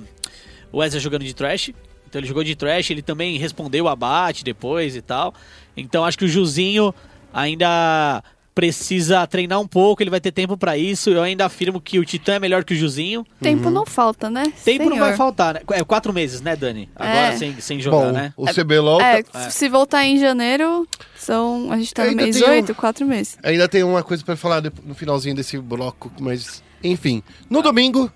O 0.72 0.78
Wesley 0.78 1.02
jogando 1.02 1.26
de 1.26 1.36
trash. 1.36 1.72
Então 2.08 2.22
ele 2.22 2.28
jogou 2.30 2.46
de 2.46 2.56
trash, 2.56 2.92
ele 2.92 3.02
também 3.02 3.38
respondeu 3.38 3.86
o 3.86 3.90
abate 3.90 4.42
depois 4.42 4.96
e 4.96 5.02
tal. 5.02 5.34
Então 5.76 6.06
acho 6.06 6.18
que 6.18 6.24
o 6.24 6.30
Juzinho 6.30 6.96
ainda 7.34 8.24
precisa 8.56 9.28
treinar 9.28 9.60
um 9.60 9.68
pouco, 9.68 10.02
ele 10.02 10.10
vai 10.10 10.22
ter 10.22 10.32
tempo 10.32 10.58
pra 10.58 10.78
isso. 10.78 11.10
Eu 11.10 11.22
ainda 11.22 11.46
afirmo 11.46 11.82
que 11.82 12.00
o 12.00 12.06
Titã 12.06 12.36
é 12.36 12.40
melhor 12.40 12.64
que 12.64 12.74
o 12.74 12.78
Juzinho. 12.78 13.26
Tempo 13.42 13.70
não 13.70 13.86
falta, 13.86 14.30
né? 14.30 14.52
Tempo 14.64 14.86
não 14.86 14.94
Senhor. 14.94 15.06
vai 15.10 15.18
faltar, 15.18 15.56
né? 15.56 15.62
É 15.74 15.84
quatro 15.84 16.14
meses, 16.14 16.40
né, 16.40 16.56
Dani? 16.56 16.90
Agora 16.96 17.34
É. 17.34 17.38
sem, 17.38 17.60
sem 17.60 17.80
jogar, 17.82 17.98
Bom, 17.98 18.12
né? 18.14 18.34
o 18.38 18.46
CBLOL 18.48 19.02
É, 19.02 19.22
tá- 19.24 19.50
se 19.50 19.68
voltar 19.68 20.06
em 20.06 20.18
janeiro, 20.18 20.88
são. 21.18 21.70
A 21.70 21.78
gente 21.78 21.94
tá 21.94 22.06
no 22.06 22.16
mês 22.16 22.38
tem 22.40 22.48
um- 22.48 22.52
8, 22.52 22.74
quatro 22.74 23.06
meses. 23.06 23.38
ainda 23.44 23.68
tem 23.68 23.84
uma 23.84 24.02
coisa 24.02 24.24
pra 24.24 24.38
falar 24.38 24.64
no 24.86 24.96
finalzinho 24.96 25.36
desse 25.36 25.58
bloco, 25.58 26.10
mas 26.22 26.64
enfim. 26.82 27.22
No 27.50 27.62
domingo 27.62 28.10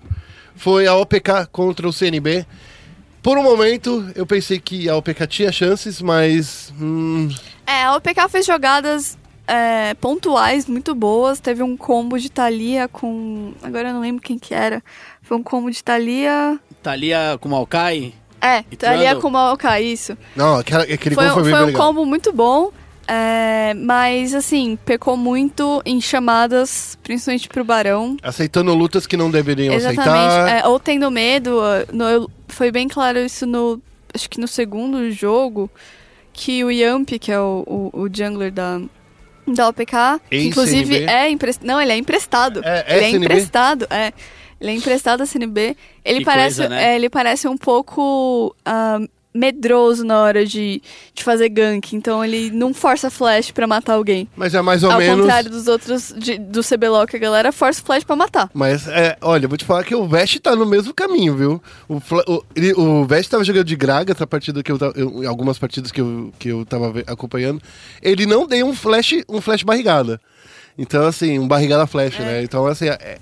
foi 0.56 0.86
a 0.86 0.94
OPK 0.94 1.46
contra 1.52 1.86
o 1.86 1.92
CNB. 1.92 2.46
Por 3.22 3.36
um 3.36 3.42
momento 3.42 4.10
eu 4.14 4.24
pensei 4.24 4.58
que 4.58 4.88
a 4.88 4.96
OPK 4.96 5.26
tinha 5.26 5.52
chances, 5.52 6.00
mas 6.00 6.72
hum, 6.80 7.28
É, 7.66 7.84
a 7.84 7.94
OPK 7.96 8.26
fez 8.30 8.46
jogadas 8.46 9.18
é, 9.46 9.94
pontuais 9.94 10.66
muito 10.66 10.94
boas. 10.94 11.40
Teve 11.40 11.62
um 11.62 11.76
combo 11.76 12.18
de 12.18 12.30
Thalia 12.30 12.88
com. 12.88 13.52
Agora 13.62 13.88
eu 13.88 13.94
não 13.94 14.00
lembro 14.00 14.22
quem 14.22 14.38
que 14.38 14.54
era. 14.54 14.82
Foi 15.22 15.36
um 15.36 15.42
combo 15.42 15.70
de 15.70 15.82
Thalia. 15.82 16.58
Thalia 16.82 17.38
com 17.40 17.48
Maokai. 17.48 18.14
É, 18.40 18.64
E 18.70 18.76
Thalia 18.76 19.00
Trundle? 19.10 19.20
com 19.22 19.30
Maokai, 19.30 19.82
isso. 19.84 20.16
não, 20.34 20.56
aquela, 20.58 20.84
aquele 20.84 21.14
Foi, 21.14 21.24
gol 21.26 21.34
foi 21.34 21.42
bem 21.42 21.52
foi 21.52 21.62
um 21.62 21.66
legal. 21.66 21.86
combo 21.88 22.06
muito 22.06 22.32
bom. 22.32 22.70
é, 23.06 23.74
mas 23.74 24.34
assim, 24.34 24.78
pecou 24.84 25.14
muito 25.16 25.82
em 25.84 26.00
chamadas, 26.00 26.96
principalmente 27.02 27.48
pro 27.48 27.64
Barão. 27.64 28.16
Aceitando 28.22 28.72
lutas 28.74 29.06
que 29.06 29.14
não 29.16 29.30
deveriam 29.30 29.74
Exatamente. 29.74 30.08
aceitar. 30.08 30.48
é, 30.64 30.66
ou 30.66 30.80
tendo 30.80 31.10
medo. 31.10 31.60
no- 31.92 32.30
foi 32.48 32.70
bem 32.72 32.88
claro 32.88 33.18
isso 33.18 33.44
no. 33.46 33.78
Acho 34.14 34.28
que 34.30 34.40
no 34.40 34.48
segundo 34.48 35.10
jogo. 35.12 35.70
Que 36.32 36.64
o 36.64 36.70
Yamp, 36.70 37.10
que 37.20 37.30
é 37.30 37.38
o, 37.40 37.64
o, 37.92 38.00
o 38.02 38.08
jungler 38.10 38.50
da, 38.52 38.80
da 39.56 39.68
OPK, 39.68 40.20
que 40.28 40.36
inclusive 40.38 41.04
é 41.04 41.30
emprestado. 41.30 41.66
Não, 41.66 41.80
ele 41.80 41.92
é 41.92 41.96
emprestado. 41.96 42.60
É, 42.64 42.84
é 42.86 42.96
ele 42.96 43.04
é 43.04 43.10
emprestado, 43.10 43.86
é. 43.90 44.12
Ele 44.60 44.72
é 44.72 44.74
emprestado 44.74 45.22
a 45.22 45.26
CNB. 45.26 45.76
Ele 46.04 46.18
Que 46.18 46.24
parece, 46.24 46.58
coisa, 46.58 46.68
né? 46.68 46.92
é, 46.92 46.96
ele 46.96 47.08
parece 47.08 47.48
um 47.48 47.56
pouco 47.56 48.54
medroso 49.32 50.04
na 50.04 50.20
hora 50.20 50.44
de, 50.44 50.82
de 51.14 51.22
fazer 51.24 51.48
gank. 51.48 51.94
Então 51.94 52.24
ele 52.24 52.50
não 52.50 52.74
força 52.74 53.10
flash 53.10 53.50
pra 53.50 53.66
matar 53.66 53.94
alguém. 53.94 54.28
Mas 54.36 54.54
é 54.54 54.60
mais 54.62 54.82
ou 54.82 54.90
Ao 54.90 54.98
menos. 54.98 55.20
contrário 55.20 55.50
dos 55.50 55.66
outros 55.68 56.12
de- 56.16 56.38
do 56.38 56.62
CBLOL, 56.62 57.06
que 57.06 57.16
a 57.16 57.18
galera 57.18 57.52
força 57.52 57.82
flash 57.82 58.04
pra 58.04 58.16
matar. 58.16 58.50
Mas, 58.52 58.88
é, 58.88 59.16
olha, 59.20 59.44
eu 59.44 59.48
vou 59.48 59.56
te 59.58 59.64
falar 59.64 59.84
que 59.84 59.94
o 59.94 60.06
Vest 60.06 60.38
tá 60.40 60.54
no 60.56 60.66
mesmo 60.66 60.92
caminho, 60.92 61.36
viu? 61.36 61.62
O, 61.88 61.96
o, 61.96 62.44
ele- 62.54 62.72
o 62.74 63.04
Vest 63.04 63.30
tava 63.30 63.44
jogando 63.44 63.64
de 63.66 63.76
Graga, 63.76 64.12
essa 64.12 64.26
partida 64.26 64.62
que 64.62 64.70
eu 64.72 64.78
eu- 64.96 65.28
algumas 65.28 65.58
partidas 65.58 65.92
que 65.92 66.00
eu, 66.00 66.32
que 66.38 66.48
eu 66.48 66.64
tava 66.64 66.92
acompanhando. 67.06 67.60
Ele 68.02 68.26
não 68.26 68.46
deu 68.46 68.66
um 68.66 68.74
flash, 68.74 69.22
um 69.28 69.40
flash 69.40 69.62
barrigada. 69.62 70.20
Então, 70.78 71.06
assim, 71.06 71.38
um 71.38 71.46
barrigada 71.46 71.86
flash, 71.86 72.18
né? 72.18 72.42
Então, 72.42 72.66
assim, 72.66 72.88
é- 72.88 73.18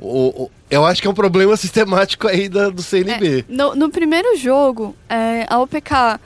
o- 0.00 0.44
o- 0.44 0.50
eu 0.70 0.84
acho 0.84 1.00
que 1.02 1.08
é 1.08 1.10
um 1.10 1.14
problema 1.14 1.56
sistemático 1.58 2.26
aí 2.28 2.48
da- 2.48 2.70
do 2.70 2.82
CNB. 2.82 3.40
É, 3.40 3.44
no, 3.52 3.74
no 3.74 3.90
primeiro 3.90 4.36
jogo, 4.36 4.94
é, 5.08 5.46
a 5.48 5.58
OPK 5.60 6.18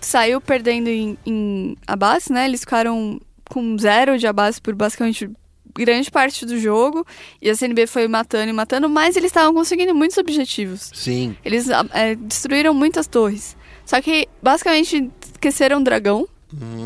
saiu 0.00 0.40
perdendo 0.40 0.88
em, 0.88 1.18
em 1.26 1.76
abase, 1.86 2.32
né? 2.32 2.44
Eles 2.46 2.60
ficaram 2.60 3.20
com 3.50 3.76
zero 3.78 4.18
de 4.18 4.26
abase 4.26 4.60
por 4.60 4.74
basicamente 4.74 5.28
grande 5.74 6.10
parte 6.10 6.44
do 6.46 6.58
jogo. 6.58 7.06
E 7.42 7.48
a 7.50 7.54
CNB 7.54 7.86
foi 7.86 8.06
matando 8.08 8.50
e 8.50 8.52
matando, 8.52 8.88
mas 8.88 9.16
eles 9.16 9.30
estavam 9.30 9.54
conseguindo 9.54 9.94
muitos 9.94 10.16
objetivos. 10.18 10.90
Sim. 10.94 11.36
Eles 11.44 11.66
é, 11.92 12.14
destruíram 12.14 12.72
muitas 12.74 13.06
torres. 13.06 13.56
Só 13.86 14.00
que, 14.02 14.28
basicamente, 14.42 15.10
esqueceram 15.32 15.80
o 15.80 15.84
dragão. 15.84 16.28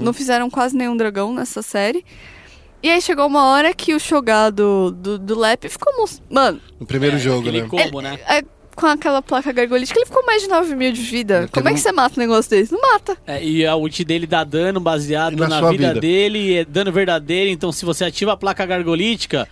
Não 0.01 0.13
fizeram 0.13 0.51
quase 0.51 0.77
nenhum 0.77 0.97
dragão 0.97 1.33
nessa 1.33 1.63
série. 1.63 2.05
E 2.83 2.91
aí 2.91 3.01
chegou 3.01 3.27
uma 3.27 3.45
hora 3.47 3.73
que 3.73 3.95
o 3.95 4.01
Shogar 4.01 4.51
do, 4.51 4.91
do, 4.91 5.39
Lep 5.39 5.69
ficou... 5.69 5.93
Mano, 6.29 6.61
No 6.81 6.87
primeiro 6.87 7.17
É, 7.17 7.19
jogo, 7.19 7.51
né? 7.51 7.61
combo, 7.63 8.01
né? 8.01 8.19
é, 8.27 8.43
com 8.75 8.87
aquela 8.87 9.23
placa 9.23 9.53
gargolítica, 9.53 9.99
ele 10.01 10.07
ficou 10.07 10.25
mais 10.27 10.43
de 10.43 10.49
9 10.49 10.75
mil 10.75 10.93
de 10.93 11.01
vida. 11.03 11.39
Ele 11.41 11.49
Como 11.49 11.69
é 11.69 11.73
que 11.73 11.79
um- 11.79 11.83
você 11.83 11.93
mata 11.93 12.15
um 12.17 12.21
negócio 12.21 12.51
desse? 12.51 12.73
Não 12.73 12.81
mata. 12.81 13.17
É, 13.27 13.43
e 13.45 13.65
a 13.65 13.77
ult 13.77 14.05
dele 14.05 14.27
dá 14.27 14.43
dano 14.43 14.81
baseado 14.81 15.37
Na 15.37 15.47
na, 15.47 15.61
vida, 15.71 15.89
vida. 15.89 16.01
dele, 16.01 16.39
e 16.39 16.55
é 16.59 16.65
dano 16.65 16.91
verdadeiro. 16.91 17.51
Então, 17.51 17.71
se 17.71 17.85
você 17.85 18.05
ativa 18.05 18.33
a 18.33 18.37
placa 18.37 18.67
gargolítica, 18.67 19.47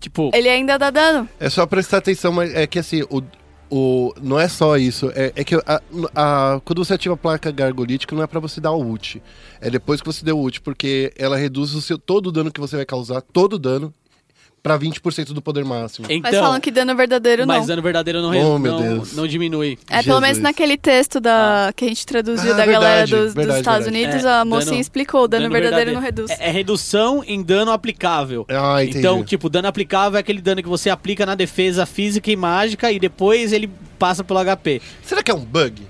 tipo, 0.00 0.30
Ele 0.34 0.48
ainda 0.48 0.76
dá 0.78 0.90
dano. 0.90 1.28
É 1.38 1.48
só 1.48 1.64
prestar 1.66 1.98
atenção, 1.98 2.32
mas 2.32 2.52
é 2.54 2.66
que 2.66 2.78
assim, 2.80 3.02
o, 3.10 3.22
o, 3.70 4.12
não 4.22 4.38
é 4.38 4.48
só 4.48 4.76
isso. 4.76 5.10
É, 5.14 5.32
é 5.36 5.44
que 5.44 5.54
a, 5.54 5.82
a- 6.14 6.60
quando 6.64 6.84
você 6.84 6.94
ativa 6.94 7.14
a 7.14 7.16
placa 7.16 7.50
gargolítica, 7.50 8.14
não 8.14 8.22
é 8.22 8.26
pra 8.26 8.40
você 8.40 8.60
dar 8.60 8.72
o 8.72 8.82
ult. 8.82 9.22
É 9.60 9.68
depois 9.70 10.00
que 10.00 10.06
você 10.06 10.24
deu 10.24 10.38
o 10.38 10.42
ult, 10.42 10.60
porque 10.60 11.12
ela 11.16 11.36
reduz 11.36 11.74
o 11.74 11.80
seu, 11.82 11.98
todo 11.98 12.28
o 12.28 12.32
dano 12.32 12.50
que 12.52 12.60
você 12.60 12.76
vai 12.76 12.86
causar, 12.86 13.20
todo 13.20 13.54
o 13.54 13.58
dano, 13.58 13.92
pra 14.62 14.78
20% 14.78 15.32
do 15.32 15.40
poder 15.40 15.64
máximo. 15.64 16.06
Mas 16.08 16.18
então. 16.18 16.44
falam 16.44 16.60
que 16.60 16.70
dano 16.70 16.94
verdadeiro 16.96 17.46
não. 17.46 17.54
Mas 17.56 17.66
dano 17.66 17.80
verdadeiro 17.82 18.20
não, 18.20 18.28
Oh, 18.54 18.58
meu 18.58 18.72
não, 18.72 18.82
Deus. 18.82 19.12
não 19.16 19.26
diminui. 19.26 19.78
É, 19.88 20.02
pelo 20.02 20.20
menos 20.20 20.36
Jesus. 20.36 20.42
naquele 20.42 20.76
texto 20.76 21.20
da, 21.20 21.72
que 21.74 21.84
a 21.84 21.88
gente 21.88 22.04
traduziu 22.04 22.52
Ah, 22.52 22.56
da 22.56 22.66
galera 22.66 23.06
verdade, 23.06 23.10
dos, 23.12 23.24
dos 23.26 23.34
verdade, 23.34 23.58
Estados 23.60 23.84
verdade. 23.86 24.04
Unidos, 24.06 24.24
É, 24.24 24.28
a 24.40 24.44
mocinha 24.44 24.70
dano- 24.72 24.80
explicou, 24.80 25.28
dano, 25.28 25.50
verdadeiro, 25.50 25.92
não 25.92 26.00
reduz. 26.00 26.30
É, 26.30 26.48
é 26.48 26.50
redução 26.50 27.22
em 27.26 27.42
dano 27.42 27.70
aplicável. 27.70 28.44
Ah, 28.48 28.82
entendi. 28.82 28.98
Então, 28.98 29.24
tipo, 29.24 29.48
dano 29.48 29.68
aplicável 29.68 30.16
é 30.16 30.20
aquele 30.20 30.40
dano 30.40 30.62
que 30.62 30.68
você 30.68 30.90
aplica 30.90 31.24
na 31.24 31.34
defesa 31.34 31.86
física 31.86 32.30
e 32.30 32.36
mágica 32.36 32.90
e 32.92 32.98
depois 32.98 33.52
ele 33.52 33.70
passa 33.98 34.22
pelo 34.22 34.38
HP. 34.44 34.80
Será 35.02 35.22
que 35.22 35.30
é 35.30 35.34
um 35.34 35.44
bug? 35.44 35.82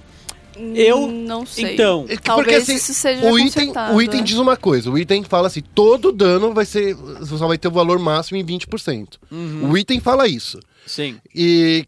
Eu- 0.75 1.07
Não 1.11 1.47
sei. 1.47 1.75
Então, 1.75 2.05
É 2.09 2.17
que- 2.17 2.23
Talvez 2.23 2.69
isso 2.69 2.93
seja 2.95 3.31
o 3.31 3.39
item, 3.39 3.73
o 3.95 4.03
item 4.03 4.21
é. 4.21 4.23
diz 4.23 4.37
uma 4.39 4.57
coisa. 4.57 4.91
O 4.91 4.99
item 4.99 5.23
fala 5.25 5.47
assim, 5.47 5.63
todo 5.75 6.11
dano 6.13 6.53
vai 6.53 6.65
ser, 6.65 6.95
você 6.95 7.37
só 7.39 7.47
vai 7.47 7.59
ter 7.59 7.69
o 7.69 7.73
valor 7.73 7.99
máximo 7.99 8.37
em 8.39 8.45
20%. 8.45 9.19
Uhum. 9.31 9.71
O 9.71 9.79
item 9.79 10.01
fala 10.01 10.27
isso. 10.29 10.59
sim, 10.87 11.17
E 11.35 11.87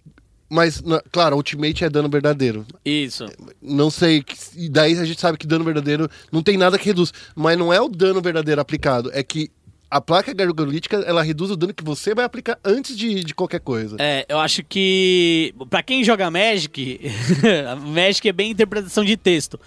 mas 0.53 0.83
claro, 1.13 1.37
ultimate 1.37 1.85
é 1.85 1.89
dano 1.91 2.09
verdadeiro. 2.09 2.67
isso. 2.85 3.25
Não 3.63 3.89
sei, 3.91 4.25
e 4.57 4.69
daí 4.69 4.99
a 4.99 5.05
gente 5.05 5.21
sabe 5.21 5.39
que 5.39 5.47
dano 5.47 5.65
verdadeiro 5.65 6.09
não 6.33 6.43
tem 6.43 6.57
nada 6.57 6.79
que 6.79 6.87
reduz. 6.87 7.13
Mas 7.37 7.57
não 7.59 7.73
é 7.73 7.81
o 7.81 7.89
dano 7.89 8.21
verdadeiro 8.21 8.61
aplicado, 8.61 9.11
é 9.15 9.23
que 9.23 9.49
a 9.91 10.01
placa 10.01 10.33
gargolítica, 10.33 10.99
ela 10.99 11.23
reduz 11.23 11.51
o 11.51 11.57
dano 11.57 11.75
que 11.75 11.83
você 11.83 12.15
vai 12.15 12.25
aplicar 12.25 12.59
antes 12.65 12.97
de, 12.97 13.25
de 13.25 13.35
qualquer 13.35 13.59
coisa. 13.61 13.97
É, 13.99 14.25
eu 14.29 14.39
acho 14.39 14.63
que 14.63 15.53
pra 15.69 15.83
quem 15.83 16.05
joga 16.05 16.31
Magic, 16.31 17.01
Magic 17.87 18.29
é 18.29 18.33
bem 18.33 18.53
interpretação 18.53 19.05
de 19.05 19.17
texto. 19.17 19.59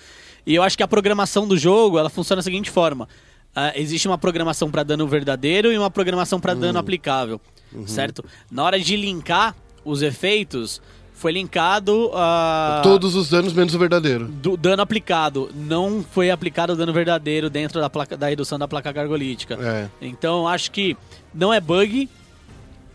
E 0.46 0.56
eu 0.56 0.64
acho 0.64 0.78
que 0.78 0.84
a 0.84 0.88
programação 0.88 1.48
do 1.48 1.58
jogo, 1.58 2.00
ela 2.00 2.10
funciona 2.10 2.40
da 2.40 2.44
seguinte 2.44 2.72
forma. 2.72 3.08
Ah, 3.56 3.74
existe 3.76 4.08
uma 4.08 4.18
programação 4.18 4.72
pra 4.72 4.82
dano 4.82 5.08
verdadeiro 5.08 5.72
e 5.72 5.78
uma 5.78 5.92
programação 5.92 6.40
pra 6.40 6.54
dano 6.54 6.80
aplicável, 6.80 7.40
certo? 7.86 8.24
Na 8.50 8.64
hora 8.64 8.80
de 8.80 8.96
linkar 8.96 9.56
os 9.86 10.02
efeitos, 10.02 10.82
foi 11.14 11.32
linkado 11.32 12.12
a 12.14 12.82
Todos 12.84 13.16
os 13.16 13.30
danos 13.30 13.54
menos 13.54 13.74
o 13.74 13.80
verdadeiro. 13.80 14.26
do 14.28 14.58
dano 14.58 14.82
aplicado, 14.82 15.50
não 15.56 16.04
foi 16.12 16.30
aplicado 16.32 16.74
o 16.74 16.76
dano 16.76 16.92
verdadeiro 16.92 17.50
dentro 17.50 17.80
da 17.80 17.90
placa 17.90 18.18
da 18.18 18.28
redução 18.28 18.60
da 18.60 18.68
placa 18.68 18.92
gargolítica. 18.92 19.58
É. 19.62 19.88
Então, 20.02 20.48
acho 20.48 20.72
que 20.72 20.98
não 21.34 21.54
é 21.54 21.60
bug, 21.62 22.10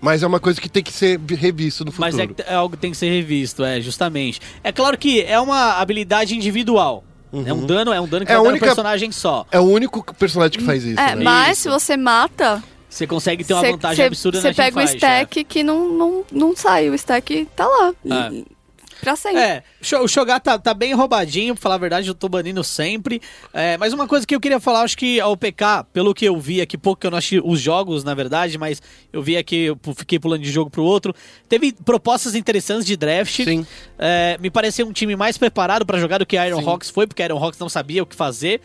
Mas 0.01 0.23
é 0.23 0.27
uma 0.29 0.39
coisa 0.39 0.61
que 0.61 0.69
tem 0.69 0.81
que 0.83 0.93
ser 0.93 1.19
revisto 1.29 1.85
no 1.85 1.91
futuro. 1.91 2.07
Mas 2.13 2.19
é, 2.21 2.27
que 2.29 2.43
é 2.43 2.55
algo 2.55 2.77
que 2.77 2.81
tem 2.81 2.93
que 2.93 2.97
ser 2.97 3.11
revisto, 3.11 3.65
é, 3.65 3.81
justamente. 3.81 4.41
É 4.63 4.71
claro 4.71 4.97
que 4.97 5.23
é 5.23 5.41
uma 5.41 5.73
habilidade 5.73 6.37
individual. 6.37 7.03
É 7.45 7.53
um 7.53 7.67
dano, 7.67 7.93
é 7.93 8.01
um 8.01 8.07
dano 8.07 8.25
que 8.25 8.31
É 8.31 8.37
vai 8.37 8.45
no 8.45 8.51
única- 8.51 8.67
personagem 8.67 9.11
só. 9.11 9.45
É 9.51 9.59
o 9.59 9.65
único 9.65 10.15
personagem 10.15 10.57
que 10.59 10.65
faz 10.65 10.85
isso, 10.85 11.01
É, 11.01 11.17
né? 11.17 11.25
mas 11.25 11.59
Isso. 11.59 11.63
se 11.65 11.69
você 11.69 11.97
mata, 11.97 12.63
Você 12.89 13.07
consegue 13.07 13.45
ter 13.45 13.53
uma 13.55 13.61
você 13.61 13.71
vantagem 13.73 13.97
você- 13.97 14.03
absurda 14.07 14.41
você 14.41 14.49
na 14.49 14.55
pega 14.55 14.71
o 14.77 14.81
teamfight, 14.81 14.97
stack 14.97 15.45
que 15.45 15.63
não, 15.63 15.89
não, 15.91 16.25
não 16.33 16.57
sai, 16.57 16.89
o 16.89 16.95
stack 16.95 17.47
tá 17.55 17.67
lá. 17.67 17.93
É. 18.05 18.59
pra 19.01 19.15
sempre. 19.15 19.41
É, 19.41 19.63
o 20.03 20.09
Shogar 20.09 20.41
tá, 20.41 20.59
tá 20.59 20.75
bem 20.75 20.93
roubadinho, 20.95 21.55
pra 21.55 21.63
falar 21.63 21.75
a 21.77 21.79
verdade, 21.79 22.09
eu 22.09 22.15
tô 22.15 22.29
banindo 22.29 22.65
sempre. 22.65 23.21
É, 23.53 23.77
mas 23.77 23.93
uma 23.93 24.09
coisa 24.09 24.27
que 24.27 24.35
eu 24.35 24.41
queria 24.41 24.59
falar, 24.59 24.81
acho 24.83 24.97
que 24.97 25.21
a 25.21 25.29
OPK, 25.29 25.85
pelo 25.93 26.13
que 26.15 26.25
eu 26.25 26.37
vi 26.41 26.61
aqui, 26.61 26.77
pouco 26.77 27.01
que 27.01 27.07
eu 27.07 27.11
não 27.13 27.19
achei 27.19 27.41
os 27.45 27.61
jogos, 27.61 28.03
na 28.03 28.13
verdade, 28.15 28.59
mas 28.59 28.83
eu 29.13 29.23
vi 29.23 29.37
aqui, 29.37 29.67
eu 29.67 29.79
fiquei 29.95 30.19
pulando 30.19 30.43
de 30.43 30.51
jogo 30.51 30.69
pro 30.71 30.83
outro. 30.83 31.15
Teve 31.49 31.73
propostas 31.85 32.35
interessantes 32.35 32.85
de 32.87 32.97
draft. 32.97 33.45
Sim. 33.45 33.65
É, 33.99 34.37
me 34.41 34.51
pareceu 34.51 34.85
um 34.89 34.93
time 34.93 35.15
mais 35.15 35.39
preparado 35.39 35.87
pra 35.87 35.99
jogar 36.01 36.19
do 36.19 36.27
que 36.27 36.37
a 36.37 36.49
Iron 36.49 36.61
Sim. 36.61 36.69
Hawks 36.69 36.91
foi, 36.91 37.07
porque 37.07 37.23
a 37.23 37.27
Iron 37.27 37.39
Hawks 37.39 37.59
não 37.61 37.69
sabia 37.69 38.03
o 38.03 38.07
que 38.07 38.17
fazer. 38.17 38.61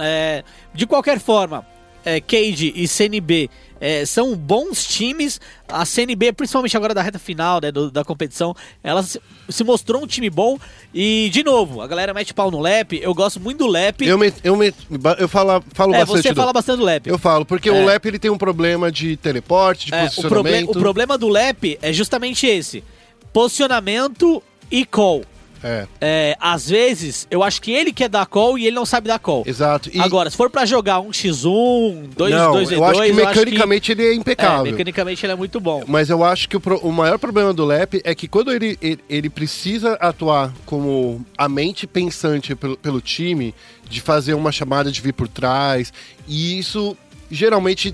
É, 0.00 0.42
de 0.74 0.86
qualquer 0.86 1.20
forma, 1.20 1.64
é, 2.04 2.20
Cade 2.20 2.72
e 2.74 2.86
CNB 2.88 3.50
é, 3.80 4.04
são 4.04 4.36
bons 4.36 4.84
times. 4.86 5.40
A 5.66 5.84
CNB, 5.86 6.32
principalmente 6.32 6.76
agora 6.76 6.92
da 6.92 7.00
reta 7.00 7.18
final 7.18 7.60
né, 7.62 7.72
do- 7.72 7.90
da 7.90 8.04
competição, 8.04 8.54
ela 8.82 9.02
se, 9.02 9.18
se 9.48 9.64
mostrou 9.64 10.02
um 10.02 10.06
time 10.06 10.28
bom. 10.28 10.58
E, 10.92 11.30
de 11.32 11.42
novo, 11.42 11.80
a 11.80 11.86
galera 11.86 12.12
mete 12.12 12.34
pau 12.34 12.50
no 12.50 12.60
Lep. 12.60 12.98
Eu 13.02 13.14
gosto 13.14 13.40
muito 13.40 13.58
do 13.58 13.66
Lep. 13.66 14.04
Eu, 14.06 14.18
me, 14.18 14.32
eu, 14.44 14.54
me, 14.56 14.74
eu 15.18 15.28
falo, 15.28 15.62
falo 15.72 15.94
é, 15.94 16.00
bastante 16.00 16.22
você 16.22 16.30
do... 16.30 16.36
fala 16.36 16.52
bastante 16.52 16.78
do 16.78 16.84
Lep. 16.84 17.06
Eu 17.08 17.18
falo, 17.18 17.46
porque 17.46 17.70
É. 17.70 17.72
o 17.72 17.84
Lep 17.86 18.04
ele 18.06 18.18
tem 18.18 18.30
um 18.30 18.36
problema 18.38 18.92
de 18.92 19.16
teleporte, 19.16 19.86
de 19.86 19.94
É, 19.94 20.02
o, 20.02 20.06
posicionamento. 20.06 20.64
proble 20.66 20.78
o 20.78 20.82
problema 20.82 21.16
do 21.16 21.28
Lep 21.28 21.78
é 21.80 21.92
justamente 21.92 22.46
esse: 22.46 22.84
posicionamento 23.32 24.42
e 24.70 24.84
call. 24.84 25.24
É, 25.62 25.86
É, 26.00 26.36
às 26.40 26.68
vezes, 26.68 27.26
eu 27.30 27.42
acho 27.42 27.60
que 27.60 27.70
ele 27.70 27.92
quer 27.92 28.08
dar 28.08 28.26
call 28.26 28.58
e 28.58 28.66
ele 28.66 28.74
não 28.76 28.86
sabe 28.86 29.08
dar 29.08 29.18
call. 29.18 29.44
exato. 29.46 29.90
E, 29.92 30.00
Agora, 30.00 30.30
se 30.30 30.36
for 30.36 30.48
pra 30.50 30.64
jogar 30.64 31.00
um 31.00 31.10
x1, 31.10 32.08
2 32.16 32.34
não, 32.34 32.52
2 32.52 32.72
eu 32.72 32.84
acho 32.84 33.02
que 33.02 33.12
mecanicamente 33.12 33.92
ele 33.92 34.02
é 34.04 34.10
é, 34.10 34.14
impecável. 34.14 34.72
mecanicamente 34.72 35.24
ele 35.26 35.32
é 35.32 35.36
muito 35.36 35.60
bom. 35.60 35.84
Mas 35.86 36.08
eu 36.10 36.24
acho 36.24 36.48
que 36.48 36.56
o, 36.56 36.60
pro- 36.60 36.78
o 36.78 36.92
maior 36.92 37.18
problema 37.18 37.52
do 37.52 37.64
Lep 37.64 38.00
é 38.04 38.14
que 38.14 38.26
quando 38.28 38.52
ele, 38.52 38.78
ele, 38.80 39.00
ele 39.08 39.28
precisa 39.30 39.94
atuar 39.94 40.52
como 40.64 41.24
a 41.36 41.48
mente 41.48 41.86
pensante 41.86 42.54
pelo, 42.54 42.76
pelo 42.76 43.00
time, 43.00 43.54
de 43.88 44.00
fazer 44.00 44.34
uma 44.34 44.52
chamada 44.52 44.90
de 44.90 45.00
vir 45.00 45.12
por 45.12 45.28
trás, 45.28 45.92
e 46.26 46.58
isso 46.58 46.96
geralmente 47.30 47.92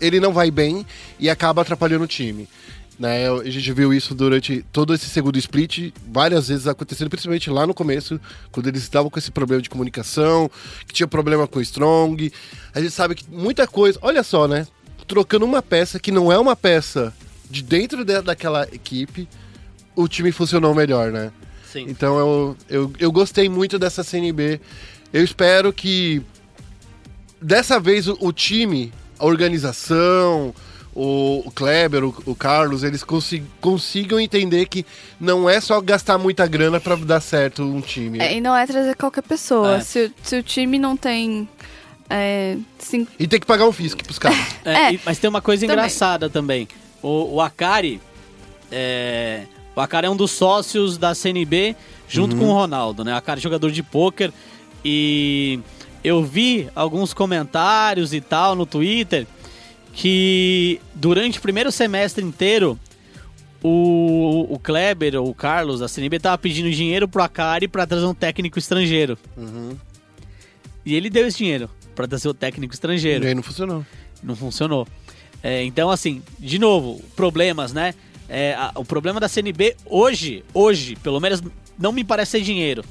ele 0.00 0.20
não 0.20 0.32
vai 0.32 0.50
bem 0.50 0.84
e 1.18 1.30
acaba 1.30 1.62
atrapalhando 1.62 2.04
o 2.04 2.08
time. 2.08 2.48
Né, 2.96 3.28
a 3.28 3.50
gente 3.50 3.72
viu 3.72 3.92
isso 3.92 4.14
durante 4.14 4.64
todo 4.72 4.94
esse 4.94 5.08
segundo 5.08 5.36
split, 5.36 5.92
várias 6.12 6.46
vezes 6.46 6.68
acontecendo, 6.68 7.10
principalmente 7.10 7.50
lá 7.50 7.66
no 7.66 7.74
começo, 7.74 8.20
quando 8.52 8.68
eles 8.68 8.82
estavam 8.82 9.10
com 9.10 9.18
esse 9.18 9.32
problema 9.32 9.60
de 9.60 9.68
comunicação, 9.68 10.48
que 10.86 10.94
tinha 10.94 11.08
problema 11.08 11.44
com 11.48 11.58
o 11.58 11.62
Strong. 11.62 12.32
A 12.72 12.80
gente 12.80 12.92
sabe 12.92 13.16
que 13.16 13.24
muita 13.28 13.66
coisa. 13.66 13.98
Olha 14.00 14.22
só, 14.22 14.46
né? 14.46 14.64
Trocando 15.08 15.44
uma 15.44 15.60
peça 15.60 15.98
que 15.98 16.12
não 16.12 16.30
é 16.30 16.38
uma 16.38 16.54
peça 16.54 17.12
de 17.50 17.64
dentro 17.64 18.04
da- 18.04 18.20
daquela 18.20 18.62
equipe, 18.72 19.28
o 19.96 20.06
time 20.06 20.30
funcionou 20.30 20.72
melhor, 20.72 21.10
né? 21.10 21.32
Sim. 21.72 21.86
Então 21.88 22.16
eu, 22.18 22.56
eu, 22.70 22.92
eu 23.00 23.10
gostei 23.12 23.48
muito 23.48 23.76
dessa 23.76 24.04
CNB. 24.04 24.60
Eu 25.12 25.24
espero 25.24 25.72
que 25.72 26.22
dessa 27.42 27.80
vez 27.80 28.06
o, 28.06 28.16
o 28.20 28.32
time, 28.32 28.92
a 29.18 29.26
organização, 29.26 30.54
o, 30.94 31.50
Kleber, 31.54 32.04
o, 32.04 32.14
o 32.26 32.34
Carlos, 32.34 32.82
eles 32.84 33.02
consi- 33.02 33.42
consigam 33.60 34.20
entender 34.20 34.66
que 34.66 34.86
não 35.20 35.48
é 35.50 35.60
só 35.60 35.80
gastar 35.80 36.18
muita 36.18 36.46
grana 36.46 36.78
pra 36.80 36.94
dar 36.96 37.20
certo 37.20 37.62
um 37.62 37.80
time. 37.80 38.20
É, 38.20 38.34
e 38.36 38.40
não 38.40 38.54
é 38.56 38.66
trazer 38.66 38.94
qualquer 38.96 39.22
pessoa. 39.22 39.76
É. 39.76 39.80
Se, 39.80 40.04
o- 40.06 40.12
se 40.22 40.36
o 40.38 40.42
time 40.42 40.78
não 40.78 40.96
tem. 40.96 41.48
É, 42.08 42.56
cin- 42.78 43.08
E 43.18 43.26
tem 43.26 43.40
que 43.40 43.46
pagar 43.46 43.66
um 43.66 43.72
FISC 43.72 44.02
pros 44.04 44.18
caras. 44.18 44.38
É, 44.64 44.92
e- 44.94 45.00
mas 45.04 45.18
tem 45.18 45.28
uma 45.28 45.42
coisa 45.42 45.66
também. 45.66 45.74
engraçada 45.76 46.30
também. 46.30 46.68
O, 47.02 47.34
o 47.36 47.40
Akari. 47.40 48.00
É, 48.70 49.42
o 49.74 49.80
Akari 49.80 50.06
é 50.06 50.10
um 50.10 50.16
dos 50.16 50.30
sócios 50.30 50.96
da 50.96 51.14
CNB 51.14 51.74
junto 52.08 52.36
com 52.36 52.46
o 52.46 52.52
Ronaldo, 52.52 53.04
né? 53.04 53.12
O 53.12 53.16
Akari 53.16 53.40
é 53.40 53.42
jogador 53.42 53.70
de 53.70 53.82
pôquer. 53.82 54.32
E 54.84 55.58
eu 56.02 56.22
vi 56.22 56.68
alguns 56.74 57.12
comentários 57.14 58.12
e 58.12 58.20
tal 58.20 58.54
no 58.54 58.66
Twitter 58.66 59.26
que 59.94 60.80
durante 60.94 61.38
o 61.38 61.42
primeiro 61.42 61.70
semestre 61.70 62.24
inteiro 62.24 62.78
o, 63.62 64.46
o 64.52 64.58
Kleber 64.58 65.14
ou 65.16 65.28
o 65.30 65.34
Carlos 65.34 65.80
da 65.80 65.88
CNB 65.88 66.18
tava 66.18 66.36
pedindo 66.36 66.70
dinheiro 66.70 67.08
pro 67.08 67.22
Akari 67.22 67.68
pra 67.68 67.86
trazer 67.86 68.06
um 68.06 68.14
técnico 68.14 68.58
estrangeiro. 68.58 69.16
Uhum. 69.36 69.76
E 70.84 70.94
ele 70.94 71.08
deu 71.08 71.26
esse 71.26 71.38
dinheiro 71.38 71.70
pra 71.94 72.06
trazer 72.06 72.28
o 72.28 72.34
técnico 72.34 72.74
estrangeiro 72.74 73.24
E 73.24 73.28
aí 73.28 73.34
não 73.34 73.42
funcionou. 73.42 73.86
não 74.22 74.36
funcionou. 74.36 74.86
É, 75.42 75.62
então, 75.64 75.90
assim, 75.90 76.22
de 76.38 76.58
novo, 76.58 77.00
problemas, 77.14 77.72
né? 77.72 77.94
É, 78.28 78.54
a- 78.54 78.72
o 78.74 78.84
problema 78.84 79.20
da 79.20 79.28
CNB 79.28 79.76
hoje, 79.86 80.44
hoje, 80.52 80.96
pelo 80.96 81.20
menos, 81.20 81.42
não 81.78 81.92
me 81.92 82.02
parece 82.02 82.32
ser 82.32 82.40
dinheiro. 82.40 82.84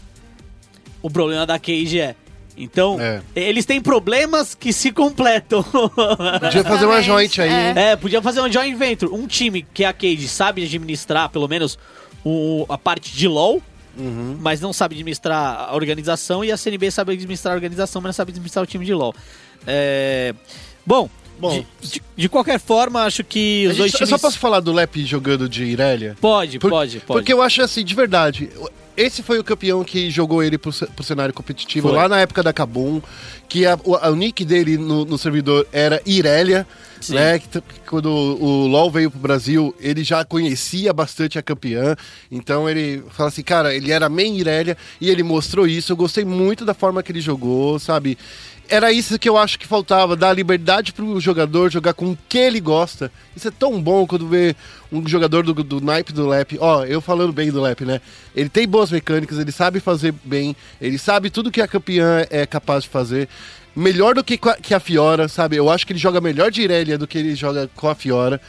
O 1.01 1.09
problema 1.09 1.45
da 1.45 1.59
Cage 1.59 1.99
é. 1.99 2.15
Então, 2.55 2.99
É. 3.01 3.21
eles 3.35 3.65
têm 3.65 3.81
problemas 3.81 4.53
que 4.53 4.71
se 4.71 4.91
completam. 4.91 5.63
Podia 5.63 6.63
fazer 6.63 6.85
uma 6.85 7.01
joint 7.01 7.39
aí. 7.41 7.49
é. 7.49 7.69
hein? 7.69 7.73
é, 7.75 7.95
podia 7.95 8.21
fazer 8.21 8.41
um 8.41 8.51
joint 8.51 8.75
venture. 8.77 9.11
Um 9.11 9.25
time 9.27 9.65
que 9.73 9.83
a 9.83 9.91
Cage 9.93 10.27
sabe 10.27 10.63
administrar, 10.63 11.29
pelo 11.29 11.47
menos, 11.47 11.77
o, 12.23 12.65
a 12.69 12.77
parte 12.77 13.11
de 13.15 13.27
LoL, 13.27 13.61
Uhum. 13.95 14.37
mas 14.41 14.59
não 14.59 14.73
sabe 14.73 14.95
administrar 14.95 15.69
a 15.69 15.75
organização, 15.75 16.43
e 16.43 16.51
a 16.51 16.57
CNB 16.57 16.89
sabe 16.89 17.13
administrar 17.13 17.53
a 17.53 17.55
organização, 17.55 18.01
mas 18.01 18.09
não 18.09 18.13
sabe 18.13 18.31
administrar 18.31 18.63
o 18.63 18.67
time 18.67 18.83
de 18.85 18.93
LoL. 18.93 19.13
É, 19.67 20.33
Bom, 20.85 21.07
Bom. 21.39 21.63
de, 21.79 21.87
de- 21.89 22.01
de 22.17 22.27
qualquer 22.29 22.59
forma, 22.59 23.03
acho 23.03 23.23
que 23.23 23.67
os 23.69 23.77
dois 23.77 23.91
eu 23.93 23.97
times... 23.99 24.09
só 24.09 24.17
posso 24.17 24.39
falar 24.39 24.59
do 24.61 24.71
Lep 24.73 25.03
jogando 25.05 25.47
de 25.47 25.63
Irelia? 25.63 26.15
Pode, 26.19 26.57
Por- 26.59 26.69
pode, 26.71 26.99
pode. 27.01 27.19
Porque 27.19 27.31
eu 27.33 27.41
acho 27.41 27.61
assim, 27.61 27.83
de 27.85 27.93
verdade, 27.93 28.49
esse 28.95 29.23
foi 29.23 29.39
o 29.39 29.43
campeão 29.43 29.83
que 29.83 30.09
jogou 30.11 30.43
ele 30.43 30.57
pro, 30.57 30.71
pro 30.71 31.03
cenário 31.03 31.33
competitivo 31.33 31.89
Foi. 31.89 31.97
lá 31.97 32.07
na 32.09 32.19
época 32.19 32.43
da 32.43 32.53
Kabum, 32.53 33.01
que 33.49 33.65
a- 33.65 33.79
o, 33.83 33.95
a- 33.95 34.09
o 34.09 34.15
nick 34.15 34.43
dele 34.45 34.77
no, 34.77 35.05
no 35.05 35.17
servidor 35.17 35.67
era 35.71 36.01
Irelia, 36.05 36.65
Sim. 37.01 37.15
né? 37.15 37.39
Que, 37.39 37.61
quando 37.87 38.07
o 38.09 38.67
LoL 38.67 38.89
veio 38.91 39.11
pro 39.11 39.19
Brasil, 39.19 39.75
ele 39.79 40.03
já 40.03 40.23
conhecia 40.23 40.93
bastante 40.93 41.37
a 41.37 41.41
campeã, 41.41 41.95
então 42.31 42.69
ele 42.69 43.03
fala 43.09 43.29
assim, 43.29 43.43
cara, 43.43 43.73
ele 43.75 43.91
era 43.91 44.07
main 44.09 44.37
Irelia 44.37 44.77
e 45.01 45.09
ele 45.09 45.21
mostrou 45.23 45.67
isso, 45.67 45.91
eu 45.91 45.97
gostei 45.97 46.23
muito 46.25 46.63
da 46.65 46.73
forma 46.73 47.03
que 47.03 47.11
ele 47.11 47.21
jogou, 47.21 47.77
sabe? 47.79 48.17
Era 48.70 48.91
isso 48.91 49.20
que 49.20 49.28
eu 49.28 49.38
acho 49.38 49.59
que 49.59 49.68
faltava, 49.68 50.16
dar 50.16 50.34
liberdade 50.34 50.93
pro 50.93 51.20
jogador 51.20 51.70
jogar 51.70 51.93
com 51.93 52.11
o 52.11 52.18
que 52.30 52.38
ele 52.38 52.59
gosta. 52.59 53.11
Isso 53.36 53.47
é 53.47 53.51
tão 53.51 53.82
bom 53.82 54.07
quando 54.07 54.28
vê 54.28 54.55
um 54.91 55.05
jogador 55.07 55.43
do, 55.43 55.53
do 55.53 55.82
naipe 55.82 56.14
do 56.14 56.28
Lep. 56.28 56.57
Ó, 56.59 56.84
eu 56.86 57.01
falando 57.01 57.34
bem 57.34 57.51
do 57.51 57.61
Lep, 57.61 57.84
né? 57.86 57.99
Ele 58.36 58.49
tem 58.49 58.68
boas 58.68 58.89
mecânicas, 58.89 59.38
ele 59.38 59.51
sabe 59.51 59.80
fazer 59.80 60.14
bem, 60.24 60.55
ele 60.82 60.97
sabe 60.97 61.30
tudo 61.30 61.51
que 61.51 61.61
a 61.61 61.68
campeã 61.68 62.26
é 62.30 62.45
capaz 62.45 62.84
de 62.84 62.89
fazer. 62.89 63.28
Melhor 63.76 64.16
do 64.16 64.24
que, 64.24 64.38
que 64.38 64.74
a 64.74 64.80
Fiora, 64.80 65.28
sabe? 65.28 65.55
Eu 65.57 65.70
acho 65.70 65.86
que 65.86 65.93
ele 65.93 65.99
joga 65.99 66.22
melhor 66.22 66.49
de 66.49 66.61
Irelia 66.61 66.97
do 66.97 67.07
que 67.07 67.18
ele 67.18 67.36
joga 67.36 67.70
com 67.76 67.89
a 67.89 67.95
Fiora. 67.95 68.39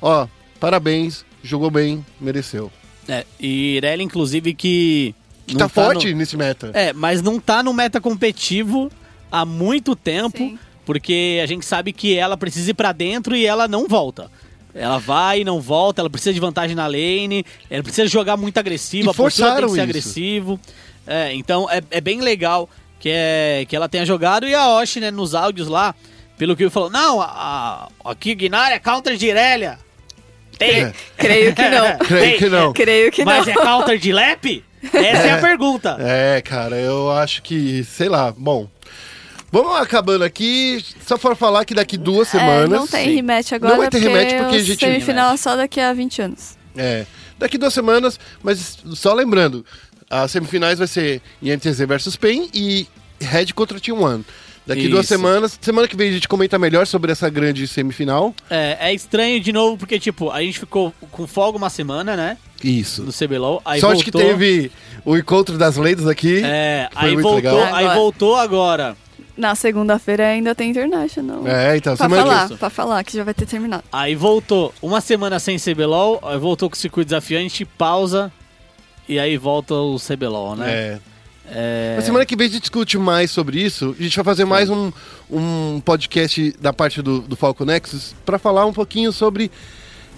Ó, 0.00 0.26
parabéns, 0.60 1.24
jogou 1.42 1.70
bem, 1.70 2.04
mereceu. 2.20 2.70
É, 3.08 3.24
e 3.40 3.76
Irelia, 3.76 4.04
inclusive, 4.04 4.52
que... 4.54 5.14
Que 5.46 5.54
não 5.54 5.60
tá, 5.60 5.68
forte 5.68 6.10
no- 6.12 6.18
nesse 6.18 6.36
meta. 6.36 6.70
É, 6.74 6.92
mas 6.92 7.20
não 7.22 7.40
tá 7.40 7.62
no 7.62 7.72
meta 7.72 8.00
competitivo 8.00 8.90
há 9.32 9.44
muito 9.46 9.96
tempo, 9.96 10.36
Sim. 10.36 10.58
porque 10.84 11.40
a 11.42 11.46
gente 11.46 11.64
sabe 11.64 11.92
que 11.92 12.16
ela 12.16 12.36
precisa 12.36 12.70
ir 12.70 12.74
pra 12.74 12.92
dentro 12.92 13.34
e 13.34 13.46
ela 13.46 13.66
não 13.66 13.88
volta. 13.88 14.30
Ela 14.74 14.98
vai 14.98 15.40
e 15.40 15.44
não 15.44 15.60
volta, 15.60 16.00
ela 16.02 16.08
precisa 16.10 16.32
de 16.32 16.40
vantagem 16.40 16.76
na 16.76 16.86
lane, 16.86 17.44
ela 17.68 17.82
precisa 17.82 18.06
jogar 18.06 18.36
muito 18.36 18.56
agressiva, 18.58 19.08
E 19.08 19.10
a 19.10 19.14
postura 19.14 19.54
tem 19.56 19.64
que 19.64 19.68
ser 19.68 19.72
isso. 19.74 19.80
agressivo. 19.82 20.60
É, 21.06 21.34
então 21.34 21.68
é, 21.70 21.82
é 21.90 22.00
bem 22.00 22.20
legal 22.20 22.70
que, 23.00 23.10
é, 23.10 23.64
que 23.68 23.74
ela 23.74 23.88
tenha 23.88 24.06
jogado. 24.06 24.46
E 24.46 24.54
a 24.54 24.68
Oshi, 24.76 25.00
né, 25.00 25.10
nos 25.10 25.34
áudios 25.34 25.68
lá, 25.68 25.94
pelo 26.38 26.56
que 26.56 26.62
ele 26.62 26.70
falou, 26.70 26.88
não, 26.90 27.20
a, 27.20 27.88
a, 28.04 28.10
aqui 28.10 28.30
Ignar 28.30 28.72
é 28.72 28.78
counter 28.78 29.16
de 29.16 29.26
Irelia. 29.26 29.78
Tem. 30.58 30.84
É. 30.84 30.92
Creio 31.18 31.54
que 31.54 31.68
não. 31.68 31.98
Creio 31.98 32.38
que 32.38 32.48
não. 32.48 32.72
Creio 32.72 33.12
que 33.12 33.24
Mas 33.24 33.46
não. 33.46 33.52
é 33.52 33.56
counter 33.56 33.98
de 33.98 34.12
Lep? 34.12 34.64
Essa 34.92 35.26
é, 35.28 35.32
a 35.32 35.38
pergunta. 35.38 35.96
É, 36.00 36.40
cara, 36.40 36.76
eu 36.76 37.10
acho 37.12 37.42
que, 37.42 37.84
sei 37.84 38.08
lá, 38.08 38.32
bom. 38.36 38.68
Vamos 39.52 39.76
acabando 39.76 40.24
aqui, 40.24 40.82
só 41.06 41.18
para 41.18 41.34
falar 41.36 41.64
que 41.66 41.74
daqui 41.74 41.98
duas 41.98 42.28
É, 42.28 42.38
semanas. 42.38 42.70
não 42.70 42.86
tem 42.86 43.14
rematch 43.14 43.52
agora. 43.52 43.72
Não 43.74 43.80
vai 43.80 43.90
ter 43.90 43.98
rematch 43.98 44.32
porque 44.38 44.56
a 44.56 44.62
gente- 44.64 44.80
semifinal 44.80 45.34
é 45.34 45.36
só 45.36 45.54
daqui 45.54 45.78
a 45.78 45.92
20 45.92 46.22
anos. 46.22 46.56
É, 46.74 47.04
daqui 47.38 47.58
duas 47.58 47.74
semanas, 47.74 48.18
mas 48.42 48.78
só 48.94 49.12
lembrando, 49.12 49.62
as 50.08 50.30
semifinais 50.30 50.78
vai 50.78 50.88
ser 50.88 51.20
INTZ 51.42 51.80
versus 51.86 52.16
PEN 52.16 52.48
e 52.54 52.86
Red 53.20 53.46
contra 53.54 53.78
Team 53.78 54.00
One. 54.02 54.24
Daqui 54.66 54.88
duas 54.88 55.04
Isso. 55.06 55.14
semanas, 55.14 55.58
semana 55.60 55.88
que 55.88 55.96
vem 55.96 56.08
a 56.08 56.12
gente 56.12 56.28
comenta 56.28 56.56
melhor 56.58 56.86
sobre 56.86 57.10
essa 57.12 57.28
grande 57.28 57.66
semifinal. 57.66 58.32
É, 58.48 58.78
é 58.80 58.94
estranho 58.94 59.40
de 59.40 59.52
novo, 59.52 59.76
porque, 59.76 59.98
tipo, 59.98 60.30
a 60.30 60.40
gente 60.40 60.60
ficou 60.60 60.94
com 61.10 61.26
folga 61.26 61.58
uma 61.58 61.68
semana, 61.68 62.16
né? 62.16 62.38
Isso. 62.62 63.02
Do 63.02 63.12
CBLOL. 63.12 63.60
Aí 63.64 63.80
Sorte 63.80 64.04
voltou, 64.04 64.20
que 64.20 64.26
teve 64.28 64.72
o 65.04 65.16
encontro 65.16 65.58
das 65.58 65.76
lendas 65.76 66.06
aqui. 66.06 66.40
É, 66.44 66.88
Foi 66.92 67.02
aí 67.02 67.12
muito 67.14 67.22
voltou, 67.28 67.52
legal. 67.60 67.74
aí 67.74 67.88
voltou 67.96 68.36
agora. 68.36 68.96
Na 69.36 69.54
segunda-feira 69.54 70.26
ainda 70.28 70.54
tem 70.54 70.70
International. 70.70 71.46
É, 71.46 71.76
então, 71.76 71.96
Pra 71.96 72.06
semana 72.06 72.22
falar, 72.22 72.48
que 72.48 72.56
pra 72.56 72.70
falar, 72.70 73.04
que 73.04 73.16
já 73.16 73.24
vai 73.24 73.32
ter 73.34 73.46
terminado. 73.46 73.82
Aí 73.90 74.14
voltou 74.14 74.74
uma 74.82 75.00
semana 75.00 75.38
sem 75.38 75.56
CBLOL, 75.58 76.20
aí 76.22 76.38
voltou 76.38 76.68
com 76.68 76.76
o 76.76 76.78
circuito 76.78 77.08
desafiante, 77.08 77.64
pausa. 77.64 78.30
e 79.08 79.18
aí 79.18 79.36
volta 79.36 79.74
o 79.74 79.96
CBLOL, 79.98 80.56
né? 80.56 80.70
É. 80.70 80.98
É... 81.54 81.94
Na 81.96 82.02
semana 82.02 82.24
que 82.24 82.36
vem 82.36 82.46
a 82.46 82.50
gente 82.50 82.60
discute 82.62 82.96
mais 82.98 83.30
sobre 83.30 83.60
isso. 83.60 83.94
A 83.98 84.02
gente 84.02 84.14
vai 84.16 84.24
fazer 84.24 84.44
mais 84.44 84.70
um, 84.70 84.92
um 85.30 85.80
podcast 85.84 86.54
da 86.60 86.72
parte 86.72 87.02
do, 87.02 87.20
do 87.20 87.36
Falco 87.36 87.64
Nexus 87.64 88.14
para 88.24 88.38
falar 88.38 88.64
um 88.64 88.72
pouquinho 88.72 89.12
sobre. 89.12 89.50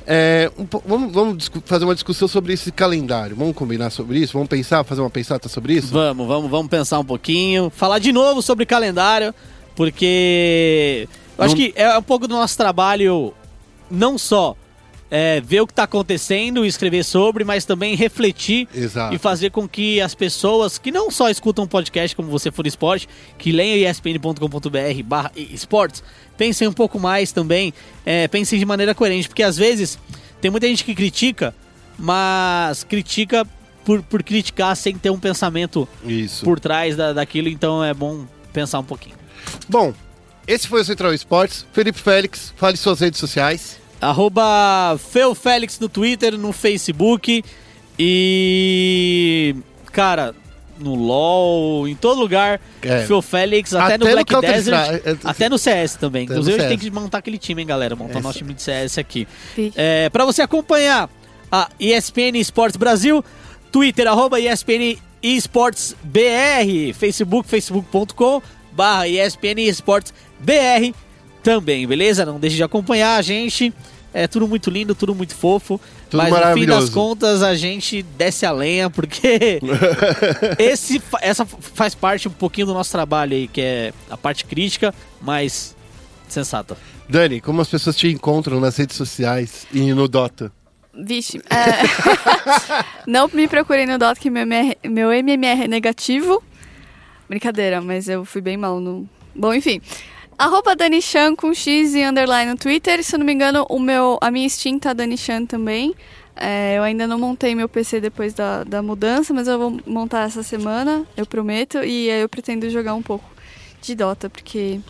É, 0.06 0.50
um 0.58 0.66
vamos 0.86 1.12
vamos 1.12 1.50
fazer 1.64 1.84
uma 1.84 1.94
discussão 1.94 2.28
sobre 2.28 2.52
esse 2.52 2.70
calendário. 2.70 3.34
Vamos 3.36 3.54
combinar 3.56 3.90
sobre 3.90 4.18
isso? 4.18 4.32
Vamos 4.34 4.48
pensar, 4.48 4.84
fazer 4.84 5.00
uma 5.00 5.10
pensata 5.10 5.48
sobre 5.48 5.74
isso? 5.74 5.88
Vamos, 5.92 6.26
vamos, 6.26 6.50
vamos 6.50 6.68
pensar 6.68 6.98
um 6.98 7.04
pouquinho. 7.04 7.70
Falar 7.70 7.98
de 7.98 8.12
novo 8.12 8.42
sobre 8.42 8.66
calendário, 8.66 9.34
porque 9.74 11.08
eu 11.38 11.44
acho 11.44 11.54
Não- 11.56 11.62
que 11.62 11.72
é 11.76 11.96
um 11.98 12.02
pouco 12.02 12.26
do 12.28 12.34
nosso 12.34 12.56
trabalho, 12.56 13.32
não 13.90 14.18
só 14.18 14.56
é, 15.16 15.40
ver 15.40 15.60
o 15.60 15.66
que 15.66 15.70
está 15.70 15.84
acontecendo 15.84 16.66
escrever 16.66 17.04
sobre, 17.04 17.44
mas 17.44 17.64
também 17.64 17.94
refletir 17.94 18.66
Exato. 18.74 19.14
e 19.14 19.18
fazer 19.18 19.50
com 19.50 19.68
que 19.68 20.00
as 20.00 20.12
pessoas 20.12 20.76
que 20.76 20.90
não 20.90 21.08
só 21.08 21.30
escutam 21.30 21.68
podcast 21.68 22.16
como 22.16 22.28
você 22.28 22.50
for 22.50 22.66
esporte, 22.66 23.08
que 23.38 23.52
leem 23.52 23.84
espn.com.br 23.84 25.02
barra 25.04 25.30
esportes, 25.36 26.02
pensem 26.36 26.66
um 26.66 26.72
pouco 26.72 26.98
mais 26.98 27.30
também, 27.30 27.72
é, 28.04 28.26
pensem 28.26 28.58
de 28.58 28.66
maneira 28.66 28.92
coerente, 28.92 29.28
porque 29.28 29.44
às 29.44 29.56
vezes 29.56 30.00
tem 30.40 30.50
muita 30.50 30.66
gente 30.66 30.84
que 30.84 30.92
critica, 30.92 31.54
mas 31.96 32.82
critica 32.82 33.46
por, 33.84 34.02
por 34.02 34.20
criticar 34.20 34.76
sem 34.76 34.98
ter 34.98 35.10
um 35.10 35.20
pensamento 35.20 35.86
Isso. 36.04 36.44
por 36.44 36.58
trás 36.58 36.96
da, 36.96 37.12
daquilo, 37.12 37.48
então 37.48 37.84
é 37.84 37.94
bom 37.94 38.26
pensar 38.52 38.80
um 38.80 38.84
pouquinho. 38.84 39.14
Bom, 39.68 39.94
esse 40.44 40.66
foi 40.66 40.80
o 40.80 40.84
Central 40.84 41.14
Esportes. 41.14 41.64
Felipe 41.72 42.00
Félix, 42.00 42.52
fale 42.56 42.76
suas 42.76 42.98
redes 42.98 43.20
sociais. 43.20 43.83
Arroba 44.04 44.98
Feu 44.98 45.34
Félix 45.34 45.78
no 45.80 45.88
Twitter, 45.88 46.36
no 46.36 46.52
Facebook 46.52 47.44
e. 47.98 49.54
Cara, 49.92 50.34
no 50.78 50.94
LOL, 50.94 51.88
em 51.88 51.94
todo 51.94 52.20
lugar. 52.20 52.60
É. 52.82 53.04
Feu 53.06 53.22
Félix, 53.22 53.74
até, 53.74 53.84
Até 53.94 53.98
no 53.98 54.04
no 54.06 54.12
Black 54.12 54.32
Counter-Strike, 54.32 55.02
Desert, 55.02 55.24
é, 55.24 55.28
até 55.28 55.48
no 55.48 55.58
CS 55.58 55.96
também. 55.96 56.24
Até 56.24 56.34
no 56.34 56.40
Inclusive, 56.40 56.56
a 56.56 56.68
gente 56.68 56.80
tem 56.80 56.90
que 56.90 56.94
montar 56.94 57.18
aquele 57.18 57.38
time, 57.38 57.62
hein, 57.62 57.68
galera? 57.68 57.94
Montar 57.96 58.18
Essa. 58.18 58.20
nosso 58.20 58.38
time 58.38 58.54
de 58.54 58.62
CS 58.62 58.98
aqui. 58.98 59.26
Sim. 59.54 59.72
É, 59.76 60.08
para 60.10 60.24
você 60.24 60.42
acompanhar 60.42 61.08
a 61.50 61.68
ESPN 61.78 62.36
Esportes 62.36 62.76
Brasil, 62.76 63.24
Twitter, 63.70 64.06
arroba 64.06 64.40
ESPN 64.40 64.98
Esportes 65.22 65.96
BR, 66.02 66.92
Facebook, 66.94 67.48
facebook.com, 67.48 68.42
barra 68.72 69.08
ESPN 69.08 69.60
Esportes 69.60 70.12
BR 70.40 70.92
também, 71.42 71.86
beleza? 71.86 72.24
Não 72.26 72.40
deixe 72.40 72.56
de 72.56 72.62
acompanhar 72.62 73.16
a 73.16 73.22
gente. 73.22 73.72
É 74.16 74.28
tudo 74.28 74.46
muito 74.46 74.70
lindo, 74.70 74.94
tudo 74.94 75.12
muito 75.12 75.34
fofo. 75.34 75.80
Tudo 76.08 76.22
mas 76.22 76.32
no 76.32 76.54
fim 76.54 76.66
das 76.66 76.88
contas 76.88 77.42
a 77.42 77.56
gente 77.56 78.00
desce 78.00 78.46
a 78.46 78.52
lenha, 78.52 78.88
porque 78.88 79.58
esse, 80.56 81.02
essa 81.20 81.44
faz 81.44 81.96
parte 81.96 82.28
um 82.28 82.30
pouquinho 82.30 82.68
do 82.68 82.74
nosso 82.74 82.92
trabalho 82.92 83.34
aí, 83.34 83.48
que 83.48 83.60
é 83.60 83.92
a 84.08 84.16
parte 84.16 84.44
crítica, 84.44 84.94
mas 85.20 85.74
sensata. 86.28 86.76
Dani, 87.08 87.40
como 87.40 87.60
as 87.60 87.68
pessoas 87.68 87.96
te 87.96 88.06
encontram 88.06 88.60
nas 88.60 88.76
redes 88.76 88.96
sociais 88.96 89.66
e 89.72 89.92
no 89.92 90.06
Dota? 90.06 90.52
Vixe. 90.96 91.42
é. 91.50 92.84
não 93.10 93.28
me 93.32 93.48
procurem 93.48 93.84
no 93.84 93.98
Dota 93.98 94.20
que 94.20 94.30
meu 94.30 94.42
MMR, 94.42 94.78
meu 94.84 95.12
MMR 95.12 95.64
é 95.64 95.68
negativo. 95.68 96.40
Brincadeira, 97.28 97.80
mas 97.80 98.08
eu 98.08 98.24
fui 98.24 98.40
bem 98.40 98.56
mal 98.56 98.78
no. 98.78 99.08
Bom, 99.34 99.52
enfim. 99.52 99.80
Arroba 100.38 100.74
Dani 100.74 101.00
Chan 101.00 101.36
com 101.36 101.54
X 101.54 101.94
e 101.94 102.02
underline 102.04 102.50
no 102.50 102.56
Twitter. 102.56 103.02
Se 103.02 103.14
eu 103.14 103.18
não 103.18 103.26
me 103.26 103.32
engano, 103.32 103.66
o 103.68 103.78
meu, 103.78 104.18
a 104.20 104.30
minha 104.30 104.48
Steam 104.48 104.78
tá 104.78 104.92
Dani 104.92 105.16
Chan 105.16 105.46
também. 105.46 105.94
É, 106.36 106.78
eu 106.78 106.82
ainda 106.82 107.06
não 107.06 107.18
montei 107.18 107.54
meu 107.54 107.68
PC 107.68 108.00
depois 108.00 108.34
da, 108.34 108.64
da 108.64 108.82
mudança, 108.82 109.32
mas 109.32 109.46
eu 109.46 109.58
vou 109.58 109.80
montar 109.86 110.26
essa 110.26 110.42
semana, 110.42 111.06
eu 111.16 111.24
prometo. 111.24 111.78
E 111.78 112.10
aí 112.10 112.22
eu 112.22 112.28
pretendo 112.28 112.68
jogar 112.70 112.94
um 112.94 113.02
pouco 113.02 113.24
de 113.80 113.94
Dota, 113.94 114.28
porque 114.28 114.80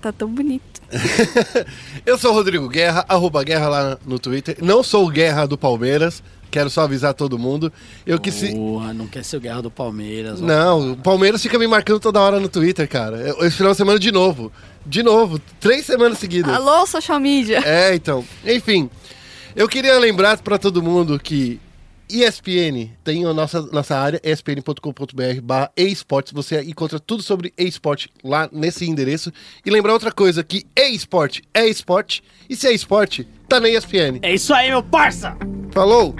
tá 0.00 0.10
tão 0.10 0.28
bonito. 0.28 0.82
Eu 2.04 2.18
sou 2.18 2.32
o 2.32 2.34
Rodrigo 2.34 2.68
Guerra, 2.68 3.04
arroba 3.08 3.42
Guerra 3.44 3.68
lá 3.68 3.98
no 4.04 4.18
Twitter. 4.18 4.56
Não 4.60 4.82
sou 4.82 5.06
o 5.06 5.10
Guerra 5.10 5.46
do 5.46 5.56
Palmeiras, 5.56 6.22
quero 6.52 6.68
só 6.70 6.82
avisar 6.82 7.14
todo 7.14 7.38
mundo. 7.38 7.72
Eu 8.06 8.20
que 8.20 8.30
se... 8.30 8.52
Porra, 8.54 8.92
não 8.92 9.06
quer 9.08 9.24
ser 9.24 9.38
o 9.38 9.40
Guerra 9.40 9.62
do 9.62 9.70
Palmeiras. 9.70 10.40
ó. 10.40 10.44
Não, 10.44 10.92
o 10.92 10.96
Palmeiras 10.96 11.42
fica 11.42 11.58
me 11.58 11.66
marcando 11.66 11.98
toda 11.98 12.20
hora 12.20 12.38
no 12.38 12.48
Twitter, 12.48 12.86
cara. 12.86 13.34
Esse 13.40 13.56
final 13.56 13.72
de 13.72 13.78
semana 13.78 13.98
de 13.98 14.12
novo. 14.12 14.52
De 14.84 15.02
novo, 15.02 15.40
três 15.58 15.86
semanas 15.86 16.18
seguidas. 16.18 16.54
Alô, 16.54 16.86
social 16.86 17.18
media! 17.18 17.60
É, 17.64 17.94
então. 17.94 18.24
Enfim, 18.44 18.90
eu 19.56 19.68
queria 19.68 19.98
lembrar 19.98 20.36
pra 20.38 20.58
todo 20.58 20.82
mundo 20.82 21.18
que 21.18 21.58
ESPN 22.10 22.90
tem 23.02 23.24
a 23.24 23.32
nossa, 23.32 23.62
nossa 23.72 23.96
área, 23.96 24.20
espn.com.br 24.22 25.40
barra 25.42 25.72
esportes. 25.76 26.32
Você 26.32 26.60
encontra 26.62 27.00
tudo 27.00 27.22
sobre 27.22 27.54
esporte 27.56 28.10
lá 28.22 28.48
nesse 28.52 28.84
endereço. 28.84 29.32
E 29.64 29.70
lembrar 29.70 29.94
outra 29.94 30.12
coisa, 30.12 30.44
que 30.44 30.66
esporte 30.76 31.42
é 31.54 31.66
esporte, 31.66 32.22
e 32.50 32.54
se 32.54 32.66
é 32.66 32.72
esporte, 32.72 33.26
tá 33.48 33.58
na 33.58 33.70
ESPN. 33.70 34.18
É 34.20 34.34
isso 34.34 34.52
aí, 34.52 34.68
meu 34.68 34.82
parça! 34.82 35.34
Falou! 35.70 36.14